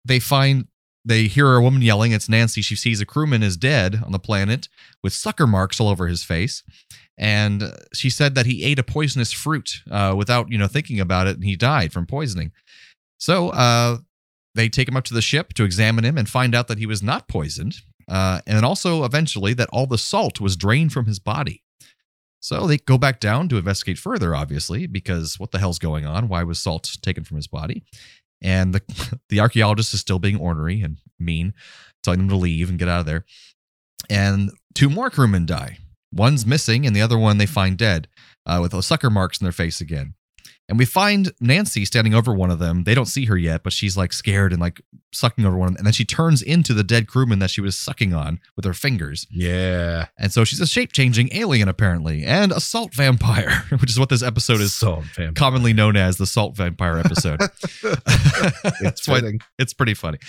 they 0.05 0.21
find 0.21 0.69
they 1.05 1.25
hear 1.25 1.55
a 1.55 1.63
woman 1.63 1.83
yelling. 1.83 2.13
It's 2.13 2.29
Nancy. 2.29 2.63
She 2.63 2.77
sees 2.77 3.01
a 3.01 3.07
crewman 3.07 3.43
is 3.43 3.57
dead 3.57 4.01
on 4.05 4.13
the 4.13 4.21
planet 4.21 4.69
with 5.03 5.13
sucker 5.13 5.49
marks 5.49 5.81
all 5.81 5.89
over 5.89 6.07
his 6.07 6.23
face, 6.23 6.63
and 7.19 7.65
she 7.93 8.09
said 8.09 8.37
that 8.37 8.47
he 8.47 8.63
ate 8.65 8.79
a 8.79 8.85
poisonous 8.85 9.33
fruit 9.33 9.83
uh, 9.91 10.15
without 10.17 10.53
you 10.53 10.59
know 10.59 10.69
thinking 10.69 11.01
about 11.01 11.27
it, 11.27 11.35
and 11.35 11.45
he 11.45 11.57
died 11.57 11.93
from 11.93 12.07
poisoning. 12.07 12.53
So 13.23 13.51
uh, 13.51 13.99
they 14.57 14.69
take 14.69 14.89
him 14.89 14.97
up 14.97 15.05
to 15.05 15.15
the 15.15 15.23
ship 15.23 15.53
to 15.53 15.63
examine 15.63 16.05
him 16.05 16.19
and 16.19 16.29
find 16.29 16.57
out 16.57 16.67
that 16.67 16.79
he 16.79 16.87
was 16.87 17.05
not 17.05 17.29
poisoned, 17.29 17.77
uh, 18.09 18.41
and 18.49 18.65
also 18.65 19.05
eventually 19.05 19.55
that 19.55 19.69
all 19.73 19.87
the 19.87 19.97
salt 19.97 20.41
was 20.41 20.57
drained 20.57 20.93
from 20.93 21.07
his 21.07 21.21
body. 21.21 21.63
So 22.41 22.67
they 22.67 22.79
go 22.79 22.99
back 22.99 23.21
down 23.21 23.49
to 23.51 23.59
investigate 23.59 23.97
further, 23.97 24.35
obviously, 24.35 24.89
because 24.89 25.39
what 25.39 25.53
the 25.53 25.61
hell's 25.61 25.79
going 25.79 26.05
on? 26.05 26.27
Why 26.27 26.43
was 26.43 26.61
salt 26.61 26.97
taken 27.01 27.23
from 27.23 27.37
his 27.37 27.47
body? 27.47 27.85
And 28.43 28.75
the 28.75 29.21
the 29.29 29.39
archaeologist 29.39 29.95
is 29.95 30.01
still 30.01 30.19
being 30.19 30.41
ornery 30.41 30.83
and 30.83 30.99
mean, 31.21 31.55
telling 32.03 32.19
them 32.19 32.29
to 32.29 32.35
leave 32.35 32.71
and 32.71 32.79
get 32.79 32.89
out 32.89 32.99
of 32.99 33.07
there. 33.07 33.25
And 34.11 34.51
two 34.75 34.91
more 34.91 35.11
crewmen 35.11 35.47
die. 35.47 35.79
One's 36.13 36.45
missing, 36.45 36.89
and 36.89 36.97
the 36.97 37.03
other 37.03 37.17
one 37.17 37.39
they 37.39 37.47
find 37.47 37.79
dead, 37.79 38.09
uh, 38.47 38.59
with 38.61 38.85
sucker 38.85 39.11
marks 39.11 39.41
in 39.41 39.45
their 39.45 39.53
face 39.53 39.81
again. 39.81 40.15
And 40.73 40.79
we 40.79 40.87
find 40.87 41.33
Nancy 41.39 41.85
standing 41.85 42.15
over 42.15 42.33
one 42.33 42.51
of 42.51 42.59
them. 42.59 42.85
They 42.85 42.95
don't 42.95 43.05
see 43.05 43.27
her 43.27 43.37
yet, 43.37 43.63
but 43.63 43.75
she's 43.75 43.95
like 43.95 44.11
scared 44.11 44.53
and 44.53 44.61
like 44.63 44.81
sucking 45.13 45.45
over 45.45 45.59
one 45.59 45.69
of 45.69 45.75
them. 45.75 45.81
And 45.81 45.87
then 45.87 45.93
she 45.93 46.07
turns 46.07 46.41
into 46.41 46.73
the 46.73 46.83
dead 46.83 47.07
crewman 47.07 47.41
that 47.41 47.51
she 47.51 47.61
was 47.61 47.77
sucking 47.77 48.15
on 48.15 48.41
with 48.57 48.65
her 48.65 48.73
fingers. 48.73 49.27
Yeah. 49.31 50.07
And 50.19 50.33
so 50.33 50.45
she's 50.45 50.61
a 50.61 50.67
shape 50.67 50.93
changing 50.93 51.29
alien, 51.33 51.69
apparently, 51.69 52.25
and 52.25 52.53
a 52.53 52.59
salt 52.59 52.95
vampire, 52.95 53.65
which 53.81 53.91
is 53.91 53.99
what 54.01 54.09
this 54.09 54.23
episode 54.23 54.63
is 54.63 54.75
vampire. 54.81 55.33
commonly 55.33 55.75
known 55.75 55.95
as 55.95 56.17
the 56.17 56.25
salt 56.25 56.57
vampire 56.57 56.97
episode. 56.97 57.41
It's 58.81 59.07
why 59.07 59.21
fitting. 59.21 59.41
it's 59.59 59.75
pretty 59.75 59.93
funny. 59.93 60.21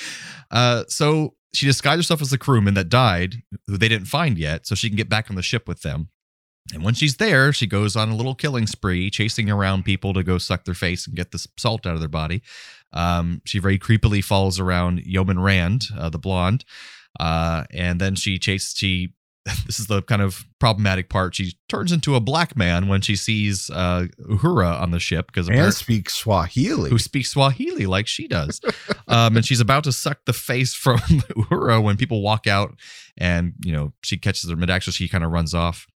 Uh, 0.51 0.83
so 0.89 1.35
she 1.53 1.65
disguised 1.67 1.99
herself 1.99 2.21
as 2.21 2.31
the 2.31 2.37
crewman 2.37 2.73
that 2.73 2.89
died, 2.89 3.35
who 3.67 3.77
they 3.77 3.87
didn't 3.87 4.07
find 4.07 4.37
yet, 4.37 4.67
so 4.67 4.75
she 4.75 4.89
can 4.89 4.97
get 4.97 5.07
back 5.07 5.29
on 5.29 5.37
the 5.37 5.41
ship 5.41 5.69
with 5.69 5.83
them. 5.83 6.09
And 6.73 6.83
when 6.83 6.93
she's 6.93 7.17
there, 7.17 7.51
she 7.51 7.67
goes 7.67 7.95
on 7.95 8.09
a 8.09 8.15
little 8.15 8.35
killing 8.35 8.67
spree, 8.67 9.09
chasing 9.09 9.49
around 9.49 9.83
people 9.83 10.13
to 10.13 10.23
go 10.23 10.37
suck 10.37 10.63
their 10.63 10.73
face 10.73 11.05
and 11.07 11.15
get 11.15 11.31
the 11.31 11.45
salt 11.57 11.85
out 11.85 11.93
of 11.95 11.99
their 11.99 12.07
body. 12.09 12.41
Um, 12.93 13.41
she 13.43 13.59
very 13.59 13.77
creepily 13.79 14.23
follows 14.23 14.59
around 14.59 15.01
Yeoman 15.05 15.39
Rand, 15.39 15.85
uh, 15.97 16.09
the 16.09 16.19
blonde, 16.19 16.63
uh, 17.19 17.65
and 17.71 17.99
then 17.99 18.15
she 18.15 18.39
chases. 18.39 18.75
She 18.77 19.13
this 19.65 19.77
is 19.77 19.87
the 19.87 20.01
kind 20.03 20.21
of 20.21 20.45
problematic 20.59 21.09
part. 21.09 21.35
She 21.35 21.57
turns 21.67 21.91
into 21.91 22.15
a 22.15 22.21
black 22.21 22.55
man 22.55 22.87
when 22.87 23.01
she 23.01 23.17
sees 23.17 23.69
uh, 23.69 24.05
Uhura 24.29 24.79
on 24.79 24.91
the 24.91 24.99
ship 24.99 25.27
because 25.27 25.49
And 25.49 25.73
speak 25.73 26.09
Swahili. 26.09 26.89
who 26.89 26.97
speaks 26.97 27.31
Swahili 27.31 27.85
like 27.85 28.07
she 28.07 28.29
does. 28.29 28.61
um, 29.09 29.35
and 29.35 29.45
she's 29.45 29.59
about 29.59 29.83
to 29.83 29.91
suck 29.91 30.19
the 30.25 30.31
face 30.31 30.73
from 30.73 30.97
Uhura 30.99 31.83
when 31.83 31.97
people 31.97 32.21
walk 32.21 32.47
out, 32.47 32.75
and 33.17 33.51
you 33.65 33.73
know 33.73 33.91
she 34.01 34.17
catches 34.17 34.49
her 34.49 34.55
mid 34.55 34.69
action. 34.69 34.93
She 34.93 35.09
kind 35.09 35.25
of 35.25 35.31
runs 35.31 35.53
off, 35.53 35.87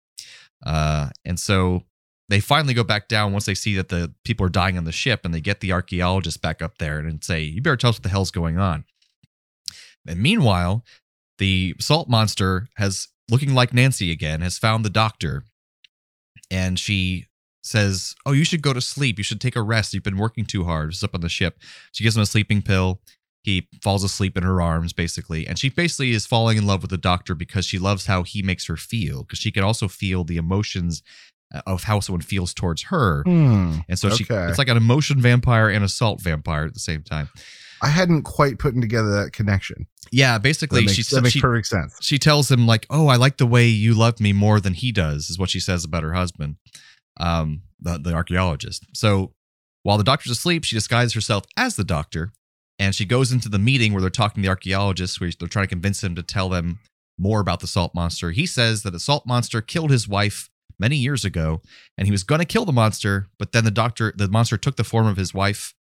uh, 0.66 1.10
and 1.24 1.38
so 1.38 1.84
they 2.28 2.40
finally 2.40 2.74
go 2.74 2.82
back 2.82 3.06
down 3.06 3.32
once 3.32 3.46
they 3.46 3.54
see 3.54 3.76
that 3.76 3.88
the 3.88 4.12
people 4.24 4.44
are 4.44 4.50
dying 4.50 4.76
on 4.76 4.84
the 4.84 4.92
ship, 4.92 5.20
and 5.24 5.32
they 5.32 5.40
get 5.40 5.60
the 5.60 5.72
archaeologist 5.72 6.42
back 6.42 6.60
up 6.60 6.78
there 6.78 6.98
and 6.98 7.22
say, 7.22 7.42
"You 7.42 7.62
better 7.62 7.76
tell 7.76 7.90
us 7.90 7.96
what 7.96 8.02
the 8.02 8.08
hell's 8.08 8.32
going 8.32 8.58
on." 8.58 8.84
And 10.06 10.20
meanwhile, 10.20 10.84
the 11.38 11.76
salt 11.78 12.08
monster 12.08 12.68
has 12.76 13.08
looking 13.30 13.54
like 13.54 13.72
Nancy 13.72 14.10
again 14.10 14.40
has 14.40 14.58
found 14.58 14.84
the 14.84 14.90
doctor, 14.90 15.44
and 16.50 16.78
she 16.80 17.26
says, 17.62 18.16
"Oh, 18.26 18.32
you 18.32 18.44
should 18.44 18.62
go 18.62 18.72
to 18.72 18.80
sleep. 18.80 19.18
You 19.18 19.24
should 19.24 19.40
take 19.40 19.56
a 19.56 19.62
rest. 19.62 19.94
You've 19.94 20.02
been 20.02 20.18
working 20.18 20.46
too 20.46 20.64
hard." 20.64 20.90
It's 20.90 21.04
up 21.04 21.14
on 21.14 21.20
the 21.20 21.28
ship. 21.28 21.60
She 21.92 22.02
gives 22.02 22.16
him 22.16 22.22
a 22.22 22.26
sleeping 22.26 22.60
pill. 22.60 23.00
He 23.46 23.68
falls 23.80 24.02
asleep 24.04 24.36
in 24.36 24.42
her 24.42 24.60
arms, 24.60 24.92
basically, 24.92 25.46
and 25.46 25.56
she 25.56 25.68
basically 25.70 26.10
is 26.10 26.26
falling 26.26 26.58
in 26.58 26.66
love 26.66 26.82
with 26.82 26.90
the 26.90 26.98
doctor 26.98 27.34
because 27.34 27.64
she 27.64 27.78
loves 27.78 28.06
how 28.06 28.24
he 28.24 28.42
makes 28.42 28.66
her 28.66 28.76
feel. 28.76 29.22
Because 29.22 29.38
she 29.38 29.52
can 29.52 29.62
also 29.62 29.86
feel 29.86 30.24
the 30.24 30.36
emotions 30.36 31.02
uh, 31.54 31.60
of 31.64 31.84
how 31.84 32.00
someone 32.00 32.22
feels 32.22 32.52
towards 32.52 32.82
her, 32.90 33.22
Hmm. 33.22 33.78
and 33.88 33.96
so 33.96 34.10
she 34.10 34.24
Okay. 34.24 34.48
it's 34.48 34.58
like 34.58 34.66
an 34.68 34.76
emotion 34.76 35.20
vampire 35.20 35.68
and 35.68 35.84
a 35.84 35.88
salt 35.88 36.20
vampire 36.20 36.64
at 36.64 36.74
the 36.74 36.80
same 36.80 37.02
time. 37.04 37.28
I 37.80 37.88
hadn't 37.88 38.22
quite 38.24 38.58
put 38.58 38.74
together 38.80 39.22
that 39.22 39.32
connection. 39.32 39.86
Yeah, 40.10 40.32
That 40.32 40.42
basically, 40.42 40.80
makes, 40.80 40.94
she 40.94 41.02
that 41.14 41.22
makes 41.22 41.34
she, 41.34 41.40
perfect 41.40 41.68
sense. 41.68 41.96
she 42.00 42.18
tells 42.18 42.50
him 42.50 42.66
like, 42.66 42.84
"Oh, 42.90 43.06
I 43.06 43.14
like 43.16 43.36
the 43.36 43.46
way 43.46 43.68
you 43.68 43.94
love 43.94 44.18
me 44.18 44.32
more 44.32 44.58
than 44.60 44.74
he 44.74 44.90
does," 44.90 45.30
is 45.30 45.38
what 45.38 45.50
she 45.50 45.60
says 45.60 45.84
about 45.84 46.02
her 46.02 46.14
husband, 46.14 46.56
um, 47.18 47.62
the 47.80 47.98
the 47.98 48.12
archaeologist. 48.12 48.84
So 48.94 49.34
while 49.84 49.98
the 49.98 50.04
doctor's 50.04 50.32
asleep, 50.32 50.64
she 50.64 50.74
disguises 50.74 51.12
herself 51.14 51.44
as 51.56 51.76
the 51.76 51.84
doctor, 51.84 52.32
and 52.78 52.94
she 52.94 53.04
goes 53.04 53.32
into 53.32 53.48
the 53.48 53.58
meeting 53.58 53.92
where 53.92 54.00
they're 54.00 54.10
talking 54.10 54.42
to 54.42 54.46
the 54.46 54.50
archaeologists, 54.50 55.20
where 55.20 55.30
they're 55.38 55.48
trying 55.48 55.64
to 55.64 55.68
convince 55.70 56.02
him 56.04 56.14
to 56.14 56.22
tell 56.22 56.48
them 56.48 56.78
more 57.18 57.40
about 57.40 57.60
the 57.60 57.66
salt 57.66 57.94
monster. 57.94 58.30
He 58.30 58.46
says 58.46 58.82
that 58.82 58.90
the 58.90 59.00
salt 59.00 59.26
monster 59.26 59.60
killed 59.62 59.90
his 59.90 60.06
wife 60.06 60.50
many 60.78 60.96
years 60.96 61.24
ago, 61.24 61.62
and 61.96 62.06
he 62.06 62.12
was 62.12 62.22
going 62.24 62.40
to 62.40 62.44
kill 62.44 62.66
the 62.66 62.72
monster, 62.72 63.28
but 63.38 63.52
then 63.52 63.64
the 63.64 63.70
doctor, 63.70 64.12
the 64.14 64.28
monster 64.28 64.58
took 64.58 64.76
the 64.76 64.84
form 64.84 65.06
of 65.06 65.16
his 65.16 65.32
wife. 65.32 65.72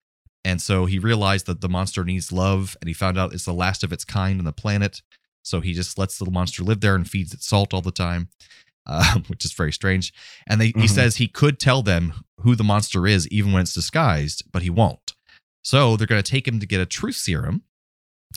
And 0.44 0.62
so 0.62 0.86
he 0.86 0.98
realized 0.98 1.46
that 1.46 1.60
the 1.60 1.68
monster 1.68 2.04
needs 2.04 2.32
love, 2.32 2.76
and 2.80 2.88
he 2.88 2.94
found 2.94 3.18
out 3.18 3.34
it's 3.34 3.44
the 3.44 3.52
last 3.52 3.82
of 3.84 3.92
its 3.92 4.04
kind 4.04 4.38
on 4.38 4.44
the 4.46 4.52
planet. 4.52 5.02
So 5.42 5.60
he 5.60 5.74
just 5.74 5.98
lets 5.98 6.18
the 6.18 6.30
monster 6.30 6.62
live 6.62 6.80
there 6.80 6.94
and 6.94 7.08
feeds 7.08 7.34
it 7.34 7.42
salt 7.42 7.74
all 7.74 7.82
the 7.82 7.90
time, 7.90 8.28
uh, 8.86 9.18
which 9.26 9.44
is 9.44 9.52
very 9.52 9.72
strange. 9.72 10.14
And 10.46 10.60
they, 10.60 10.68
he 10.68 10.72
Mhm. 10.72 10.88
says 10.88 11.16
he 11.16 11.28
could 11.28 11.58
tell 11.60 11.82
them 11.82 12.14
who 12.40 12.54
the 12.56 12.64
monster 12.64 13.06
is 13.06 13.28
even 13.28 13.52
when 13.52 13.62
it's 13.62 13.74
disguised, 13.74 14.44
but 14.50 14.62
he 14.62 14.70
won't. 14.70 15.05
So 15.66 15.96
they're 15.96 16.06
going 16.06 16.22
to 16.22 16.30
take 16.30 16.46
him 16.46 16.60
to 16.60 16.66
get 16.66 16.80
a 16.80 16.86
truth 16.86 17.16
serum 17.16 17.64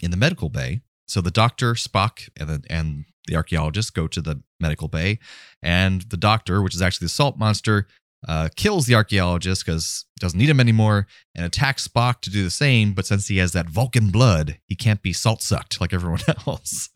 in 0.02 0.10
the 0.10 0.16
medical 0.16 0.48
bay. 0.48 0.80
So 1.06 1.20
the 1.20 1.30
doctor, 1.30 1.74
Spock, 1.74 2.28
and 2.36 2.48
the, 2.48 2.62
and 2.68 3.04
the 3.28 3.36
archaeologist 3.36 3.94
go 3.94 4.08
to 4.08 4.20
the 4.20 4.42
medical 4.58 4.88
bay, 4.88 5.20
and 5.62 6.02
the 6.02 6.16
doctor, 6.16 6.60
which 6.60 6.74
is 6.74 6.82
actually 6.82 7.04
the 7.04 7.10
salt 7.10 7.38
monster, 7.38 7.86
uh, 8.26 8.48
kills 8.56 8.86
the 8.86 8.96
archaeologist 8.96 9.64
because 9.64 10.06
doesn't 10.18 10.40
need 10.40 10.48
him 10.48 10.58
anymore, 10.58 11.06
and 11.36 11.46
attacks 11.46 11.86
Spock 11.86 12.20
to 12.22 12.30
do 12.30 12.42
the 12.42 12.50
same. 12.50 12.94
But 12.94 13.06
since 13.06 13.28
he 13.28 13.36
has 13.36 13.52
that 13.52 13.70
Vulcan 13.70 14.10
blood, 14.10 14.58
he 14.66 14.74
can't 14.74 15.00
be 15.00 15.12
salt 15.12 15.40
sucked 15.40 15.80
like 15.80 15.92
everyone 15.92 16.22
else. 16.48 16.90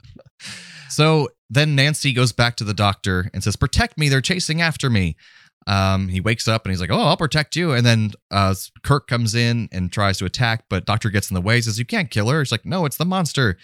so 0.89 1.29
then 1.49 1.77
Nancy 1.77 2.13
goes 2.13 2.33
back 2.33 2.57
to 2.57 2.65
the 2.65 2.75
doctor 2.75 3.31
and 3.33 3.45
says, 3.45 3.55
"Protect 3.55 3.97
me! 3.97 4.09
They're 4.09 4.21
chasing 4.21 4.61
after 4.61 4.91
me." 4.91 5.15
Um, 5.67 6.09
he 6.09 6.21
wakes 6.21 6.47
up 6.47 6.65
and 6.65 6.73
he's 6.73 6.81
like, 6.81 6.91
"Oh, 6.91 7.01
I'll 7.01 7.17
protect 7.17 7.57
you." 7.57 7.73
And 7.73 7.85
then 7.85 8.13
uh, 8.31 8.55
Kirk 8.83 9.07
comes 9.07 9.35
in 9.35 9.69
and 9.73 9.91
tries 9.91 10.19
to 10.19 10.25
attack, 10.25 10.65
but 10.69 10.85
Doctor 10.85 11.11
gets 11.11 11.31
in 11.31 11.35
the 11.35 11.41
way. 11.41 11.61
Says, 11.61 11.79
"You 11.79 11.85
can't 11.85 12.11
kill 12.11 12.29
her." 12.29 12.41
He's 12.41 12.53
like, 12.53 12.67
"No, 12.67 12.85
it's 12.85 12.97
the 12.97 13.05
monster." 13.05 13.57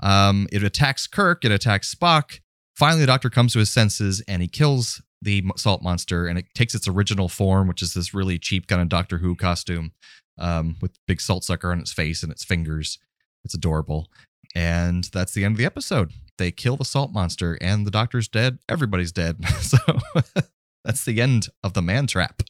Um, 0.00 0.46
it 0.52 0.62
attacks 0.62 1.06
Kirk. 1.06 1.44
It 1.44 1.52
attacks 1.52 1.94
Spock. 1.94 2.40
Finally, 2.76 3.00
the 3.00 3.06
Doctor 3.06 3.30
comes 3.30 3.52
to 3.54 3.58
his 3.58 3.70
senses 3.70 4.22
and 4.28 4.40
he 4.40 4.46
kills 4.48 5.02
the 5.20 5.44
salt 5.56 5.82
monster, 5.82 6.26
and 6.26 6.38
it 6.38 6.46
takes 6.54 6.74
its 6.74 6.86
original 6.86 7.28
form, 7.28 7.66
which 7.66 7.82
is 7.82 7.94
this 7.94 8.14
really 8.14 8.38
cheap 8.38 8.66
kind 8.68 8.80
of 8.80 8.88
Doctor 8.88 9.18
Who 9.18 9.34
costume 9.34 9.92
um, 10.38 10.76
with 10.80 10.92
big 11.06 11.20
salt 11.20 11.44
sucker 11.44 11.72
on 11.72 11.80
its 11.80 11.92
face 11.92 12.22
and 12.22 12.30
its 12.30 12.44
fingers. 12.44 12.98
It's 13.44 13.54
adorable. 13.54 14.08
And 14.54 15.04
that's 15.04 15.32
the 15.32 15.44
end 15.44 15.54
of 15.54 15.58
the 15.58 15.64
episode. 15.64 16.12
They 16.38 16.50
kill 16.50 16.76
the 16.76 16.84
salt 16.84 17.12
monster, 17.12 17.58
and 17.60 17.86
the 17.86 17.90
Doctor's 17.90 18.28
dead. 18.28 18.58
Everybody's 18.68 19.12
dead. 19.12 19.44
so 19.60 19.78
that's 20.84 21.04
the 21.04 21.20
end 21.20 21.48
of 21.62 21.74
the 21.74 21.82
man 21.82 22.06
trap. 22.06 22.42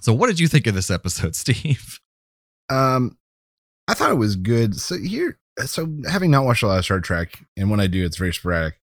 So, 0.00 0.12
what 0.12 0.26
did 0.26 0.40
you 0.40 0.48
think 0.48 0.66
of 0.66 0.74
this 0.74 0.90
episode, 0.90 1.34
Steve? 1.36 2.00
Um, 2.68 3.16
I 3.88 3.94
thought 3.94 4.10
it 4.10 4.14
was 4.18 4.36
good. 4.36 4.76
So 4.76 4.98
here, 4.98 5.38
so 5.66 5.88
having 6.08 6.30
not 6.30 6.44
watched 6.44 6.62
a 6.62 6.66
lot 6.66 6.78
of 6.78 6.84
Star 6.84 7.00
Trek, 7.00 7.44
and 7.56 7.70
when 7.70 7.80
I 7.80 7.86
do, 7.86 8.04
it's 8.04 8.16
very 8.16 8.32
sporadic. 8.32 8.80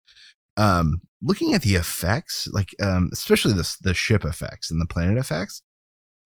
Um, 0.57 1.03
looking 1.23 1.55
at 1.55 1.63
the 1.63 1.75
effects, 1.75 2.49
like 2.53 2.75
um, 2.83 3.11
especially 3.13 3.53
the 3.53 3.77
the 3.83 3.95
ship 3.95 4.25
effects 4.25 4.71
and 4.71 4.81
the 4.81 4.87
planet 4.87 5.19
effects, 5.19 5.63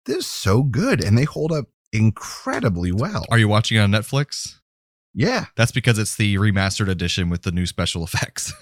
they're 0.05 0.21
so 0.21 0.63
good, 0.63 1.03
and 1.03 1.17
they 1.17 1.23
hold 1.23 1.51
up 1.51 1.65
incredibly 1.91 2.91
well. 2.91 3.25
Are 3.31 3.37
you 3.39 3.47
watching 3.47 3.77
it 3.77 3.81
on 3.81 3.91
Netflix? 3.91 4.59
yeah. 5.13 5.45
That's 5.55 5.71
because 5.71 5.97
it's 5.97 6.15
the 6.15 6.35
remastered 6.35 6.87
edition 6.87 7.29
with 7.29 7.41
the 7.41 7.51
new 7.51 7.65
special 7.65 8.03
effects. 8.05 8.53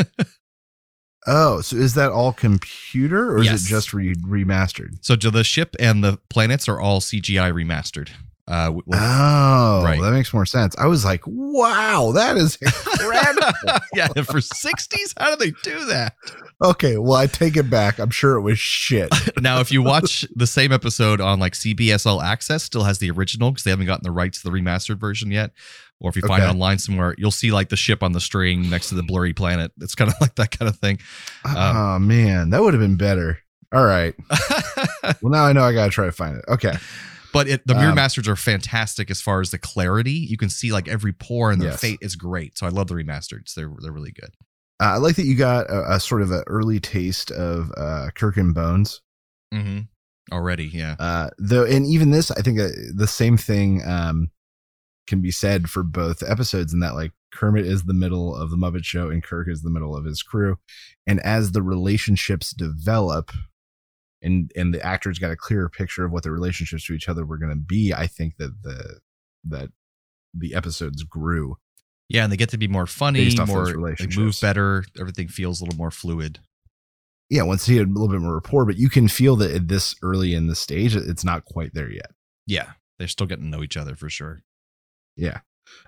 Oh, 1.27 1.59
so 1.61 1.75
is 1.75 1.93
that 1.95 2.11
all 2.11 2.31
computer, 2.33 3.33
or 3.33 3.39
is 3.39 3.65
it 3.65 3.67
just 3.69 3.93
re- 3.93 4.15
remastered? 4.15 4.97
so 5.01 5.15
the 5.15 5.43
ship 5.43 5.75
and 5.79 6.03
the 6.03 6.17
planets 6.29 6.67
are 6.69 6.79
all 6.79 7.01
CGI 7.01 7.51
remastered. 7.51 8.09
Uh, 8.49 8.71
with- 8.73 8.85
Oh, 8.93 9.81
Right. 9.83 9.99
that 10.01 10.11
makes 10.13 10.33
more 10.33 10.45
sense. 10.45 10.73
I 10.77 10.85
was 10.87 11.03
like, 11.03 11.19
wow, 11.25 12.13
that 12.15 12.37
is 12.37 12.55
incredible. 12.61 13.51
yeah, 13.93 14.07
for 14.07 14.39
60s, 14.39 15.13
how 15.19 15.35
do 15.35 15.45
they 15.45 15.51
do 15.63 15.83
that? 15.87 16.15
okay, 16.63 16.97
well, 16.97 17.15
I 17.17 17.27
take 17.27 17.57
it 17.57 17.69
back. 17.69 17.99
I'm 17.99 18.09
sure 18.09 18.35
it 18.35 18.41
was 18.41 18.57
shit. 18.57 19.09
Now, 19.41 19.59
if 19.59 19.71
you 19.71 19.83
watch 19.83 20.25
the 20.35 20.47
same 20.47 20.71
episode 20.71 21.19
on 21.21 21.39
like 21.39 21.53
CBS 21.53 22.05
All 22.05 22.21
Access, 22.21 22.63
still 22.63 22.83
has 22.85 22.99
the 22.99 23.11
original 23.11 23.51
because 23.51 23.65
they 23.65 23.69
haven't 23.69 23.85
gotten 23.85 24.03
the 24.03 24.11
rights 24.11 24.41
to 24.41 24.49
the 24.49 24.57
remastered 24.57 24.97
version 24.97 25.29
yet. 25.29 25.51
Or 25.99 26.09
if 26.09 26.15
you 26.15 26.21
find 26.23 26.43
it 26.43 26.45
Okay. 26.45 26.51
online 26.53 26.77
somewhere, 26.77 27.15
you'll 27.17 27.31
see 27.31 27.51
like 27.51 27.69
the 27.69 27.75
ship 27.77 28.03
on 28.03 28.11
the 28.11 28.19
string 28.21 28.69
next 28.69 28.89
to 28.89 28.95
the 28.95 29.01
blurry 29.03 29.33
planet. 29.33 29.71
It's 29.81 29.95
kind 29.95 30.11
of 30.11 30.15
like 30.21 30.35
that 30.35 30.51
kind 30.57 30.69
of 30.69 30.77
thing. 30.77 30.99
oh 31.45 31.97
man, 31.99 32.51
that 32.51 32.61
would 32.61 32.73
have 32.73 32.81
been 32.81 32.97
better. 32.97 33.39
All 33.73 33.83
right. 33.85 34.13
Well, 35.21 35.31
now 35.31 35.45
I 35.45 35.53
know 35.53 35.63
I 35.63 35.73
gotta 35.73 35.89
try 35.91 36.05
to 36.05 36.11
find 36.11 36.35
it. 36.37 36.45
Okay. 36.49 36.73
but 37.31 37.47
it, 37.47 37.65
the 37.65 37.75
Um, 37.77 37.95
remasters 37.95 38.27
are 38.27 38.35
fantastic 38.35 39.09
as 39.09 39.21
far 39.21 39.39
as 39.39 39.51
the 39.51 39.57
clarity. 39.57 40.11
You 40.11 40.35
can 40.37 40.49
see 40.49 40.71
like 40.73 40.87
every 40.89 41.13
pore 41.13 41.51
in 41.51 41.59
their 41.59 41.69
Yes. 41.71 41.79
face 41.79 41.97
is 42.01 42.15
great. 42.17 42.57
So 42.57 42.65
I 42.65 42.69
love 42.69 42.87
the 42.87 42.93
remasters. 42.95 43.53
They're 43.53 43.71
they're 43.81 43.91
really 43.93 44.11
good. 44.11 44.31
Uh, 44.81 44.85
I 44.93 44.97
like 44.97 45.15
that 45.15 45.23
you 45.25 45.35
got 45.35 45.69
a, 45.69 45.93
a 45.95 45.99
sort 45.99 46.21
of 46.21 46.31
an 46.31 46.43
early 46.47 46.79
taste 46.81 47.31
of 47.31 47.71
uh, 47.77 48.09
Kirk 48.15 48.35
and 48.37 48.53
Bones. 48.53 49.01
Mm-hmm. 49.53 49.79
Already, 50.35 50.65
yeah. 50.65 50.95
Uh, 50.99 51.29
though, 51.39 51.63
and 51.65 51.85
even 51.87 52.11
this, 52.11 52.29
I 52.31 52.41
think 52.41 52.59
uh, 52.59 52.67
the 52.93 53.07
same 53.07 53.37
thing 53.37 53.81
um, 53.87 54.29
can 55.07 55.21
be 55.21 55.31
said 55.31 55.69
for 55.69 55.83
both 55.83 56.21
episodes. 56.21 56.73
In 56.73 56.79
that, 56.81 56.95
like 56.95 57.11
Kermit 57.33 57.65
is 57.65 57.83
the 57.83 57.93
middle 57.93 58.35
of 58.35 58.51
the 58.51 58.57
Muppet 58.57 58.83
Show, 58.83 59.09
and 59.09 59.23
Kirk 59.23 59.47
is 59.49 59.61
the 59.61 59.69
middle 59.69 59.95
of 59.95 60.05
his 60.05 60.21
crew. 60.21 60.57
And 61.05 61.19
as 61.21 61.51
the 61.51 61.61
relationships 61.61 62.51
develop, 62.51 63.31
and 64.21 64.51
and 64.55 64.73
the 64.73 64.85
actors 64.85 65.19
got 65.19 65.31
a 65.31 65.35
clearer 65.35 65.69
picture 65.69 66.05
of 66.05 66.11
what 66.11 66.23
the 66.23 66.31
relationships 66.31 66.85
to 66.85 66.93
each 66.93 67.09
other 67.09 67.25
were 67.25 67.37
going 67.37 67.51
to 67.51 67.55
be, 67.55 67.93
I 67.93 68.07
think 68.07 68.37
that 68.37 68.61
the 68.63 68.99
that 69.45 69.69
the 70.33 70.53
episodes 70.53 71.03
grew. 71.03 71.57
Yeah, 72.09 72.23
and 72.23 72.31
they 72.31 72.37
get 72.37 72.49
to 72.49 72.57
be 72.57 72.67
more 72.67 72.87
funny, 72.87 73.33
more 73.47 73.95
they 73.95 74.07
move 74.15 74.37
better. 74.41 74.85
Everything 74.99 75.27
feels 75.27 75.59
a 75.59 75.65
little 75.65 75.77
more 75.77 75.91
fluid. 75.91 76.39
Yeah, 77.29 77.43
once 77.43 77.65
he 77.65 77.75
had 77.75 77.87
a 77.87 77.91
little 77.91 78.07
bit 78.07 78.21
more 78.21 78.35
rapport, 78.35 78.65
but 78.65 78.77
you 78.77 78.89
can 78.89 79.09
feel 79.09 79.35
that 79.37 79.51
at 79.51 79.67
this 79.67 79.95
early 80.01 80.33
in 80.33 80.47
the 80.47 80.55
stage, 80.55 80.95
it's 80.95 81.25
not 81.25 81.43
quite 81.43 81.73
there 81.73 81.91
yet. 81.91 82.11
Yeah, 82.45 82.71
they're 82.97 83.09
still 83.09 83.27
getting 83.27 83.45
to 83.45 83.49
know 83.49 83.63
each 83.63 83.75
other 83.75 83.95
for 83.95 84.09
sure. 84.09 84.43
Yeah. 85.17 85.39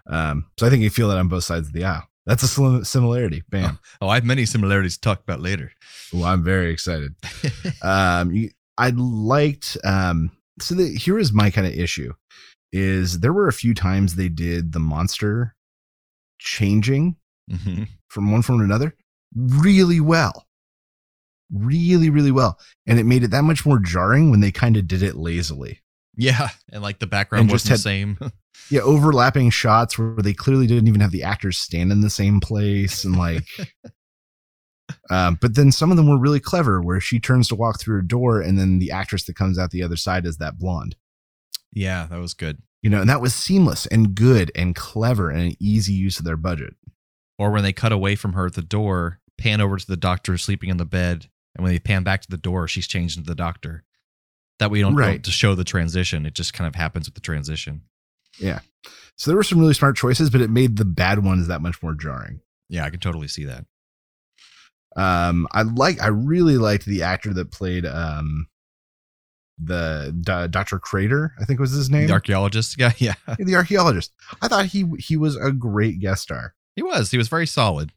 Um, 0.07 0.47
so 0.57 0.67
I 0.67 0.69
think 0.69 0.83
you 0.83 0.89
feel 0.89 1.09
that 1.09 1.17
on 1.17 1.27
both 1.27 1.43
sides 1.43 1.67
of 1.67 1.73
the 1.73 1.85
aisle. 1.85 2.03
That's 2.25 2.43
a 2.43 2.85
similarity. 2.85 3.43
Bam. 3.49 3.79
Oh, 4.01 4.07
I 4.07 4.15
have 4.15 4.25
many 4.25 4.45
similarities 4.45 4.95
to 4.95 5.01
talk 5.01 5.21
about 5.21 5.41
later. 5.41 5.71
Well, 6.13 6.25
I'm 6.25 6.43
very 6.43 6.71
excited. 6.71 7.15
um, 7.81 8.31
you, 8.31 8.51
I 8.77 8.91
liked. 8.91 9.77
Um, 9.83 10.31
so 10.59 10.75
the, 10.75 10.95
here 10.95 11.17
is 11.17 11.33
my 11.33 11.49
kind 11.49 11.65
of 11.65 11.73
issue: 11.73 12.13
is 12.71 13.21
there 13.21 13.33
were 13.33 13.47
a 13.47 13.53
few 13.53 13.73
times 13.73 14.15
they 14.15 14.29
did 14.29 14.73
the 14.73 14.79
monster 14.79 15.55
changing 16.37 17.15
hmm 17.49 17.83
from 18.09 18.31
one 18.31 18.41
form 18.41 18.59
to 18.59 18.65
another 18.65 18.95
really 19.35 19.99
well, 19.99 20.47
really, 21.51 22.09
really 22.09 22.31
well, 22.31 22.59
and 22.87 22.99
it 22.99 23.05
made 23.05 23.23
it 23.23 23.31
that 23.31 23.43
much 23.43 23.65
more 23.65 23.79
jarring 23.79 24.31
when 24.31 24.39
they 24.39 24.51
kind 24.51 24.77
of 24.77 24.87
did 24.87 25.03
it 25.03 25.15
lazily. 25.15 25.81
Yeah, 26.15 26.49
and 26.71 26.81
like 26.81 26.99
the 26.99 27.07
background 27.07 27.43
And 27.43 27.51
wasn't 27.51 27.73
the 27.73 27.77
same. 27.77 28.17
Yeah, 28.71 28.81
overlapping 28.81 29.49
shots 29.49 29.97
where 29.97 30.15
they 30.17 30.33
clearly 30.33 30.67
didn't 30.67 30.87
even 30.87 31.01
have 31.01 31.11
the 31.11 31.23
actors 31.23 31.57
stand 31.57 31.91
in 31.91 32.01
the 32.01 32.09
same 32.09 32.39
place, 32.39 33.03
and 33.03 33.15
like. 33.17 33.45
Um, 35.11 35.37
but 35.39 35.55
then 35.55 35.71
some 35.71 35.91
of 35.91 35.97
them 35.97 36.09
were 36.09 36.17
really 36.17 36.39
clever, 36.39 36.81
where 36.81 36.99
she 36.99 37.19
turns 37.19 37.47
to 37.49 37.55
walk 37.55 37.79
through 37.79 37.99
a 37.99 38.03
door, 38.03 38.41
and 38.41 38.57
then 38.57 38.79
the 38.79 38.89
actress 38.91 39.23
that 39.25 39.35
comes 39.35 39.59
out 39.59 39.69
the 39.71 39.83
other 39.83 39.95
side 39.95 40.25
is 40.25 40.37
that 40.37 40.57
blonde. 40.57 40.95
yeah, 41.73 42.07
that 42.09 42.19
was 42.19 42.33
good. 42.33 42.57
You 42.81 42.89
know, 42.89 43.01
and 43.01 43.09
that 43.09 43.21
was 43.21 43.35
seamless 43.35 43.85
and 43.87 44.15
good 44.15 44.51
and 44.55 44.73
clever 44.75 45.29
and 45.29 45.41
an 45.51 45.55
easy 45.59 45.93
use 45.93 46.17
of 46.17 46.25
their 46.25 46.37
budget. 46.37 46.75
Or 47.37 47.51
when 47.51 47.61
they 47.61 47.73
cut 47.73 47.91
away 47.91 48.15
from 48.15 48.33
her 48.33 48.47
at 48.47 48.53
the 48.53 48.61
door, 48.63 49.19
pan 49.37 49.61
over 49.61 49.77
to 49.77 49.85
the 49.87 49.97
doctor 49.97 50.37
sleeping 50.37 50.69
in 50.69 50.77
the 50.77 50.85
bed, 50.85 51.27
and 51.55 51.63
when 51.63 51.71
they 51.73 51.79
pan 51.79 52.03
back 52.03 52.21
to 52.21 52.29
the 52.29 52.37
door, 52.37 52.67
she's 52.67 52.87
changed 52.87 53.17
into 53.17 53.29
the 53.29 53.35
doctor. 53.35 53.83
That 54.59 54.71
way, 54.71 54.79
you 54.79 54.85
don't, 54.85 54.95
Right. 54.95 55.23
to 55.23 55.31
show 55.31 55.53
the 55.55 55.63
transition. 55.63 56.25
It 56.25 56.33
just 56.33 56.53
kind 56.53 56.67
of 56.67 56.73
happens 56.75 57.07
with 57.07 57.13
the 57.15 57.21
transition. 57.21 57.81
So 59.15 59.29
there 59.31 59.35
were 59.37 59.43
some 59.43 59.59
really 59.59 59.73
smart 59.73 59.97
choices, 59.97 60.29
but 60.29 60.39
it 60.41 60.49
made 60.49 60.77
the 60.77 60.85
bad 60.85 61.23
ones 61.25 61.47
that 61.47 61.61
much 61.61 61.83
more 61.83 61.93
jarring. 61.93 62.39
Yeah, 62.69 62.85
I 62.85 62.89
can 62.89 62.99
totally 63.01 63.27
see 63.27 63.43
that. 63.45 63.65
Um, 64.95 65.47
I 65.51 65.63
like, 65.63 66.01
I 66.01 66.07
really 66.07 66.57
liked 66.57 66.85
the 66.85 67.03
actor 67.03 67.33
that 67.33 67.51
played 67.51 67.85
um 67.85 68.47
the 69.61 70.15
D- 70.21 70.47
Dr. 70.49 70.79
Crater, 70.79 71.33
I 71.39 71.43
think 71.43 71.59
was 71.59 71.71
his 71.71 71.89
name, 71.89 72.07
The 72.07 72.13
archaeologist 72.13 72.77
guy. 72.77 72.95
Yeah. 72.97 73.15
the 73.37 73.55
archaeologist. 73.55 74.13
I 74.41 74.47
thought 74.47 74.67
he 74.67 74.85
he 74.99 75.17
was 75.17 75.35
a 75.35 75.51
great 75.51 75.99
guest 75.99 76.23
star. 76.23 76.55
He 76.75 76.81
was. 76.81 77.11
He 77.11 77.17
was 77.17 77.27
very 77.27 77.45
solid. 77.47 77.91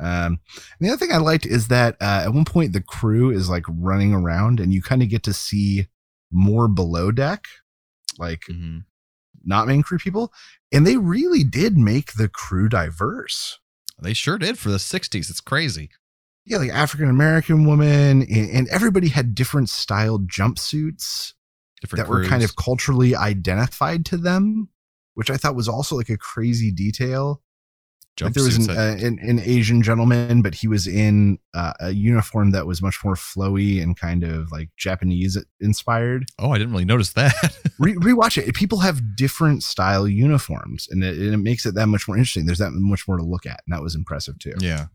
Um, 0.00 0.40
and 0.78 0.80
the 0.80 0.88
other 0.90 0.96
thing 0.98 1.12
I 1.14 1.18
liked 1.18 1.46
is 1.46 1.68
that 1.68 1.96
uh, 2.00 2.22
at 2.24 2.32
one 2.34 2.44
point 2.44 2.72
the 2.72 2.80
crew 2.82 3.30
is 3.30 3.48
like 3.48 3.64
running 3.68 4.12
around, 4.14 4.58
and 4.60 4.72
you 4.74 4.82
kind 4.82 5.02
of 5.02 5.08
get 5.08 5.22
to 5.24 5.32
see 5.32 5.86
more 6.32 6.66
below 6.68 7.10
deck, 7.12 7.44
like 8.18 8.42
Mhm. 8.50 8.84
Not 9.48 9.66
main 9.66 9.82
crew 9.82 9.98
people, 9.98 10.32
and 10.72 10.86
they 10.86 10.96
really 10.96 11.42
did 11.42 11.76
make 11.76 12.12
the 12.12 12.28
crew 12.28 12.68
diverse. 12.68 13.58
They 14.00 14.12
sure 14.12 14.38
did 14.38 14.58
for 14.58 14.68
the 14.68 14.76
60s. 14.76 15.30
It's 15.30 15.40
crazy. 15.40 15.90
Yeah, 16.44 16.58
like 16.58 16.70
African 16.70 17.10
American 17.10 17.66
woman, 17.66 18.22
and, 18.22 18.50
and 18.50 18.68
everybody 18.68 19.08
had 19.08 19.34
different 19.34 19.68
styled 19.68 20.30
jumpsuits 20.30 21.32
Different 21.80 22.06
that 22.06 22.10
were 22.10 22.24
kind 22.24 22.42
of 22.42 22.56
culturally 22.56 23.14
identified 23.14 24.04
to 24.06 24.16
them, 24.16 24.68
which 25.14 25.30
I 25.30 25.36
thought 25.36 25.54
was 25.54 25.68
also 25.68 25.96
like 25.96 26.08
a 26.08 26.16
crazy 26.16 26.72
detail. 26.72 27.42
Like 28.20 28.34
there 28.34 28.44
was 28.44 28.56
an, 28.66 28.70
uh, 28.76 28.96
an 29.00 29.18
an 29.20 29.40
Asian 29.40 29.82
gentleman, 29.82 30.42
but 30.42 30.54
he 30.54 30.66
was 30.68 30.86
in 30.86 31.38
uh, 31.54 31.72
a 31.80 31.90
uniform 31.90 32.50
that 32.52 32.66
was 32.66 32.82
much 32.82 32.98
more 33.04 33.14
flowy 33.14 33.82
and 33.82 33.96
kind 33.96 34.24
of 34.24 34.50
like 34.52 34.70
Japanese 34.76 35.36
inspired. 35.60 36.26
oh, 36.38 36.50
I 36.50 36.58
didn't 36.58 36.72
really 36.72 36.84
notice 36.84 37.12
that. 37.14 37.32
Re- 37.78 37.94
rewatch 37.94 38.36
it. 38.36 38.54
People 38.54 38.78
have 38.80 39.16
different 39.16 39.62
style 39.62 40.08
uniforms, 40.08 40.88
and 40.90 41.04
it, 41.04 41.16
and 41.16 41.34
it 41.34 41.38
makes 41.38 41.64
it 41.66 41.74
that 41.76 41.86
much 41.86 42.08
more 42.08 42.16
interesting. 42.16 42.46
There's 42.46 42.58
that 42.58 42.72
much 42.72 43.06
more 43.06 43.16
to 43.18 43.24
look 43.24 43.46
at, 43.46 43.60
and 43.66 43.74
that 43.76 43.82
was 43.82 43.94
impressive 43.94 44.38
too. 44.38 44.54
yeah. 44.60 44.86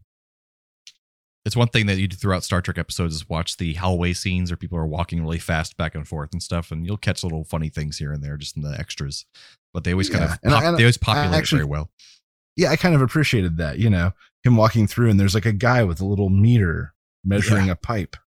It's 1.46 1.58
one 1.58 1.68
thing 1.68 1.88
that 1.88 1.98
you 1.98 2.08
do 2.08 2.16
throughout 2.16 2.46
Star 2.46 2.62
Trek 2.62 2.78
episodes 2.78 3.14
is 3.16 3.28
watch 3.28 3.58
the 3.58 3.74
hallway 3.74 4.14
scenes 4.14 4.50
where 4.50 4.56
people 4.56 4.78
are 4.78 4.88
walking 4.88 5.22
really 5.22 5.40
fast 5.40 5.76
back 5.76 5.94
and 5.94 6.08
forth 6.08 6.30
and 6.32 6.42
stuff, 6.42 6.72
and 6.72 6.86
you'll 6.86 6.96
catch 6.96 7.22
little 7.22 7.44
funny 7.44 7.68
things 7.68 7.98
here 7.98 8.14
and 8.14 8.24
there 8.24 8.38
just 8.38 8.56
in 8.56 8.62
the 8.64 8.74
extras. 8.80 9.26
But 9.74 9.84
they 9.84 9.92
always 9.92 10.10
kind 10.10 10.24
Yeah, 10.24 10.34
of 10.34 10.40
and 10.44 10.54
I- 10.54 10.58
pop, 10.60 10.64
and 10.70 10.78
they 10.78 10.84
always 10.84 10.98
I 11.02 11.04
populate 11.06 11.38
actually- 11.38 11.58
very 11.60 11.70
well. 11.70 11.90
Yeah, 12.56 12.70
I 12.70 12.76
kind 12.76 12.94
of 12.96 13.02
appreciated 13.02 13.58
that. 13.58 13.80
You 13.80 13.90
know, 13.90 14.12
him 14.44 14.56
walking 14.58 14.88
through, 14.88 15.10
and 15.10 15.20
there's 15.20 15.34
like 15.36 15.46
a 15.46 15.52
guy 15.54 15.84
with 15.84 16.02
a 16.02 16.06
little 16.06 16.30
meter 16.30 16.94
measuring 17.24 17.70
a 17.70 17.76
pipe. 17.76 18.16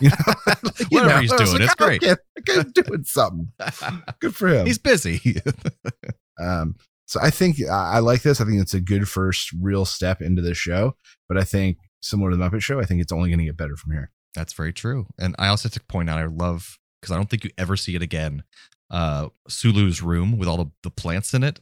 You 0.00 0.10
know, 0.10 0.16
Like, 0.46 0.78
you 0.78 0.86
Whatever 0.90 1.08
know, 1.14 1.20
he's 1.20 1.32
doing, 1.32 1.52
like, 1.52 1.60
it's 1.62 1.74
"Oh, 1.80 1.84
great." 1.84 2.02
yeah, 2.02 2.14
guy's 2.44 2.64
doing 2.72 3.02
something. 3.04 3.48
Good 4.20 4.34
for 4.36 4.46
him. 4.48 4.64
He's 4.66 4.78
busy. 4.78 5.20
Um, 6.40 6.76
so 7.06 7.18
I 7.20 7.30
think 7.30 7.56
I 7.68 7.94
I 7.94 7.98
like 7.98 8.22
this. 8.22 8.40
I 8.40 8.44
think 8.44 8.60
it's 8.60 8.74
a 8.74 8.80
good 8.80 9.08
first 9.08 9.50
real 9.60 9.84
step 9.84 10.22
into 10.22 10.40
the 10.40 10.54
show. 10.54 10.94
But 11.28 11.36
I 11.36 11.42
think 11.44 11.78
similar 12.00 12.30
to 12.30 12.36
the 12.36 12.48
Muppet 12.48 12.62
Show, 12.62 12.80
I 12.80 12.84
think 12.84 13.00
it's 13.02 13.12
only 13.12 13.28
going 13.30 13.40
to 13.40 13.44
get 13.44 13.56
better 13.56 13.76
from 13.76 13.92
here. 13.92 14.10
That's 14.34 14.52
very 14.52 14.72
true. 14.72 15.06
And 15.18 15.34
I 15.38 15.48
also 15.48 15.68
have 15.68 15.74
to 15.74 15.80
point 15.80 16.08
out, 16.08 16.18
I 16.20 16.26
love 16.26 16.78
because 17.00 17.12
I 17.12 17.16
don't 17.16 17.28
think 17.28 17.44
you 17.44 17.50
ever 17.58 17.76
see 17.76 17.96
it 17.96 18.02
again. 18.02 18.44
Uh, 18.90 19.28
Sulu's 19.48 20.00
room 20.02 20.38
with 20.38 20.48
all 20.48 20.56
the, 20.58 20.70
the 20.84 20.90
plants 20.90 21.34
in 21.34 21.42
it. 21.42 21.60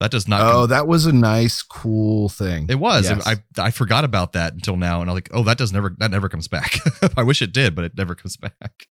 That 0.00 0.12
does 0.12 0.28
not. 0.28 0.40
Oh, 0.42 0.66
that 0.66 0.86
was 0.86 1.06
a 1.06 1.12
nice, 1.12 1.62
cool 1.62 2.28
thing. 2.28 2.66
it 2.68 2.76
was. 2.78 3.10
Yes. 3.10 3.26
I 3.26 3.36
I 3.60 3.70
forgot 3.70 4.04
about 4.04 4.32
that 4.34 4.52
until 4.52 4.76
now, 4.76 5.00
and 5.00 5.10
I'm 5.10 5.14
like, 5.14 5.30
oh, 5.32 5.42
that 5.42 5.58
does 5.58 5.72
never 5.72 5.94
that 5.98 6.10
never 6.10 6.28
comes 6.28 6.46
back. 6.46 6.76
I 7.16 7.24
wish 7.24 7.42
it 7.42 7.52
did, 7.52 7.74
but 7.74 7.84
it 7.84 7.96
never 7.96 8.14
comes 8.14 8.36
back. 8.36 8.86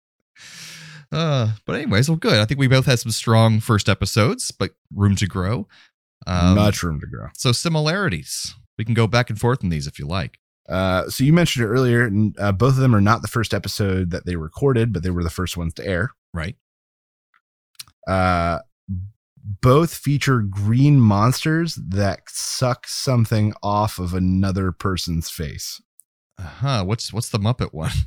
Uh, 1.12 1.52
but 1.66 1.76
anyways, 1.76 2.08
well, 2.08 2.16
good. 2.16 2.40
I 2.40 2.46
think 2.46 2.58
we 2.58 2.66
both 2.66 2.86
had 2.86 2.98
some 2.98 3.12
strong 3.12 3.60
first 3.60 3.88
episodes, 3.88 4.50
but 4.50 4.72
room 4.94 5.14
to 5.16 5.26
grow. 5.26 5.68
Um, 6.26 6.54
much 6.54 6.82
room 6.82 6.98
to 7.00 7.06
grow. 7.06 7.28
So 7.34 7.52
similarities. 7.52 8.54
We 8.78 8.84
can 8.84 8.94
go 8.94 9.06
back 9.06 9.30
and 9.30 9.38
forth 9.38 9.62
in 9.62 9.68
these 9.68 9.86
if 9.86 9.98
you 9.98 10.06
like. 10.06 10.38
Uh, 10.68 11.08
so 11.10 11.22
you 11.22 11.32
mentioned 11.32 11.64
it 11.66 11.68
earlier, 11.68 12.04
and 12.04 12.34
uh, 12.40 12.50
both 12.50 12.72
of 12.72 12.78
them 12.78 12.94
are 12.94 13.00
not 13.00 13.20
the 13.22 13.28
first 13.28 13.52
episode 13.52 14.10
that 14.10 14.24
they 14.24 14.36
recorded, 14.36 14.92
but 14.92 15.02
they 15.02 15.10
were 15.10 15.22
the 15.22 15.30
first 15.30 15.56
ones 15.56 15.74
to 15.74 15.86
air. 15.86 16.10
Right. 16.32 16.56
Uh, 18.08 18.60
both 19.44 19.94
feature 19.94 20.40
green 20.40 20.98
monsters 21.00 21.78
that 21.88 22.20
suck 22.28 22.86
something 22.88 23.52
off 23.62 23.98
of 23.98 24.14
another 24.14 24.72
person's 24.72 25.30
face. 25.30 25.80
Uh-huh. 26.38 26.84
What's 26.84 27.12
what's 27.12 27.28
the 27.28 27.38
Muppet 27.38 27.72
one? 27.72 27.92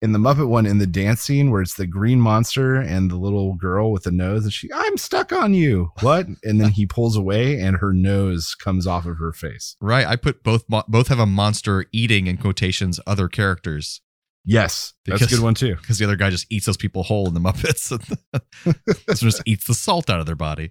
In 0.00 0.12
the 0.12 0.18
Muppet 0.20 0.46
one, 0.46 0.64
in 0.64 0.78
the 0.78 0.86
dance 0.86 1.22
scene 1.22 1.50
where 1.50 1.60
it's 1.60 1.74
the 1.74 1.84
green 1.84 2.20
monster 2.20 2.76
and 2.76 3.10
the 3.10 3.16
little 3.16 3.54
girl 3.54 3.90
with 3.90 4.04
the 4.04 4.12
nose, 4.12 4.44
and 4.44 4.52
she, 4.52 4.70
I'm 4.72 4.96
stuck 4.96 5.32
on 5.32 5.54
you. 5.54 5.90
What? 6.02 6.28
And 6.44 6.60
then 6.60 6.70
he 6.70 6.86
pulls 6.86 7.16
away, 7.16 7.58
and 7.58 7.78
her 7.78 7.92
nose 7.92 8.54
comes 8.54 8.86
off 8.86 9.06
of 9.06 9.18
her 9.18 9.32
face. 9.32 9.74
right. 9.80 10.06
I 10.06 10.14
put 10.14 10.44
both 10.44 10.68
both 10.68 11.08
have 11.08 11.18
a 11.18 11.26
monster 11.26 11.86
eating 11.90 12.28
in 12.28 12.36
quotations 12.36 13.00
other 13.08 13.26
characters 13.26 14.00
Yes, 14.50 14.94
that's 15.04 15.20
a 15.20 15.26
good 15.26 15.40
one 15.40 15.54
too. 15.54 15.76
because 15.76 15.98
the 15.98 16.06
other 16.06 16.16
guy 16.16 16.30
just 16.30 16.46
eats 16.50 16.64
those 16.64 16.78
people 16.78 17.02
whole 17.02 17.28
in 17.28 17.34
the 17.34 17.40
Muppets. 17.48 17.90
this 19.06 19.22
one 19.22 19.30
just 19.30 19.42
eats 19.44 19.66
the 19.66 19.74
salt 19.74 20.08
out 20.08 20.20
of 20.20 20.26
their 20.26 20.34
body. 20.36 20.70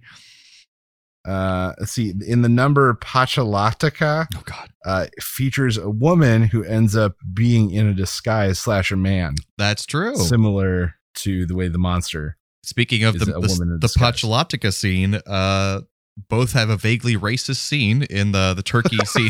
Uh, 1.28 1.74
let's 1.80 1.92
see. 1.92 2.14
In 2.26 2.42
the 2.42 2.50
number 2.50 2.94
Pachalafaka, 2.96 4.28
Oh 4.36 4.42
God, 4.46 4.70
uh, 4.86 5.06
features 5.20 5.78
a 5.78 5.90
woman 5.90 6.44
who 6.44 6.64
ends 6.64 6.96
up 6.96 7.18
being 7.34 7.70
in 7.72 7.86
a 7.88 7.94
disguise 7.94 8.60
slash 8.60 8.92
a 8.92 8.96
man, 8.96 9.36
that's 9.58 9.86
true. 9.86 10.16
similar 10.16 10.96
to 11.16 11.46
the 11.46 11.54
way 11.56 11.68
the 11.68 11.78
monster. 11.78 12.38
Speaking 12.64 13.04
of 13.04 13.16
Is 13.16 13.22
the 13.26 13.32
a 13.36 13.42
the, 13.42 13.48
woman 13.48 13.68
in 13.68 13.74
the 13.74 13.80
disguise. 13.80 14.22
Pachalafaka 14.22 14.74
scene, 14.74 15.16
uh, 15.28 15.82
both 16.30 16.54
have 16.54 16.70
a 16.70 16.78
vaguely 16.78 17.16
racist 17.16 17.58
scene 17.58 18.04
in 18.04 18.32
the 18.32 18.54
the 18.56 18.64
turkey 18.64 18.98
scene, 19.06 19.30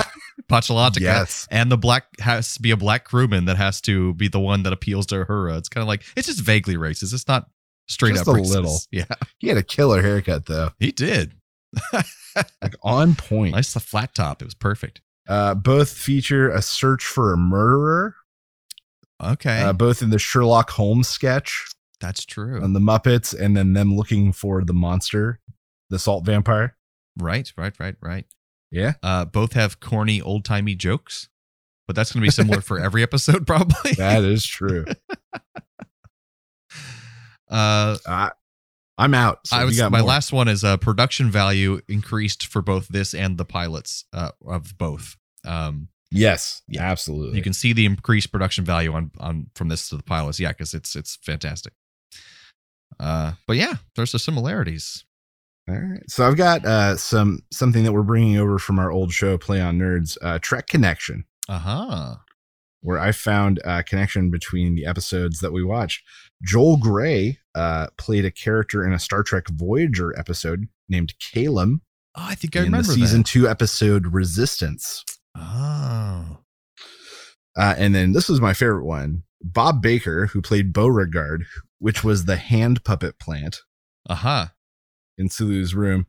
Pachalafaka, 0.49 0.99
Yes. 1.01 1.47
and 1.51 1.71
the 1.71 1.77
black 1.77 2.05
has 2.19 2.53
to 2.55 2.61
be 2.61 2.71
a 2.71 2.77
black 2.77 3.03
crewman 3.05 3.45
that 3.45 3.57
has 3.57 3.81
to 3.81 4.13
be 4.13 4.27
the 4.27 4.39
one 4.39 4.63
that 4.63 4.71
appeals 4.73 5.05
to 5.07 5.25
her. 5.25 5.49
It's 5.49 5.69
kind 5.69 5.81
of 5.81 5.87
like 5.87 6.03
it's 6.15 6.27
just 6.27 6.39
vaguely 6.41 6.75
racist. 6.75 7.13
It's 7.13 7.27
not 7.27 7.49
straight 7.89 8.15
Just 8.15 8.27
up 8.27 8.35
a 8.35 8.39
racist. 8.39 8.49
little. 8.55 8.77
Yeah, 8.91 9.05
He 9.39 9.47
had 9.49 9.57
a 9.57 9.63
killer 9.63 10.01
haircut 10.01 10.45
though, 10.45 10.71
he 10.79 10.91
did. 10.91 11.33
like 11.93 12.75
on 12.83 13.15
point. 13.15 13.53
Nice 13.55 13.73
the 13.73 13.79
flat 13.79 14.15
top. 14.15 14.41
It 14.41 14.45
was 14.45 14.53
perfect. 14.55 15.01
Uh, 15.27 15.53
both 15.53 15.89
feature 15.91 16.49
a 16.49 16.61
search 16.61 17.03
for 17.03 17.33
a 17.33 17.37
murderer. 17.37 18.15
Okay, 19.21 19.61
Uh, 19.63 19.73
both 19.73 20.01
in 20.01 20.11
the 20.11 20.19
Sherlock 20.19 20.69
Holmes 20.71 21.07
sketch 21.07 21.65
that's 21.99 22.23
true. 22.25 22.63
And 22.63 22.75
the 22.75 22.79
Muppets, 22.79 23.33
and 23.37 23.57
then 23.57 23.73
them 23.73 23.95
looking 23.97 24.31
for 24.31 24.63
the 24.63 24.73
monster, 24.73 25.39
the 25.89 25.97
salt 25.97 26.23
vampire. 26.25 26.77
right, 27.17 27.51
right, 27.57 27.73
right, 27.79 27.95
right. 28.01 28.25
Yeah, 28.71 28.93
Uh, 29.03 29.25
both 29.25 29.53
have 29.53 29.79
corny 29.79 30.21
old 30.21 30.43
timey 30.45 30.75
jokes, 30.75 31.29
but 31.87 31.95
that's 31.95 32.11
going 32.11 32.21
to 32.21 32.25
be 32.27 32.31
similar 32.31 32.61
for 32.61 32.79
every 32.79 33.01
episode, 33.03 33.47
probably. 33.47 33.93
that 33.93 34.23
is 34.23 34.45
true. 34.45 34.85
Uh, 37.49 37.97
uh, 38.05 38.29
I'm 38.97 39.13
out. 39.13 39.47
So 39.47 39.55
I 39.55 39.63
was 39.63 39.77
got 39.77 39.91
my 39.91 39.99
more. 39.99 40.07
last 40.09 40.33
one 40.33 40.47
is 40.47 40.63
uh, 40.63 40.77
production 40.77 41.31
value 41.31 41.79
increased 41.87 42.45
for 42.47 42.61
both 42.61 42.87
this 42.89 43.13
and 43.13 43.37
the 43.37 43.45
pilots 43.45 44.05
uh, 44.13 44.31
of 44.45 44.77
both. 44.77 45.15
Um, 45.45 45.89
Yes, 46.09 46.61
Yeah. 46.69 46.83
absolutely. 46.83 47.35
you 47.37 47.43
can 47.43 47.51
see 47.53 47.73
the 47.73 47.85
increased 47.85 48.31
production 48.31 48.63
value 48.63 48.93
on 48.93 49.11
on 49.19 49.47
from 49.55 49.67
this 49.67 49.89
to 49.89 49.97
the 49.97 50.03
pilots, 50.03 50.39
yeah, 50.39 50.49
because 50.49 50.73
it's 50.73 50.95
it's 50.95 51.17
fantastic. 51.21 51.73
Uh, 52.99 53.33
but 53.45 53.57
yeah, 53.57 53.75
there's 53.95 54.13
the 54.13 54.19
similarities. 54.19 55.03
All 55.69 55.75
right. 55.75 56.03
So 56.09 56.25
I've 56.27 56.37
got 56.37 56.65
uh, 56.65 56.95
some 56.95 57.39
something 57.51 57.83
that 57.83 57.91
we're 57.93 58.03
bringing 58.03 58.37
over 58.37 58.57
from 58.57 58.79
our 58.79 58.89
old 58.91 59.11
show, 59.11 59.37
Play 59.37 59.59
on 59.61 59.77
Nerds, 59.77 60.17
uh, 60.21 60.39
Trek 60.39 60.67
Connection, 60.67 61.25
Uh 61.49 61.59
huh. 61.59 62.15
where 62.81 62.97
I 62.99 63.11
found 63.11 63.59
a 63.65 63.83
connection 63.83 64.31
between 64.31 64.75
the 64.75 64.85
episodes 64.85 65.39
that 65.41 65.51
we 65.51 65.63
watched. 65.63 66.03
Joel 66.43 66.77
Grey 66.77 67.39
uh, 67.55 67.87
played 67.97 68.23
a 68.23 68.31
character 68.31 68.85
in 68.85 68.93
a 68.93 68.99
Star 68.99 69.23
Trek 69.23 69.49
Voyager 69.49 70.17
episode 70.17 70.67
named 70.87 71.13
Caylem 71.19 71.81
Oh, 72.15 72.25
I 72.29 72.35
think 72.35 72.55
I 72.55 72.59
in 72.59 72.65
the 72.71 72.77
remember 72.77 72.93
season 72.93 73.19
that. 73.19 73.27
two 73.27 73.47
episode 73.49 74.07
Resistance. 74.13 75.03
Oh, 75.35 76.37
Uh, 77.57 77.75
and 77.77 77.93
then 77.93 78.13
this 78.13 78.29
was 78.29 78.39
my 78.39 78.53
favorite 78.53 78.85
one. 78.85 79.23
Bob 79.43 79.81
Baker, 79.81 80.27
who 80.27 80.41
played 80.41 80.73
Beauregard, 80.73 81.45
which 81.79 82.03
was 82.03 82.25
the 82.25 82.37
hand 82.37 82.83
puppet 82.83 83.19
plant 83.19 83.61
uh 84.09 84.15
huh. 84.15 84.45
In 85.17 85.29
Sulu's 85.29 85.73
room, 85.75 86.07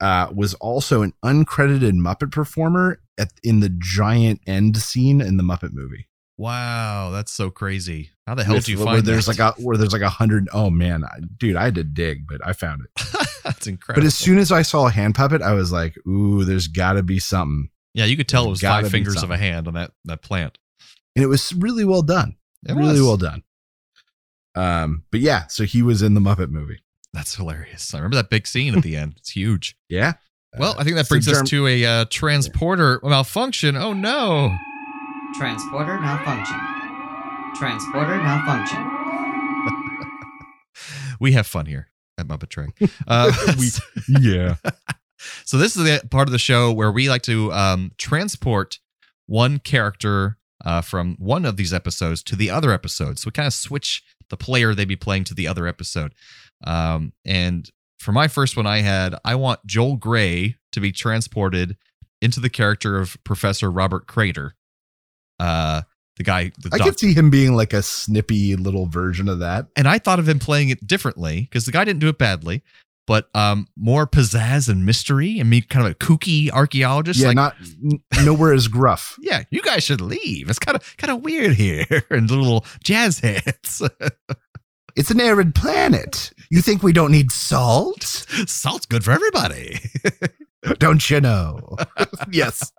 uh, 0.00 0.28
was 0.34 0.54
also 0.54 1.02
an 1.02 1.12
uncredited 1.24 1.92
Muppet 1.94 2.30
performer 2.32 3.00
at 3.18 3.32
in 3.42 3.60
the 3.60 3.70
giant 3.78 4.40
end 4.46 4.76
scene 4.76 5.20
in 5.20 5.36
the 5.36 5.42
Muppet 5.42 5.72
movie. 5.72 6.08
Wow, 6.38 7.10
that's 7.12 7.32
so 7.32 7.48
crazy. 7.50 8.10
How 8.26 8.34
the 8.34 8.44
hell 8.44 8.56
did 8.56 8.68
you 8.68 8.76
where 8.76 8.86
find 8.86 9.06
there's 9.06 9.24
that? 9.26 9.38
like 9.38 9.56
a 9.58 9.62
where 9.62 9.76
there's 9.78 9.92
like 9.94 10.02
a 10.02 10.08
hundred 10.10 10.48
oh 10.52 10.68
man, 10.68 11.02
I, 11.04 11.20
dude, 11.38 11.56
I 11.56 11.64
had 11.64 11.74
to 11.76 11.84
dig, 11.84 12.26
but 12.26 12.46
I 12.46 12.52
found 12.52 12.82
it. 12.82 13.06
that's 13.44 13.66
incredible. 13.66 14.02
But 14.02 14.06
as 14.06 14.14
soon 14.14 14.36
as 14.38 14.52
I 14.52 14.60
saw 14.62 14.86
a 14.86 14.90
hand 14.90 15.14
puppet, 15.14 15.40
I 15.40 15.54
was 15.54 15.72
like, 15.72 15.96
ooh, 16.06 16.44
there's 16.44 16.68
got 16.68 16.94
to 16.94 17.02
be 17.02 17.18
something, 17.18 17.70
yeah, 17.94 18.04
you 18.04 18.18
could 18.18 18.28
tell 18.28 18.44
it 18.46 18.50
was 18.50 18.60
five 18.60 18.90
fingers 18.90 19.22
of 19.22 19.30
a 19.30 19.38
hand 19.38 19.66
on 19.66 19.74
that 19.74 19.92
that 20.04 20.20
plant. 20.20 20.58
and 21.14 21.22
it 21.24 21.28
was 21.28 21.54
really 21.54 21.86
well 21.86 22.02
done, 22.02 22.36
It 22.68 22.74
really 22.74 23.00
was. 23.00 23.02
well 23.02 23.16
done. 23.16 23.42
Um, 24.54 25.04
but 25.10 25.20
yeah, 25.20 25.46
so 25.48 25.64
he 25.64 25.82
was 25.82 26.02
in 26.02 26.14
the 26.14 26.20
Muppet 26.20 26.50
movie. 26.50 26.80
That's 27.16 27.34
hilarious. 27.34 27.94
I 27.94 27.96
remember 27.98 28.16
that 28.16 28.28
big 28.28 28.46
scene 28.46 28.76
at 28.76 28.82
the 28.82 28.94
end. 28.96 29.14
It's 29.16 29.30
huge. 29.30 29.74
Yeah. 29.88 30.12
Well, 30.58 30.72
Uh, 30.72 30.80
I 30.80 30.84
think 30.84 30.96
that 30.96 31.06
so 31.06 31.10
brings 31.14 31.26
us 31.28 31.48
to 31.48 31.66
a 31.66 31.84
uh, 31.84 32.04
transporter 32.10 33.00
malfunction. 33.02 33.74
Oh 33.76 33.92
no. 33.94 34.54
Transporter 35.34 35.98
malfunction. 35.98 36.56
Transporter 37.56 38.16
malfunction. 38.16 38.82
we 41.20 41.32
have 41.32 41.46
fun 41.46 41.66
here 41.66 41.88
at 42.18 42.26
Muppet 42.28 42.48
Trek. 42.50 42.70
Uh, 43.08 43.32
We- 43.58 44.20
yeah. 44.20 44.56
so 45.44 45.56
this 45.58 45.76
is 45.76 45.84
the 45.84 46.06
part 46.10 46.28
of 46.28 46.32
the 46.32 46.38
show 46.38 46.72
where 46.72 46.92
we 46.92 47.08
like 47.08 47.22
to 47.22 47.52
um, 47.52 47.92
transport 47.98 48.78
one 49.26 49.58
character 49.58 50.36
uh, 50.64 50.80
from 50.80 51.16
one 51.18 51.44
of 51.44 51.56
these 51.56 51.72
episodes 51.72 52.22
to 52.24 52.36
the 52.36 52.50
other 52.50 52.72
episode. 52.72 53.18
So 53.18 53.28
we 53.28 53.32
kind 53.32 53.46
of 53.46 53.54
switch 53.54 54.02
the 54.30 54.36
player 54.36 54.74
they'd 54.74 54.86
be 54.86 54.96
playing 54.96 55.24
to 55.24 55.34
the 55.34 55.46
other 55.48 55.66
episode. 55.66 56.14
Um, 56.64 57.12
and 57.24 57.70
for 57.98 58.12
my 58.12 58.28
first 58.28 58.56
one, 58.56 58.66
I 58.66 58.78
had 58.78 59.14
I 59.24 59.34
want 59.34 59.64
Joel 59.66 59.96
Grey 59.96 60.56
to 60.72 60.80
be 60.80 60.92
transported 60.92 61.76
into 62.20 62.40
the 62.40 62.50
character 62.50 62.98
of 62.98 63.16
Professor 63.24 63.70
Robert 63.70 64.06
Crater. 64.06 64.54
Uh, 65.38 65.82
the 66.16 66.22
guy, 66.22 66.50
the 66.58 66.70
I 66.72 66.78
doc- 66.78 66.86
could 66.86 66.98
see 66.98 67.12
him 67.12 67.28
being 67.28 67.54
like 67.54 67.74
a 67.74 67.82
snippy 67.82 68.56
little 68.56 68.86
version 68.86 69.28
of 69.28 69.40
that. 69.40 69.66
and 69.76 69.86
I 69.86 69.98
thought 69.98 70.18
of 70.18 70.28
him 70.28 70.38
playing 70.38 70.70
it 70.70 70.86
differently 70.86 71.42
because 71.42 71.66
the 71.66 71.72
guy 71.72 71.84
didn't 71.84 72.00
do 72.00 72.08
it 72.08 72.16
badly, 72.16 72.62
but 73.06 73.28
um, 73.34 73.68
more 73.76 74.06
pizzazz 74.06 74.68
and 74.68 74.84
mystery 74.84 75.38
and 75.38 75.48
me 75.48 75.60
kind 75.60 75.86
of 75.86 75.92
a 75.92 75.94
kooky 75.94 76.50
archaeologist. 76.50 77.20
yeah, 77.20 77.28
like, 77.28 77.36
not 77.36 77.56
nowhere 78.24 78.52
as 78.52 78.68
gruff. 78.68 79.16
yeah, 79.22 79.44
you 79.50 79.62
guys 79.62 79.84
should 79.84 80.00
leave. 80.00 80.50
It's 80.50 80.58
kind 80.58 80.76
of 80.76 80.96
kind 80.96 81.12
of 81.12 81.22
weird 81.22 81.52
here, 81.54 81.86
and 82.10 82.30
little 82.30 82.64
jazz 82.82 83.20
hands. 83.20 83.82
It's 84.98 85.10
an 85.10 85.20
arid 85.20 85.54
planet. 85.54 86.32
You 86.50 86.62
think 86.62 86.82
we 86.82 86.94
don't 86.94 87.10
need 87.12 87.30
salt? 87.30 88.02
Salt's 88.02 88.86
good 88.86 89.04
for 89.04 89.10
everybody. 89.10 89.78
Don't 90.78 91.10
you 91.10 91.20
know? 91.20 91.76
yes. 92.32 92.72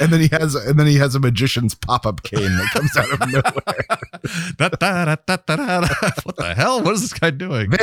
And 0.00 0.12
then 0.12 0.20
he 0.20 0.28
has 0.28 0.54
and 0.54 0.78
then 0.78 0.86
he 0.86 0.96
has 0.96 1.14
a 1.14 1.20
magician's 1.20 1.74
pop-up 1.74 2.22
cane 2.22 2.56
that 2.56 2.70
comes 2.72 2.96
out 2.96 3.12
of 3.12 3.20
nowhere. 3.32 3.86
Da, 4.56 4.70
da, 4.70 5.04
da, 5.04 5.16
what 6.22 6.36
the 6.36 6.54
hell? 6.56 6.82
What 6.82 6.94
is 6.94 7.02
this 7.02 7.12
guy 7.12 7.28
doing? 7.28 7.70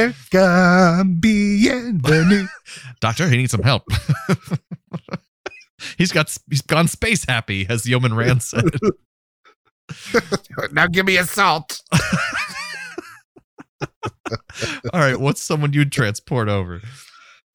Doctor, 3.00 3.30
he 3.30 3.38
needs 3.38 3.52
some 3.52 3.62
help. 3.62 3.84
he's 6.00 6.12
got 6.12 6.36
he's 6.50 6.62
gone 6.62 6.88
space 6.88 7.26
happy, 7.26 7.68
as 7.70 7.88
Yeoman 7.88 8.16
Rand 8.16 8.42
said. 8.42 8.72
now 10.72 10.88
give 10.88 11.06
me 11.06 11.18
a 11.18 11.26
salt. 11.26 11.80
All 14.92 15.00
right, 15.00 15.20
what's 15.20 15.42
someone 15.42 15.74
you'd 15.74 15.92
transport 15.92 16.50
over? 16.50 16.82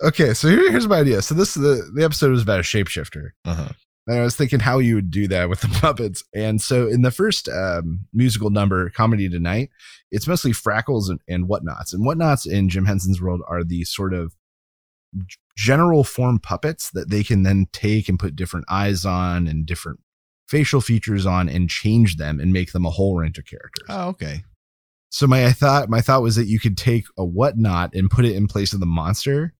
Okay, 0.02 0.34
so 0.34 0.48
here, 0.48 0.70
here's 0.70 0.88
my 0.88 0.98
idea. 0.98 1.22
So 1.22 1.34
this 1.34 1.54
the 1.54 1.90
the 1.94 2.04
episode 2.04 2.30
was 2.30 2.42
about 2.42 2.60
a 2.60 2.62
shapeshifter. 2.62 3.30
Uh-huh. 3.44 3.68
And 4.06 4.20
I 4.20 4.22
was 4.22 4.36
thinking 4.36 4.60
how 4.60 4.78
you 4.78 4.94
would 4.94 5.10
do 5.10 5.26
that 5.28 5.48
with 5.48 5.60
the 5.60 5.68
puppets. 5.80 6.22
And 6.34 6.60
so 6.60 6.86
in 6.86 7.02
the 7.02 7.10
first 7.10 7.48
um, 7.48 8.00
musical 8.12 8.50
number, 8.50 8.88
Comedy 8.90 9.28
Tonight, 9.28 9.70
it's 10.10 10.28
mostly 10.28 10.52
Frackles 10.52 11.08
and, 11.08 11.20
and 11.28 11.48
Whatnots. 11.48 11.92
And 11.92 12.04
Whatnots 12.04 12.46
in 12.46 12.68
Jim 12.68 12.84
Henson's 12.84 13.20
world 13.20 13.40
are 13.48 13.64
the 13.64 13.84
sort 13.84 14.14
of 14.14 14.34
general 15.56 16.04
form 16.04 16.38
puppets 16.38 16.90
that 16.92 17.10
they 17.10 17.24
can 17.24 17.42
then 17.42 17.66
take 17.72 18.08
and 18.08 18.18
put 18.18 18.36
different 18.36 18.66
eyes 18.68 19.04
on 19.04 19.48
and 19.48 19.66
different 19.66 20.00
facial 20.46 20.80
features 20.80 21.26
on 21.26 21.48
and 21.48 21.68
change 21.68 22.16
them 22.16 22.38
and 22.38 22.52
make 22.52 22.72
them 22.72 22.86
a 22.86 22.90
whole 22.90 23.16
range 23.16 23.38
of 23.38 23.46
characters. 23.46 23.86
Oh, 23.88 24.08
okay. 24.08 24.44
So 25.10 25.26
my 25.26 25.46
I 25.46 25.52
thought 25.52 25.88
my 25.88 26.00
thought 26.00 26.22
was 26.22 26.36
that 26.36 26.46
you 26.46 26.60
could 26.60 26.76
take 26.76 27.06
a 27.16 27.24
whatnot 27.24 27.94
and 27.94 28.10
put 28.10 28.24
it 28.24 28.34
in 28.34 28.46
place 28.46 28.72
of 28.72 28.80
the 28.80 28.86
monster, 28.86 29.54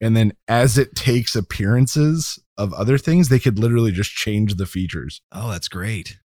and 0.00 0.16
then 0.16 0.32
as 0.46 0.78
it 0.78 0.94
takes 0.94 1.34
appearances 1.36 2.38
of 2.56 2.72
other 2.72 2.98
things, 2.98 3.28
they 3.28 3.38
could 3.38 3.58
literally 3.58 3.92
just 3.92 4.10
change 4.10 4.54
the 4.54 4.66
features. 4.66 5.22
Oh, 5.32 5.50
that's 5.50 5.68
great. 5.68 6.18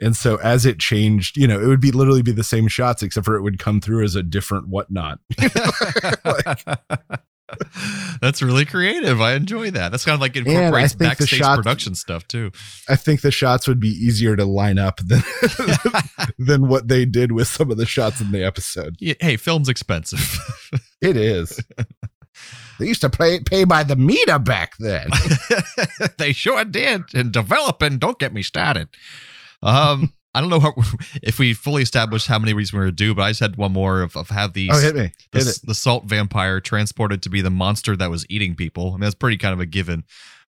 And 0.00 0.14
so 0.14 0.36
as 0.36 0.66
it 0.66 0.78
changed, 0.78 1.38
you 1.38 1.46
know, 1.46 1.58
it 1.58 1.66
would 1.66 1.80
be 1.80 1.90
literally 1.90 2.22
be 2.22 2.32
the 2.32 2.44
same 2.44 2.68
shots, 2.68 3.02
except 3.02 3.24
for 3.24 3.36
it 3.36 3.42
would 3.42 3.58
come 3.58 3.80
through 3.80 4.04
as 4.04 4.14
a 4.14 4.22
different 4.22 4.68
whatnot. 4.68 5.20
That's 8.20 8.42
really 8.42 8.64
creative. 8.64 9.20
I 9.20 9.34
enjoy 9.34 9.70
that. 9.70 9.90
That's 9.90 10.04
kind 10.04 10.14
of 10.14 10.20
like 10.20 10.36
incorporates 10.36 10.94
backstage 10.94 11.38
shots- 11.38 11.56
production 11.56 11.94
stuff 11.94 12.26
too. 12.26 12.50
I 12.88 12.96
think 12.96 13.20
the 13.20 13.30
shots 13.30 13.68
would 13.68 13.78
be 13.78 13.88
easier 13.88 14.36
to 14.36 14.44
line 14.44 14.78
up 14.78 15.00
than 15.04 15.22
than 16.38 16.68
what 16.68 16.88
they 16.88 17.04
did 17.04 17.32
with 17.32 17.48
some 17.48 17.70
of 17.70 17.76
the 17.76 17.86
shots 17.86 18.20
in 18.20 18.32
the 18.32 18.44
episode. 18.44 18.96
Yeah, 18.98 19.14
hey, 19.20 19.36
film's 19.36 19.68
expensive. 19.68 20.38
It 21.00 21.16
is. 21.16 21.60
They 22.78 22.86
used 22.86 23.00
to 23.02 23.10
play 23.10 23.40
pay 23.40 23.64
by 23.64 23.82
the 23.82 23.96
meter 23.96 24.38
back 24.38 24.76
then. 24.78 25.08
they 26.18 26.32
sure 26.32 26.64
did. 26.64 27.02
And 27.14 27.32
developing, 27.32 27.98
don't 27.98 28.18
get 28.18 28.32
me 28.32 28.42
started. 28.42 28.88
Um, 29.62 30.12
I 30.34 30.40
don't 30.42 30.50
know 30.50 30.60
how, 30.60 30.74
if 31.22 31.38
we 31.38 31.54
fully 31.54 31.82
established 31.82 32.26
how 32.26 32.38
many 32.38 32.52
reasons 32.52 32.74
we 32.74 32.80
were 32.80 32.90
due, 32.90 33.14
but 33.14 33.22
I 33.22 33.30
just 33.30 33.40
had 33.40 33.56
one 33.56 33.72
more 33.72 34.02
of, 34.02 34.18
of 34.18 34.28
have 34.28 34.52
these 34.52 34.68
Oh, 34.70 34.78
hit 34.78 34.94
me. 34.94 35.10
Hit 35.32 35.46
it. 35.46 35.60
the 35.64 35.74
salt 35.74 36.04
vampire 36.04 36.60
transported 36.60 37.22
to 37.22 37.30
be 37.30 37.40
the 37.40 37.48
monster 37.48 37.96
that 37.96 38.10
was 38.10 38.26
eating 38.28 38.54
people. 38.54 38.88
I 38.88 38.90
mean, 38.92 39.00
that's 39.00 39.14
pretty 39.14 39.38
kind 39.38 39.54
of 39.54 39.60
a 39.60 39.66
given. 39.66 40.04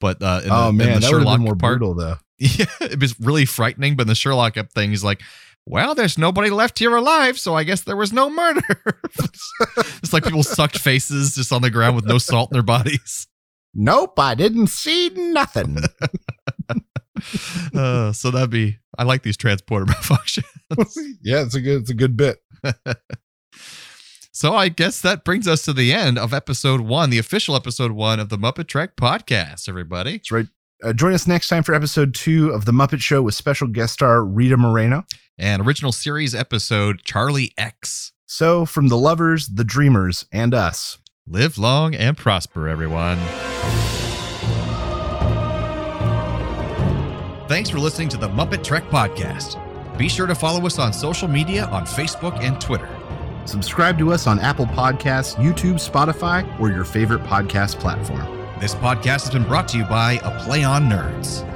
But 0.01 0.23
uh, 0.23 0.41
in 0.45 0.51
oh 0.51 0.63
the, 0.65 0.69
in 0.71 0.77
man, 0.77 0.87
the 0.87 0.93
that 0.93 0.95
would 0.95 1.03
have 1.03 1.11
Sherlock 1.11 1.37
been 1.37 1.45
more 1.45 1.57
part, 1.57 1.79
brutal 1.79 1.95
though. 1.95 2.17
Yeah, 2.43 2.65
it 2.81 2.99
was 2.99 3.21
really 3.21 3.45
frightening. 3.45 3.97
But 3.97 4.03
in 4.03 4.09
the 4.09 4.15
Sherlock 4.15 4.57
up 4.57 4.73
thing, 4.73 4.91
he's 4.91 5.05
like, 5.05 5.21
well, 5.67 5.95
there's 5.95 6.17
nobody 6.17 6.49
left 6.49 6.79
here 6.79 6.97
alive, 6.97 7.39
so 7.39 7.55
I 7.55 7.65
guess 7.65 7.83
there 7.83 7.97
was 7.97 8.13
no 8.15 8.31
murder. 8.31 8.63
it's 9.19 10.13
like 10.13 10.25
people 10.25 10.43
sucked 10.43 10.79
faces 10.79 11.35
just 11.35 11.53
on 11.53 11.61
the 11.61 11.71
ground 11.71 11.97
with 11.97 12.07
no 12.07 12.17
salt 12.17 12.51
in 12.51 12.55
their 12.55 12.63
bodies. 12.63 13.27
Nope, 13.75 14.19
I 14.19 14.35
didn't 14.35 14.69
see 14.69 15.11
nothing. 15.11 15.79
Uh, 17.75 18.13
so 18.13 18.31
that'd 18.31 18.49
be, 18.49 18.79
I 18.97 19.05
like 19.05 19.23
these 19.23 19.37
transporter 19.37 19.85
malfunctions. 19.85 20.43
yeah, 21.23 21.43
it's 21.43 21.55
a 21.55 21.61
good 21.61 21.83
it's 21.83 21.91
a 21.91 21.95
good 21.95 22.17
bit. 22.17 22.39
So 24.41 24.55
I 24.55 24.71
guess 24.71 25.03
that 25.03 25.23
brings 25.23 25.47
us 25.47 25.61
to 25.67 25.75
the 25.75 25.93
end 25.93 26.17
of 26.17 26.33
episode 26.33 26.81
one, 26.81 27.11
the 27.11 27.19
official 27.19 27.55
episode 27.55 27.93
one 27.93 28.19
of 28.19 28.31
the 28.31 28.39
Muppet 28.39 28.69
Trek 28.69 28.97
podcast, 28.97 29.69
everybody. 29.69 30.13
That's 30.13 30.33
right. 30.33 30.47
Uh, 30.83 30.95
join 30.95 31.13
us 31.13 31.27
next 31.27 31.49
time 31.49 31.63
for 31.63 31.75
episode 31.75 32.15
two 32.15 32.49
of 32.49 32.65
The 32.65 32.73
Muppet 32.73 33.03
Show 33.03 33.21
with 33.21 33.35
special 33.35 33.69
guest 33.69 33.93
star 33.93 34.25
Rita 34.25 34.57
Moreno. 34.57 35.05
And 35.37 35.61
original 35.61 35.93
series 35.93 36.35
episode 36.35 37.03
Charlie 37.05 37.53
X. 37.59 38.13
So, 38.25 38.65
from 38.65 38.89
the 38.89 38.97
lovers, 38.97 39.47
the 39.47 39.63
dreamers, 39.63 40.25
and 40.33 40.55
us, 40.55 40.97
Live 41.27 41.59
long 41.59 41.95
and 41.95 42.17
prosper, 42.17 42.67
everyone. 42.67 43.19
Thanks 47.47 47.69
for 47.69 47.79
listening 47.79 48.09
to 48.09 48.17
the 48.17 48.31
Muppet 48.31 48.65
Trek 48.65 48.85
podcast. 48.85 49.59
Be 49.99 50.09
sure 50.09 50.27
to 50.27 50.35
follow 50.35 50.65
us 50.65 50.79
on 50.79 50.95
social 50.95 51.29
media 51.29 51.67
on 51.67 51.85
Facebook 51.85 52.41
and 52.41 52.59
Twitter. 52.59 52.89
Subscribe 53.45 53.99
to 53.99 54.13
us 54.13 54.27
on 54.27 54.39
Apple 54.39 54.67
Podcasts, 54.67 55.35
YouTube, 55.37 55.75
Spotify, 55.75 56.61
or 56.61 56.71
your 56.71 56.85
favorite 56.85 57.23
podcast 57.23 57.79
platform. 57.79 58.27
This 58.61 58.75
podcast 58.75 59.23
has 59.23 59.31
been 59.31 59.45
brought 59.45 59.69
to 59.69 59.79
you 59.79 59.85
by 59.85 60.21
A 60.23 60.45
Play 60.45 60.65
on 60.65 60.89
Nerds. 60.89 61.47